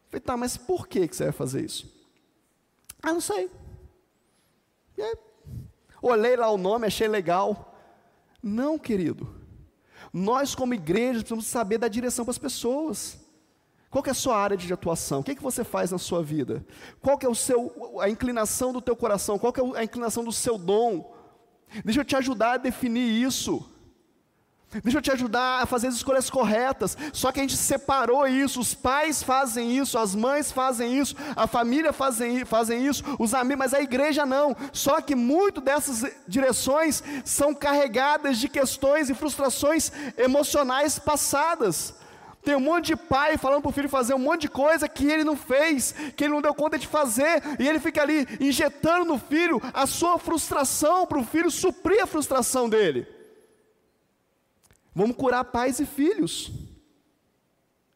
falei, 0.09 0.21
tá, 0.21 0.37
mas 0.37 0.57
por 0.57 0.87
que, 0.87 1.09
que 1.09 1.17
você 1.17 1.25
vai 1.25 1.33
fazer 1.33 1.65
isso? 1.65 1.93
Ah, 3.03 3.13
não 3.13 3.21
sei. 3.21 3.51
Aí, 4.99 5.17
olhei 6.01 6.37
lá 6.37 6.49
o 6.51 6.59
nome, 6.59 6.87
achei 6.87 7.09
legal. 7.09 7.77
Não, 8.41 8.79
querido. 8.79 9.42
Nós, 10.13 10.55
como 10.55 10.75
igreja, 10.75 11.21
precisamos 11.21 11.47
saber 11.47 11.79
dar 11.79 11.89
direção 11.89 12.25
para 12.25 12.33
as 12.33 12.39
pessoas. 12.39 13.19
Qual 13.89 14.05
é 14.07 14.11
a 14.11 14.15
sua 14.15 14.37
área 14.37 14.57
de 14.57 14.73
atuação? 14.73 15.21
O 15.21 15.25
que, 15.25 15.33
é 15.33 15.35
que 15.35 15.43
você 15.43 15.65
faz 15.65 15.91
na 15.91 15.99
sua 15.99 16.23
vida? 16.23 16.65
Qual 17.01 17.19
é 17.23 17.29
o 17.29 17.35
seu, 17.35 18.01
a 18.01 18.09
inclinação 18.09 18.73
do 18.73 18.81
teu 18.81 18.97
coração? 18.97 19.39
Qual 19.39 19.53
é 19.75 19.81
a 19.81 19.85
inclinação 19.85 20.25
do 20.25 20.33
seu 20.33 20.57
dom? 20.57 21.15
Deixa 21.85 22.01
eu 22.01 22.05
te 22.05 22.17
ajudar 22.17 22.53
a 22.53 22.57
definir 22.57 23.07
isso. 23.23 23.67
Deixa 24.81 24.99
eu 24.99 25.03
te 25.03 25.13
ajudar 25.13 25.63
a 25.63 25.67
fazer 25.67 25.89
as 25.89 25.95
escolhas 25.95 26.31
corretas. 26.31 26.97
Só 27.13 27.31
que 27.31 27.41
a 27.41 27.43
gente 27.43 27.57
separou 27.57 28.27
isso. 28.27 28.61
Os 28.61 28.75
pais 28.75 29.23
fazem 29.23 29.77
isso, 29.77 29.99
as 29.99 30.15
mães 30.15 30.51
fazem 30.51 30.99
isso, 30.99 31.15
a 31.37 31.47
família 31.47 31.93
fazem, 31.93 32.45
fazem 32.45 32.87
isso, 32.87 33.05
os 33.19 33.35
amigos, 33.35 33.59
mas 33.59 33.75
a 33.75 33.83
igreja 33.83 34.25
não. 34.25 34.57
Só 34.73 35.01
que 35.01 35.15
muito 35.15 35.61
dessas 35.61 36.11
direções 36.27 37.03
são 37.25 37.55
carregadas 37.55 38.39
de 38.39 38.49
questões 38.49 39.11
e 39.11 39.15
frustrações 39.15 39.93
emocionais 40.17 40.99
passadas. 40.99 41.95
Tem 42.45 42.57
um 42.57 42.61
monte 42.61 42.87
de 42.87 42.97
pai 42.97 43.37
falando 43.37 43.63
para 43.63 43.69
o 43.69 43.73
filho 43.73 43.89
fazer 43.89 44.15
um 44.15 44.19
monte 44.19 44.43
de 44.43 44.49
coisa 44.49 44.89
que 44.89 45.07
ele 45.07 45.23
não 45.23 45.37
fez, 45.37 45.95
que 46.17 46.25
ele 46.25 46.33
não 46.33 46.43
deu 46.43 46.53
conta 46.53 46.77
de 46.77 46.89
fazer, 46.89 47.41
e 47.59 47.69
ele 47.69 47.79
fica 47.79 48.03
ali 48.03 48.27
injetando 48.41 49.05
no 49.05 49.19
filho 49.19 49.63
a 49.73 49.87
sua 49.87 50.19
frustração 50.19 51.07
para 51.07 51.21
o 51.21 51.25
filho 51.25 51.51
suprir 51.51 52.03
a 52.03 52.07
frustração 52.07 52.69
dele. 52.69 53.22
Vamos 54.95 55.17
curar 55.17 55.45
pais 55.45 55.81
e 55.81 55.87
filhos. 55.87 56.51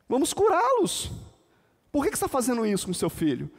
Vamos 0.08 0.32
curá-los. 0.32 1.10
Por 1.92 2.04
que, 2.04 2.10
você 2.10 2.16
está 2.16 2.28
fazendo 2.28 2.64
isso 2.64 2.86
com 2.86 2.94
seu 2.94 3.10
filho? 3.10 3.50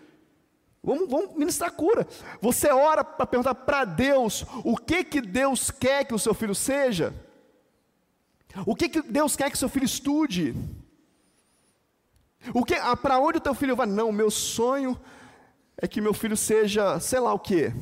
Vamos, 0.84 1.10
vamos 1.10 1.36
ministrar 1.36 1.72
cura. 1.72 2.08
Você 2.42 2.72
ora 2.72 3.04
para 3.04 3.26
perguntar 3.26 3.56
para 3.56 3.84
Deus 3.84 4.46
o 4.64 4.78
que, 4.78 5.04
que 5.04 5.22
Deus 5.22 5.70
quer 5.70 6.06
que 6.06 6.14
o 6.14 6.20
seu 6.20 6.34
filho 6.34 6.56
seja? 6.56 7.14
O 8.66 8.76
que, 8.76 8.90
que 8.90 9.02
Deus 9.02 9.36
quer 9.36 9.52
que 9.52 9.58
seu 9.58 9.70
filho 9.70 9.86
estude? 9.86 10.56
O 12.54 12.64
que, 12.64 12.76
ah, 12.76 12.96
para 12.96 13.20
onde 13.20 13.38
o 13.40 13.42
teu 13.42 13.54
filho 13.54 13.76
vai? 13.76 13.86
Não, 13.86 14.12
meu 14.12 14.32
sonho 14.32 15.00
é 15.78 15.88
que 15.88 16.02
meu 16.02 16.14
filho 16.14 16.38
seja, 16.38 17.00
sei 17.00 17.20
lá 17.20 17.34
o 17.34 17.40
quê. 17.40 17.74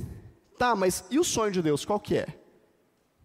Tá, 0.57 0.75
mas 0.75 1.05
e 1.09 1.19
o 1.19 1.23
sonho 1.23 1.51
de 1.51 1.61
Deus, 1.61 1.85
qual 1.85 1.99
que 1.99 2.17
é? 2.17 2.25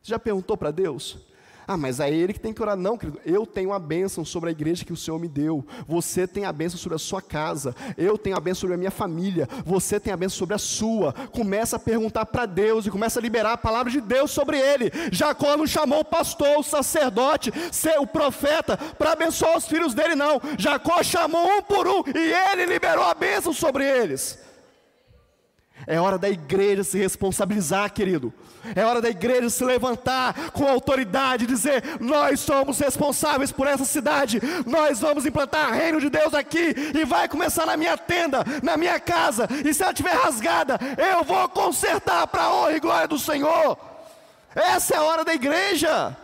Você 0.02 0.10
já 0.10 0.18
perguntou 0.18 0.56
para 0.56 0.70
Deus? 0.70 1.29
Ah, 1.72 1.76
mas 1.76 2.00
é 2.00 2.10
ele 2.10 2.32
que 2.32 2.40
tem 2.40 2.52
que 2.52 2.60
orar. 2.60 2.76
Não, 2.76 2.98
querido, 2.98 3.20
eu 3.24 3.46
tenho 3.46 3.72
a 3.72 3.78
bênção 3.78 4.24
sobre 4.24 4.48
a 4.48 4.50
igreja 4.50 4.84
que 4.84 4.92
o 4.92 4.96
Senhor 4.96 5.20
me 5.20 5.28
deu. 5.28 5.64
Você 5.86 6.26
tem 6.26 6.44
a 6.44 6.52
bênção 6.52 6.76
sobre 6.76 6.96
a 6.96 6.98
sua 6.98 7.22
casa. 7.22 7.76
Eu 7.96 8.18
tenho 8.18 8.36
a 8.36 8.40
bênção 8.40 8.62
sobre 8.62 8.74
a 8.74 8.76
minha 8.76 8.90
família. 8.90 9.48
Você 9.64 10.00
tem 10.00 10.12
a 10.12 10.16
bênção 10.16 10.36
sobre 10.36 10.56
a 10.56 10.58
sua. 10.58 11.12
Começa 11.30 11.76
a 11.76 11.78
perguntar 11.78 12.26
para 12.26 12.44
Deus 12.44 12.86
e 12.86 12.90
começa 12.90 13.20
a 13.20 13.22
liberar 13.22 13.52
a 13.52 13.56
palavra 13.56 13.88
de 13.88 14.00
Deus 14.00 14.32
sobre 14.32 14.58
ele. 14.58 14.90
Jacó 15.12 15.56
não 15.56 15.64
chamou 15.64 16.00
o 16.00 16.04
pastor, 16.04 16.58
o 16.58 16.64
sacerdote, 16.64 17.52
o 18.00 18.06
profeta, 18.08 18.76
para 18.76 19.12
abençoar 19.12 19.56
os 19.56 19.68
filhos 19.68 19.94
dele, 19.94 20.16
não. 20.16 20.40
Jacó 20.58 21.04
chamou 21.04 21.46
um 21.46 21.62
por 21.62 21.86
um 21.86 22.02
e 22.12 22.32
ele 22.50 22.66
liberou 22.66 23.04
a 23.04 23.14
bênção 23.14 23.52
sobre 23.52 23.84
eles. 23.84 24.49
É 25.91 26.01
hora 26.01 26.16
da 26.16 26.30
igreja 26.30 26.84
se 26.84 26.97
responsabilizar, 26.97 27.93
querido. 27.93 28.32
É 28.76 28.84
hora 28.84 29.03
da 29.03 29.11
igreja 29.11 29.51
se 29.51 29.64
levantar 29.64 30.53
com 30.53 30.64
autoridade 30.64 31.43
e 31.43 31.47
dizer: 31.49 31.82
Nós 31.99 32.38
somos 32.38 32.78
responsáveis 32.78 33.51
por 33.51 33.66
essa 33.66 33.84
cidade, 33.84 34.41
nós 34.64 35.01
vamos 35.01 35.26
implantar 35.26 35.68
o 35.68 35.74
reino 35.74 36.01
de 36.01 36.09
Deus 36.09 36.32
aqui 36.32 36.76
e 36.95 37.05
vai 37.05 37.28
começar 37.28 37.66
na 37.66 37.76
minha 37.76 37.99
tenda, 37.99 38.45
na 38.62 38.76
minha 38.76 39.01
casa, 39.01 39.49
e 39.64 39.74
se 39.74 39.82
ela 39.82 39.91
estiver 39.91 40.14
rasgada, 40.14 40.78
eu 40.97 41.24
vou 41.24 41.49
consertar 41.49 42.24
para 42.28 42.45
a 42.45 42.55
honra 42.55 42.76
e 42.76 42.80
glória 42.80 43.09
do 43.09 43.18
Senhor. 43.18 43.76
Essa 44.55 44.95
é 44.95 44.97
a 44.97 45.03
hora 45.03 45.24
da 45.24 45.34
igreja. 45.34 46.16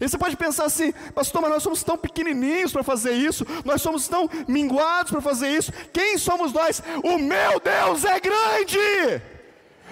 E 0.00 0.08
você 0.08 0.18
pode 0.18 0.36
pensar 0.36 0.64
assim, 0.64 0.92
pastor, 1.14 1.40
mas 1.40 1.50
nós 1.50 1.62
somos 1.62 1.84
tão 1.84 1.96
pequenininhos 1.96 2.72
para 2.72 2.82
fazer 2.82 3.12
isso, 3.12 3.46
nós 3.64 3.80
somos 3.80 4.08
tão 4.08 4.28
minguados 4.48 5.12
para 5.12 5.20
fazer 5.20 5.50
isso. 5.50 5.72
Quem 5.92 6.18
somos 6.18 6.52
nós? 6.52 6.82
O 7.04 7.16
meu 7.16 7.60
Deus 7.60 8.04
é 8.04 8.18
grande. 8.18 9.22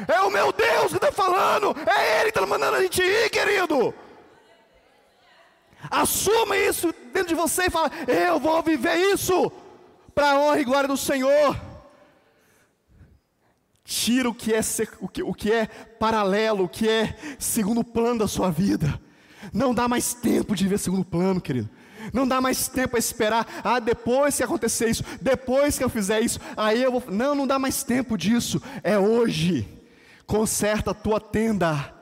É 0.09 0.21
o 0.23 0.31
meu 0.31 0.53
Deus 0.53 0.89
que 0.89 0.97
está 0.97 1.13
falando, 1.13 1.77
é 1.87 2.21
Ele 2.21 2.33
que 2.33 2.39
está 2.39 2.47
mandando 2.47 2.77
a 2.77 2.83
gente 2.83 3.01
ir, 3.01 3.31
querido. 3.31 3.95
Assuma 5.91 6.57
isso 6.57 6.93
dentro 7.13 7.29
de 7.29 7.35
você 7.35 7.67
e 7.67 7.71
fala: 7.71 7.91
Eu 8.09 8.41
vou 8.41 8.63
viver 8.63 8.97
isso 9.13 9.53
para 10.15 10.33
a 10.33 10.41
honra 10.41 10.61
e 10.61 10.65
glória 10.65 10.89
do 10.89 10.97
Senhor. 10.97 11.61
Tira 13.85 14.29
o 14.29 14.35
que 14.35 14.55
é 14.55 14.61
o 15.01 15.09
que, 15.09 15.23
o 15.23 15.35
que 15.35 15.53
é 15.53 15.67
paralelo, 15.67 16.65
o 16.65 16.69
que 16.69 16.89
é 16.89 17.17
segundo 17.39 17.85
plano 17.85 18.21
da 18.21 18.29
sua 18.29 18.51
vida 18.51 18.99
não 19.53 19.75
dá 19.75 19.89
mais 19.89 20.13
tempo 20.15 20.55
de 20.55 20.69
ver 20.69 20.79
segundo 20.79 21.05
plano, 21.05 21.41
querido. 21.41 21.69
Não 22.13 22.27
dá 22.27 22.41
mais 22.41 22.69
tempo 22.69 22.97
a 22.97 22.99
esperar, 22.99 23.47
ah, 23.63 23.79
depois 23.79 24.37
que 24.37 24.43
acontecer 24.43 24.89
isso, 24.89 25.05
depois 25.21 25.79
que 25.79 25.85
eu 25.85 25.89
fizer 25.89 26.21
isso, 26.21 26.41
aí 26.57 26.83
eu 26.83 26.93
vou. 26.93 27.05
Não, 27.09 27.35
não 27.35 27.47
dá 27.47 27.59
mais 27.59 27.83
tempo 27.83 28.19
disso. 28.19 28.61
É 28.83 28.99
hoje. 28.99 29.69
Conserta 30.27 30.91
a 30.91 30.95
tua 30.95 31.21
tenda. 31.21 31.95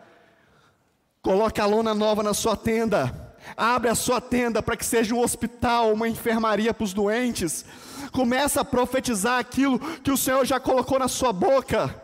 Coloca 1.22 1.62
a 1.62 1.66
lona 1.66 1.94
nova 1.94 2.22
na 2.22 2.32
sua 2.32 2.56
tenda. 2.56 3.34
Abre 3.56 3.90
a 3.90 3.94
sua 3.94 4.20
tenda 4.20 4.62
para 4.62 4.76
que 4.76 4.84
seja 4.84 5.14
um 5.14 5.20
hospital, 5.20 5.92
uma 5.92 6.08
enfermaria 6.08 6.72
para 6.72 6.84
os 6.84 6.94
doentes. 6.94 7.64
Começa 8.12 8.60
a 8.60 8.64
profetizar 8.64 9.38
aquilo 9.38 9.78
que 9.78 10.10
o 10.10 10.16
Senhor 10.16 10.44
já 10.44 10.58
colocou 10.58 10.98
na 10.98 11.08
sua 11.08 11.32
boca. 11.32 11.94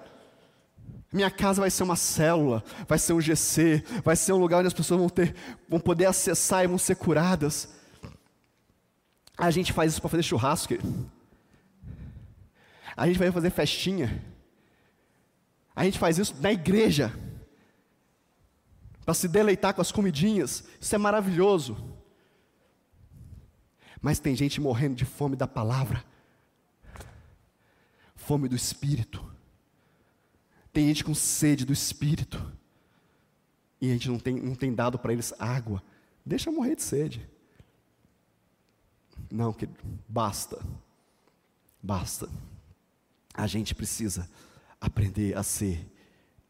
Minha 1.13 1.31
casa 1.31 1.61
vai 1.61 1.71
ser 1.71 1.83
uma 1.83 1.97
célula, 1.97 2.65
vai 2.89 2.99
ser 2.99 3.13
um 3.13 3.21
GC, 3.21 3.85
vai 4.05 4.17
ser 4.17 4.33
um 4.33 4.39
lugar 4.39 4.59
onde 4.59 4.67
as 4.67 4.75
pessoas 4.75 5.01
vão, 5.01 5.09
ter, 5.09 5.35
vão 5.69 5.79
poder 5.79 6.07
acessar 6.07 6.65
e 6.65 6.67
vão 6.67 6.79
ser 6.79 6.97
curadas. 6.97 7.69
A 9.39 9.51
gente 9.51 9.73
faz 9.73 9.93
isso 9.93 10.01
para 10.01 10.11
fazer 10.11 10.23
churrasco. 10.23 10.75
A 12.97 13.07
gente 13.07 13.19
vai 13.19 13.31
fazer 13.31 13.51
festinha. 13.51 14.23
A 15.75 15.85
gente 15.85 15.99
faz 15.99 16.19
isso 16.19 16.35
na 16.41 16.51
igreja. 16.51 17.13
Para 19.05 19.15
se 19.15 19.29
deleitar 19.29 19.75
com 19.75 19.83
as 19.83 19.93
comidinhas. 19.93 20.65
Isso 20.81 20.95
é 20.95 20.99
maravilhoso. 20.99 21.77
Mas 24.01 24.19
tem 24.19 24.35
gente 24.35 24.61
morrendo 24.61 24.97
de 24.97 25.05
fome 25.05 25.37
da 25.37 25.47
palavra. 25.47 26.03
Fome 28.17 28.49
do 28.49 28.57
espírito 28.57 29.36
tem 30.77 30.89
gente 30.89 31.05
com 31.05 31.15
sede 31.15 31.65
do 31.65 31.73
Espírito. 31.73 32.53
E 33.81 33.89
a 33.89 33.95
gente 33.95 34.11
não 34.11 34.19
tem, 34.19 34.35
não 34.35 34.55
tem 34.55 34.75
dado 34.75 34.99
para 34.99 35.11
eles 35.11 35.33
água. 35.39 35.83
Deixa 36.23 36.53
morrer 36.53 36.77
de 36.77 36.83
sede. 36.83 37.27
Não, 39.31 39.55
que 39.55 39.67
basta. 40.07 40.63
Basta. 41.83 42.29
A 43.33 43.47
gente 43.47 43.75
precisa 43.75 44.29
aprender 44.79 45.35
a 45.35 45.43
ser 45.43 45.91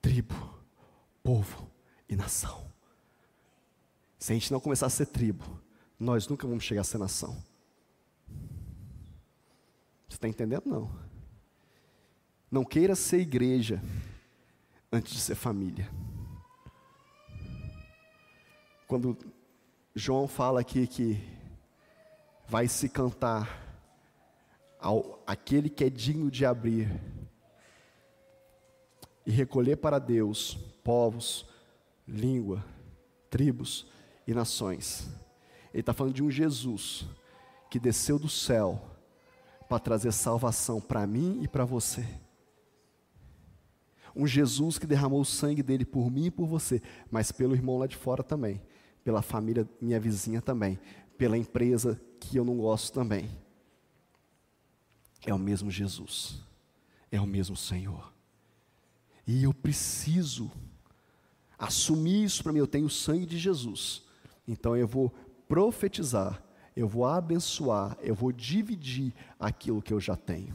tribo, 0.03 0.59
povo 1.23 1.71
e 2.09 2.17
nação. 2.17 2.67
Se 4.19 4.33
a 4.33 4.35
gente 4.35 4.53
não 4.53 4.59
começar 4.59 4.87
a 4.87 4.91
ser 4.91 5.07
tribo, 5.07 5.63
nós 6.01 6.27
nunca 6.27 6.49
vamos 6.49 6.65
chegar 6.65 6.81
a 6.81 6.85
ser 6.85 6.99
nação. 6.99 7.41
Você 10.09 10.17
está 10.17 10.27
entendendo? 10.27 10.65
Não. 10.67 10.91
Não 12.51 12.65
queira 12.65 12.97
ser 12.97 13.21
igreja 13.21 13.81
antes 14.93 15.13
de 15.13 15.21
ser 15.21 15.35
família. 15.35 15.91
Quando 18.87 19.17
João 19.95 20.29
fala 20.29 20.61
aqui 20.61 20.87
que 20.87 21.21
vai 22.47 22.69
se 22.69 22.89
cantar 22.89 23.65
ao 24.79 25.23
aquele 25.27 25.69
que 25.69 25.85
é 25.85 25.91
digno 25.91 26.31
de 26.31 26.47
abrir 26.47 26.89
e 29.25 29.31
recolher 29.31 29.77
para 29.77 29.99
Deus 29.99 30.55
povos, 30.85 31.47
língua, 32.07 32.65
tribos 33.29 33.87
e 34.27 34.33
nações. 34.33 35.09
Ele 35.73 35.81
está 35.81 35.93
falando 35.93 36.15
de 36.15 36.23
um 36.23 36.31
Jesus 36.31 37.07
que 37.69 37.81
desceu 37.81 38.19
do 38.19 38.29
céu 38.29 38.81
para 39.69 39.81
trazer 39.81 40.13
salvação 40.13 40.81
para 40.81 41.07
mim 41.07 41.41
e 41.43 41.49
para 41.49 41.65
você 41.65 42.07
um 44.17 44.27
Jesus 44.27 44.79
que 44.79 44.87
derramou 44.87 45.21
o 45.21 45.25
sangue 45.25 45.63
dele 45.63 45.85
por 45.85 46.11
mim 46.11 46.27
e 46.27 46.31
por 46.31 46.47
você, 46.47 46.81
mas 47.11 47.31
pelo 47.31 47.55
irmão 47.55 47.77
lá 47.77 47.87
de 47.87 47.97
fora 47.97 48.23
também, 48.23 48.63
pela 49.05 49.21
família, 49.21 49.69
minha 49.81 50.01
vizinha 50.01 50.41
também, 50.41 50.79
pela 51.19 51.37
empresa 51.37 52.01
que 52.19 52.37
eu 52.37 52.45
não 52.45 52.57
gosto 52.57 52.93
também. 52.95 53.29
É 55.27 55.35
o 55.35 55.39
mesmo 55.39 55.71
Jesus, 55.71 56.43
é 57.11 57.21
o 57.21 57.27
mesmo 57.27 57.57
Senhor. 57.57 58.13
E 59.27 59.43
eu 59.45 59.53
preciso 59.53 60.51
assumir 61.59 62.25
isso 62.25 62.43
para 62.43 62.53
mim. 62.53 62.61
Eu 62.61 62.67
tenho 62.67 62.87
o 62.87 62.91
sangue 62.91 63.27
de 63.27 63.37
Jesus, 63.37 64.03
então 64.49 64.77
eu 64.77 64.87
vou 64.87 65.13
profetizar, 65.47 66.43
eu 66.75 66.89
vou 66.89 67.05
abençoar, 67.05 67.99
eu 68.01 68.15
vou 68.15 68.33
dividir 68.33 69.13
aquilo 69.39 69.83
que 69.83 69.93
eu 69.93 70.01
já 70.01 70.17
tenho. 70.17 70.55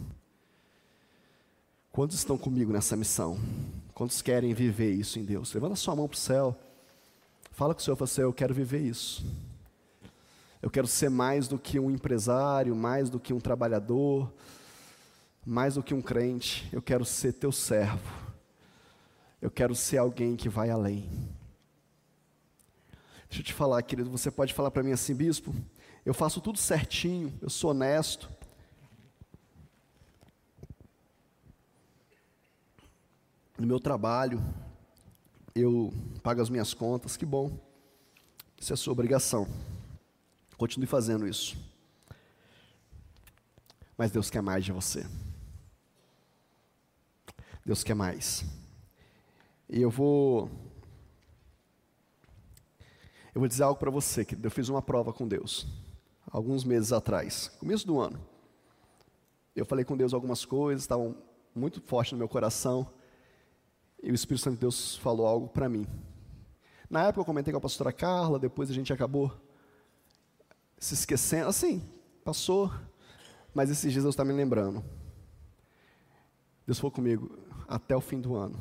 Quantos 1.91 2.15
estão 2.15 2.37
comigo 2.37 2.71
nessa 2.71 2.95
missão? 2.95 3.37
Quantos 3.93 4.21
querem 4.21 4.53
viver 4.53 4.93
isso 4.93 5.19
em 5.19 5.25
Deus? 5.25 5.53
Levanta 5.53 5.75
sua 5.75 5.93
mão 5.93 6.07
para 6.07 6.15
o 6.15 6.17
céu. 6.17 6.57
Fala 7.51 7.73
com 7.73 7.81
o 7.81 7.83
Senhor, 7.83 7.97
fala 7.97 8.05
assim, 8.05 8.21
eu 8.21 8.31
quero 8.31 8.53
viver 8.53 8.79
isso. 8.79 9.25
Eu 10.61 10.69
quero 10.69 10.87
ser 10.87 11.09
mais 11.09 11.49
do 11.49 11.59
que 11.59 11.77
um 11.77 11.91
empresário, 11.91 12.73
mais 12.73 13.09
do 13.09 13.19
que 13.19 13.33
um 13.33 13.41
trabalhador, 13.41 14.31
mais 15.45 15.73
do 15.73 15.83
que 15.83 15.93
um 15.93 16.01
crente. 16.01 16.69
Eu 16.71 16.81
quero 16.81 17.03
ser 17.03 17.33
teu 17.33 17.51
servo. 17.51 18.09
Eu 19.41 19.51
quero 19.51 19.75
ser 19.75 19.97
alguém 19.97 20.37
que 20.37 20.47
vai 20.47 20.69
além. 20.69 21.09
Deixa 23.27 23.41
eu 23.41 23.45
te 23.45 23.53
falar, 23.53 23.81
querido, 23.81 24.09
você 24.09 24.31
pode 24.31 24.53
falar 24.53 24.71
para 24.71 24.83
mim 24.83 24.93
assim, 24.93 25.13
bispo, 25.13 25.53
eu 26.05 26.13
faço 26.13 26.39
tudo 26.39 26.57
certinho, 26.57 27.33
eu 27.41 27.49
sou 27.49 27.71
honesto. 27.71 28.29
No 33.61 33.67
meu 33.67 33.79
trabalho, 33.79 34.41
eu 35.53 35.93
pago 36.23 36.41
as 36.41 36.49
minhas 36.49 36.73
contas, 36.73 37.15
que 37.15 37.27
bom. 37.27 37.59
Isso 38.59 38.73
é 38.73 38.75
sua 38.75 38.91
obrigação. 38.91 39.47
Continue 40.57 40.87
fazendo 40.87 41.27
isso. 41.27 41.55
Mas 43.95 44.09
Deus 44.09 44.31
quer 44.31 44.41
mais 44.41 44.65
de 44.65 44.71
você. 44.71 45.05
Deus 47.63 47.83
quer 47.83 47.93
mais. 47.93 48.43
E 49.69 49.79
eu 49.79 49.91
vou. 49.91 50.49
Eu 53.35 53.41
vou 53.41 53.47
dizer 53.47 53.61
algo 53.61 53.79
para 53.79 53.91
você, 53.91 54.25
que 54.25 54.35
eu 54.41 54.49
fiz 54.49 54.69
uma 54.69 54.81
prova 54.81 55.13
com 55.13 55.27
Deus, 55.27 55.67
alguns 56.31 56.63
meses 56.63 56.91
atrás, 56.91 57.49
começo 57.59 57.85
do 57.85 57.99
ano. 57.99 58.19
Eu 59.55 59.67
falei 59.67 59.85
com 59.85 59.95
Deus 59.95 60.15
algumas 60.15 60.45
coisas, 60.45 60.81
estavam 60.81 61.15
muito 61.53 61.79
fortes 61.79 62.13
no 62.13 62.17
meu 62.17 62.27
coração, 62.27 62.91
e 64.01 64.11
o 64.11 64.15
Espírito 64.15 64.43
Santo 64.43 64.55
de 64.55 64.61
Deus 64.61 64.95
falou 64.97 65.27
algo 65.27 65.47
para 65.47 65.69
mim. 65.69 65.85
Na 66.89 67.03
época 67.03 67.21
eu 67.21 67.25
comentei 67.25 67.51
com 67.51 67.57
a 67.57 67.61
pastora 67.61 67.93
Carla, 67.93 68.39
depois 68.39 68.69
a 68.69 68.73
gente 68.73 68.91
acabou 68.91 69.31
se 70.77 70.93
esquecendo, 70.93 71.47
assim, 71.47 71.81
passou, 72.23 72.71
mas 73.53 73.69
esses 73.69 73.91
dias 73.91 74.03
Deus 74.03 74.13
está 74.13 74.25
me 74.25 74.33
lembrando. 74.33 74.83
Deus 76.65 76.79
falou 76.79 76.91
comigo, 76.91 77.37
até 77.67 77.95
o 77.95 78.01
fim 78.01 78.19
do 78.19 78.35
ano, 78.35 78.59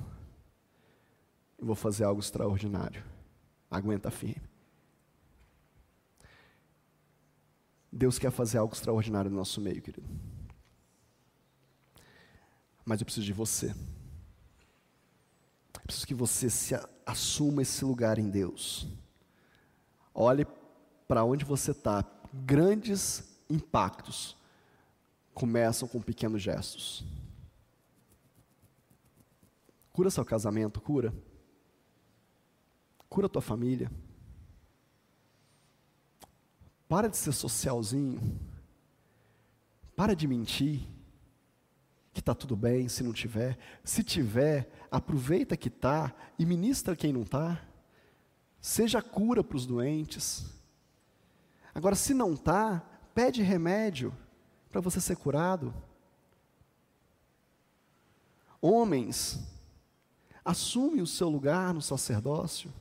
eu 1.59 1.67
vou 1.67 1.75
fazer 1.75 2.05
algo 2.05 2.21
extraordinário. 2.21 3.05
Aguenta 3.71 4.11
firme. 4.11 4.49
Deus 7.93 8.19
quer 8.19 8.31
fazer 8.31 8.59
algo 8.59 8.75
extraordinário 8.75 9.31
no 9.31 9.37
nosso 9.37 9.61
meio, 9.61 9.83
querido. 9.83 10.09
Mas 12.85 13.01
eu 13.01 13.05
preciso 13.05 13.27
de 13.27 13.33
você. 13.33 13.75
Preciso 15.85 16.07
que 16.07 16.15
você 16.15 16.49
se 16.49 16.75
assuma 17.05 17.63
esse 17.63 17.85
lugar 17.85 18.19
em 18.19 18.31
Deus. 18.31 18.87
Olhe 20.15 20.47
para 21.09 21.25
onde 21.25 21.45
você 21.45 21.73
está. 21.73 22.05
Grandes 22.33 23.25
impactos 23.49 24.37
começam 25.35 25.89
com 25.89 26.01
pequenos 26.01 26.43
gestos. 26.43 27.05
Cura 29.93 30.11
seu 30.11 30.25
casamento, 30.25 30.81
cura. 30.81 31.13
Cura 33.09 33.29
tua 33.29 33.43
família. 33.43 33.91
Para 36.89 37.09
de 37.09 37.17
ser 37.17 37.33
socialzinho. 37.33 38.39
Para 39.97 40.15
de 40.15 40.27
mentir. 40.27 40.87
Que 42.13 42.21
está 42.21 42.35
tudo 42.35 42.57
bem 42.57 42.89
se 42.89 43.03
não 43.03 43.13
tiver. 43.13 43.59
Se 43.85 44.03
tiver, 44.03 44.71
aproveita 44.91 45.57
que 45.57 45.69
está 45.69 46.15
e 46.39 46.45
ministra 46.45 46.97
quem 46.97 47.13
não 47.13 47.23
está. 47.23 47.61
Seja 48.61 49.01
cura 49.01 49.43
para 49.43 49.57
os 49.57 49.67
doentes. 49.67 50.47
Agora, 51.75 51.95
se 51.95 52.13
não 52.13 52.35
está, 52.35 52.83
pede 53.15 53.43
remédio 53.43 54.15
para 54.71 54.81
você 54.81 55.01
ser 55.01 55.17
curado. 55.17 55.73
Homens, 58.61 59.41
assume 60.45 61.01
o 61.01 61.07
seu 61.07 61.29
lugar 61.29 61.73
no 61.73 61.81
sacerdócio. 61.81 62.73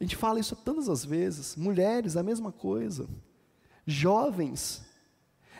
A 0.00 0.04
gente 0.04 0.16
fala 0.16 0.40
isso 0.40 0.56
todas 0.56 0.88
as 0.88 1.04
vezes. 1.04 1.54
Mulheres, 1.56 2.16
a 2.16 2.22
mesma 2.22 2.50
coisa. 2.50 3.08
Jovens, 3.86 4.82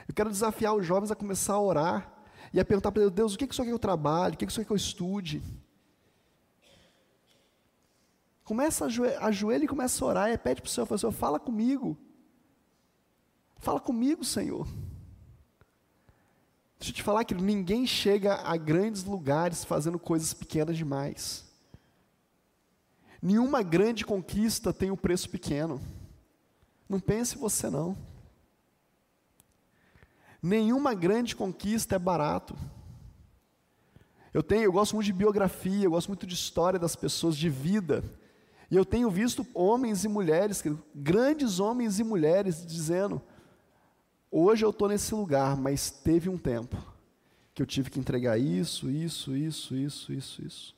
eu 0.08 0.14
quero 0.14 0.30
desafiar 0.30 0.74
os 0.74 0.84
jovens 0.84 1.10
a 1.10 1.16
começar 1.16 1.54
a 1.54 1.60
orar 1.60 2.19
e 2.52 2.60
a 2.60 2.64
perguntar 2.64 2.92
para 2.92 3.02
Deus: 3.02 3.12
Deus, 3.12 3.34
o 3.34 3.38
que, 3.38 3.46
que 3.46 3.60
o 3.60 3.64
que 3.64 3.70
eu 3.70 3.78
trabalhe? 3.78 4.34
O 4.34 4.38
que, 4.38 4.46
que 4.46 4.60
o 4.60 4.64
que 4.64 4.70
eu 4.70 4.76
estude? 4.76 5.42
Começa 8.44 8.84
a 8.84 9.26
ajoelha 9.26 9.64
e 9.64 9.68
começa 9.68 10.04
a 10.04 10.08
orar 10.08 10.30
e 10.30 10.36
pede 10.36 10.60
para 10.60 10.68
o 10.68 10.70
Senhor, 10.70 10.86
fala, 10.86 10.98
Senhor, 10.98 11.12
fala 11.12 11.38
comigo. 11.38 11.96
Fala 13.58 13.78
comigo, 13.78 14.24
Senhor. 14.24 14.66
Deixa 16.78 16.90
eu 16.90 16.94
te 16.94 17.02
falar 17.02 17.24
que 17.24 17.34
ninguém 17.34 17.86
chega 17.86 18.36
a 18.36 18.56
grandes 18.56 19.04
lugares 19.04 19.64
fazendo 19.64 19.98
coisas 19.98 20.32
pequenas 20.32 20.76
demais. 20.76 21.44
Nenhuma 23.22 23.62
grande 23.62 24.04
conquista 24.04 24.72
tem 24.72 24.90
um 24.90 24.96
preço 24.96 25.28
pequeno. 25.28 25.80
Não 26.88 26.98
pense 26.98 27.36
você 27.36 27.68
não. 27.68 27.96
Nenhuma 30.42 30.94
grande 30.94 31.36
conquista 31.36 31.96
é 31.96 31.98
barato. 31.98 32.56
Eu 34.32 34.42
tenho, 34.42 34.62
eu 34.62 34.72
gosto 34.72 34.94
muito 34.94 35.06
de 35.06 35.12
biografia, 35.12 35.84
eu 35.84 35.90
gosto 35.90 36.08
muito 36.08 36.26
de 36.26 36.34
história 36.34 36.78
das 36.78 36.94
pessoas, 36.94 37.36
de 37.36 37.50
vida. 37.50 38.04
E 38.70 38.76
eu 38.76 38.84
tenho 38.84 39.10
visto 39.10 39.46
homens 39.52 40.04
e 40.04 40.08
mulheres, 40.08 40.62
grandes 40.94 41.58
homens 41.58 41.98
e 41.98 42.04
mulheres, 42.04 42.64
dizendo: 42.64 43.20
hoje 44.30 44.64
eu 44.64 44.70
estou 44.70 44.88
nesse 44.88 45.14
lugar, 45.14 45.56
mas 45.56 45.90
teve 45.90 46.28
um 46.28 46.38
tempo 46.38 46.76
que 47.52 47.60
eu 47.60 47.66
tive 47.66 47.90
que 47.90 47.98
entregar 47.98 48.38
isso, 48.38 48.88
isso, 48.88 49.36
isso, 49.36 49.74
isso, 49.74 50.12
isso, 50.12 50.42
isso. 50.42 50.76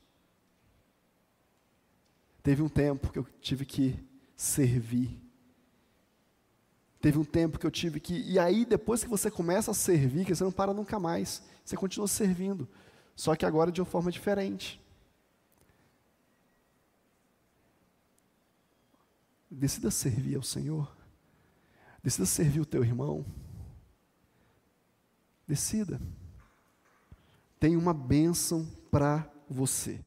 Teve 2.41 2.61
um 2.61 2.67
tempo 2.67 3.11
que 3.11 3.19
eu 3.19 3.25
tive 3.39 3.65
que 3.65 3.97
servir. 4.35 5.22
Teve 7.03 7.17
um 7.17 7.25
tempo 7.25 7.59
que 7.59 7.65
eu 7.65 7.69
tive 7.69 7.99
que. 7.99 8.13
E 8.21 8.39
aí, 8.39 8.63
depois 8.63 9.03
que 9.03 9.09
você 9.09 9.29
começa 9.29 9.69
a 9.69 9.73
servir, 9.73 10.23
que 10.23 10.33
você 10.33 10.41
não 10.41 10.53
para 10.53 10.73
nunca 10.73 10.97
mais, 10.97 11.43
você 11.61 11.75
continua 11.75 12.07
servindo. 12.07 12.65
Só 13.13 13.35
que 13.35 13.45
agora 13.45 13.73
de 13.73 13.81
uma 13.81 13.85
forma 13.85 14.09
diferente. 14.09 14.81
Decida 19.51 19.91
servir 19.91 20.37
ao 20.37 20.43
Senhor. 20.43 20.95
Decida 22.01 22.25
servir 22.25 22.61
o 22.61 22.65
teu 22.65 22.85
irmão. 22.85 23.25
Decida. 25.45 25.99
Tem 27.59 27.75
uma 27.75 27.93
bênção 27.93 28.65
para 28.89 29.29
você. 29.49 29.99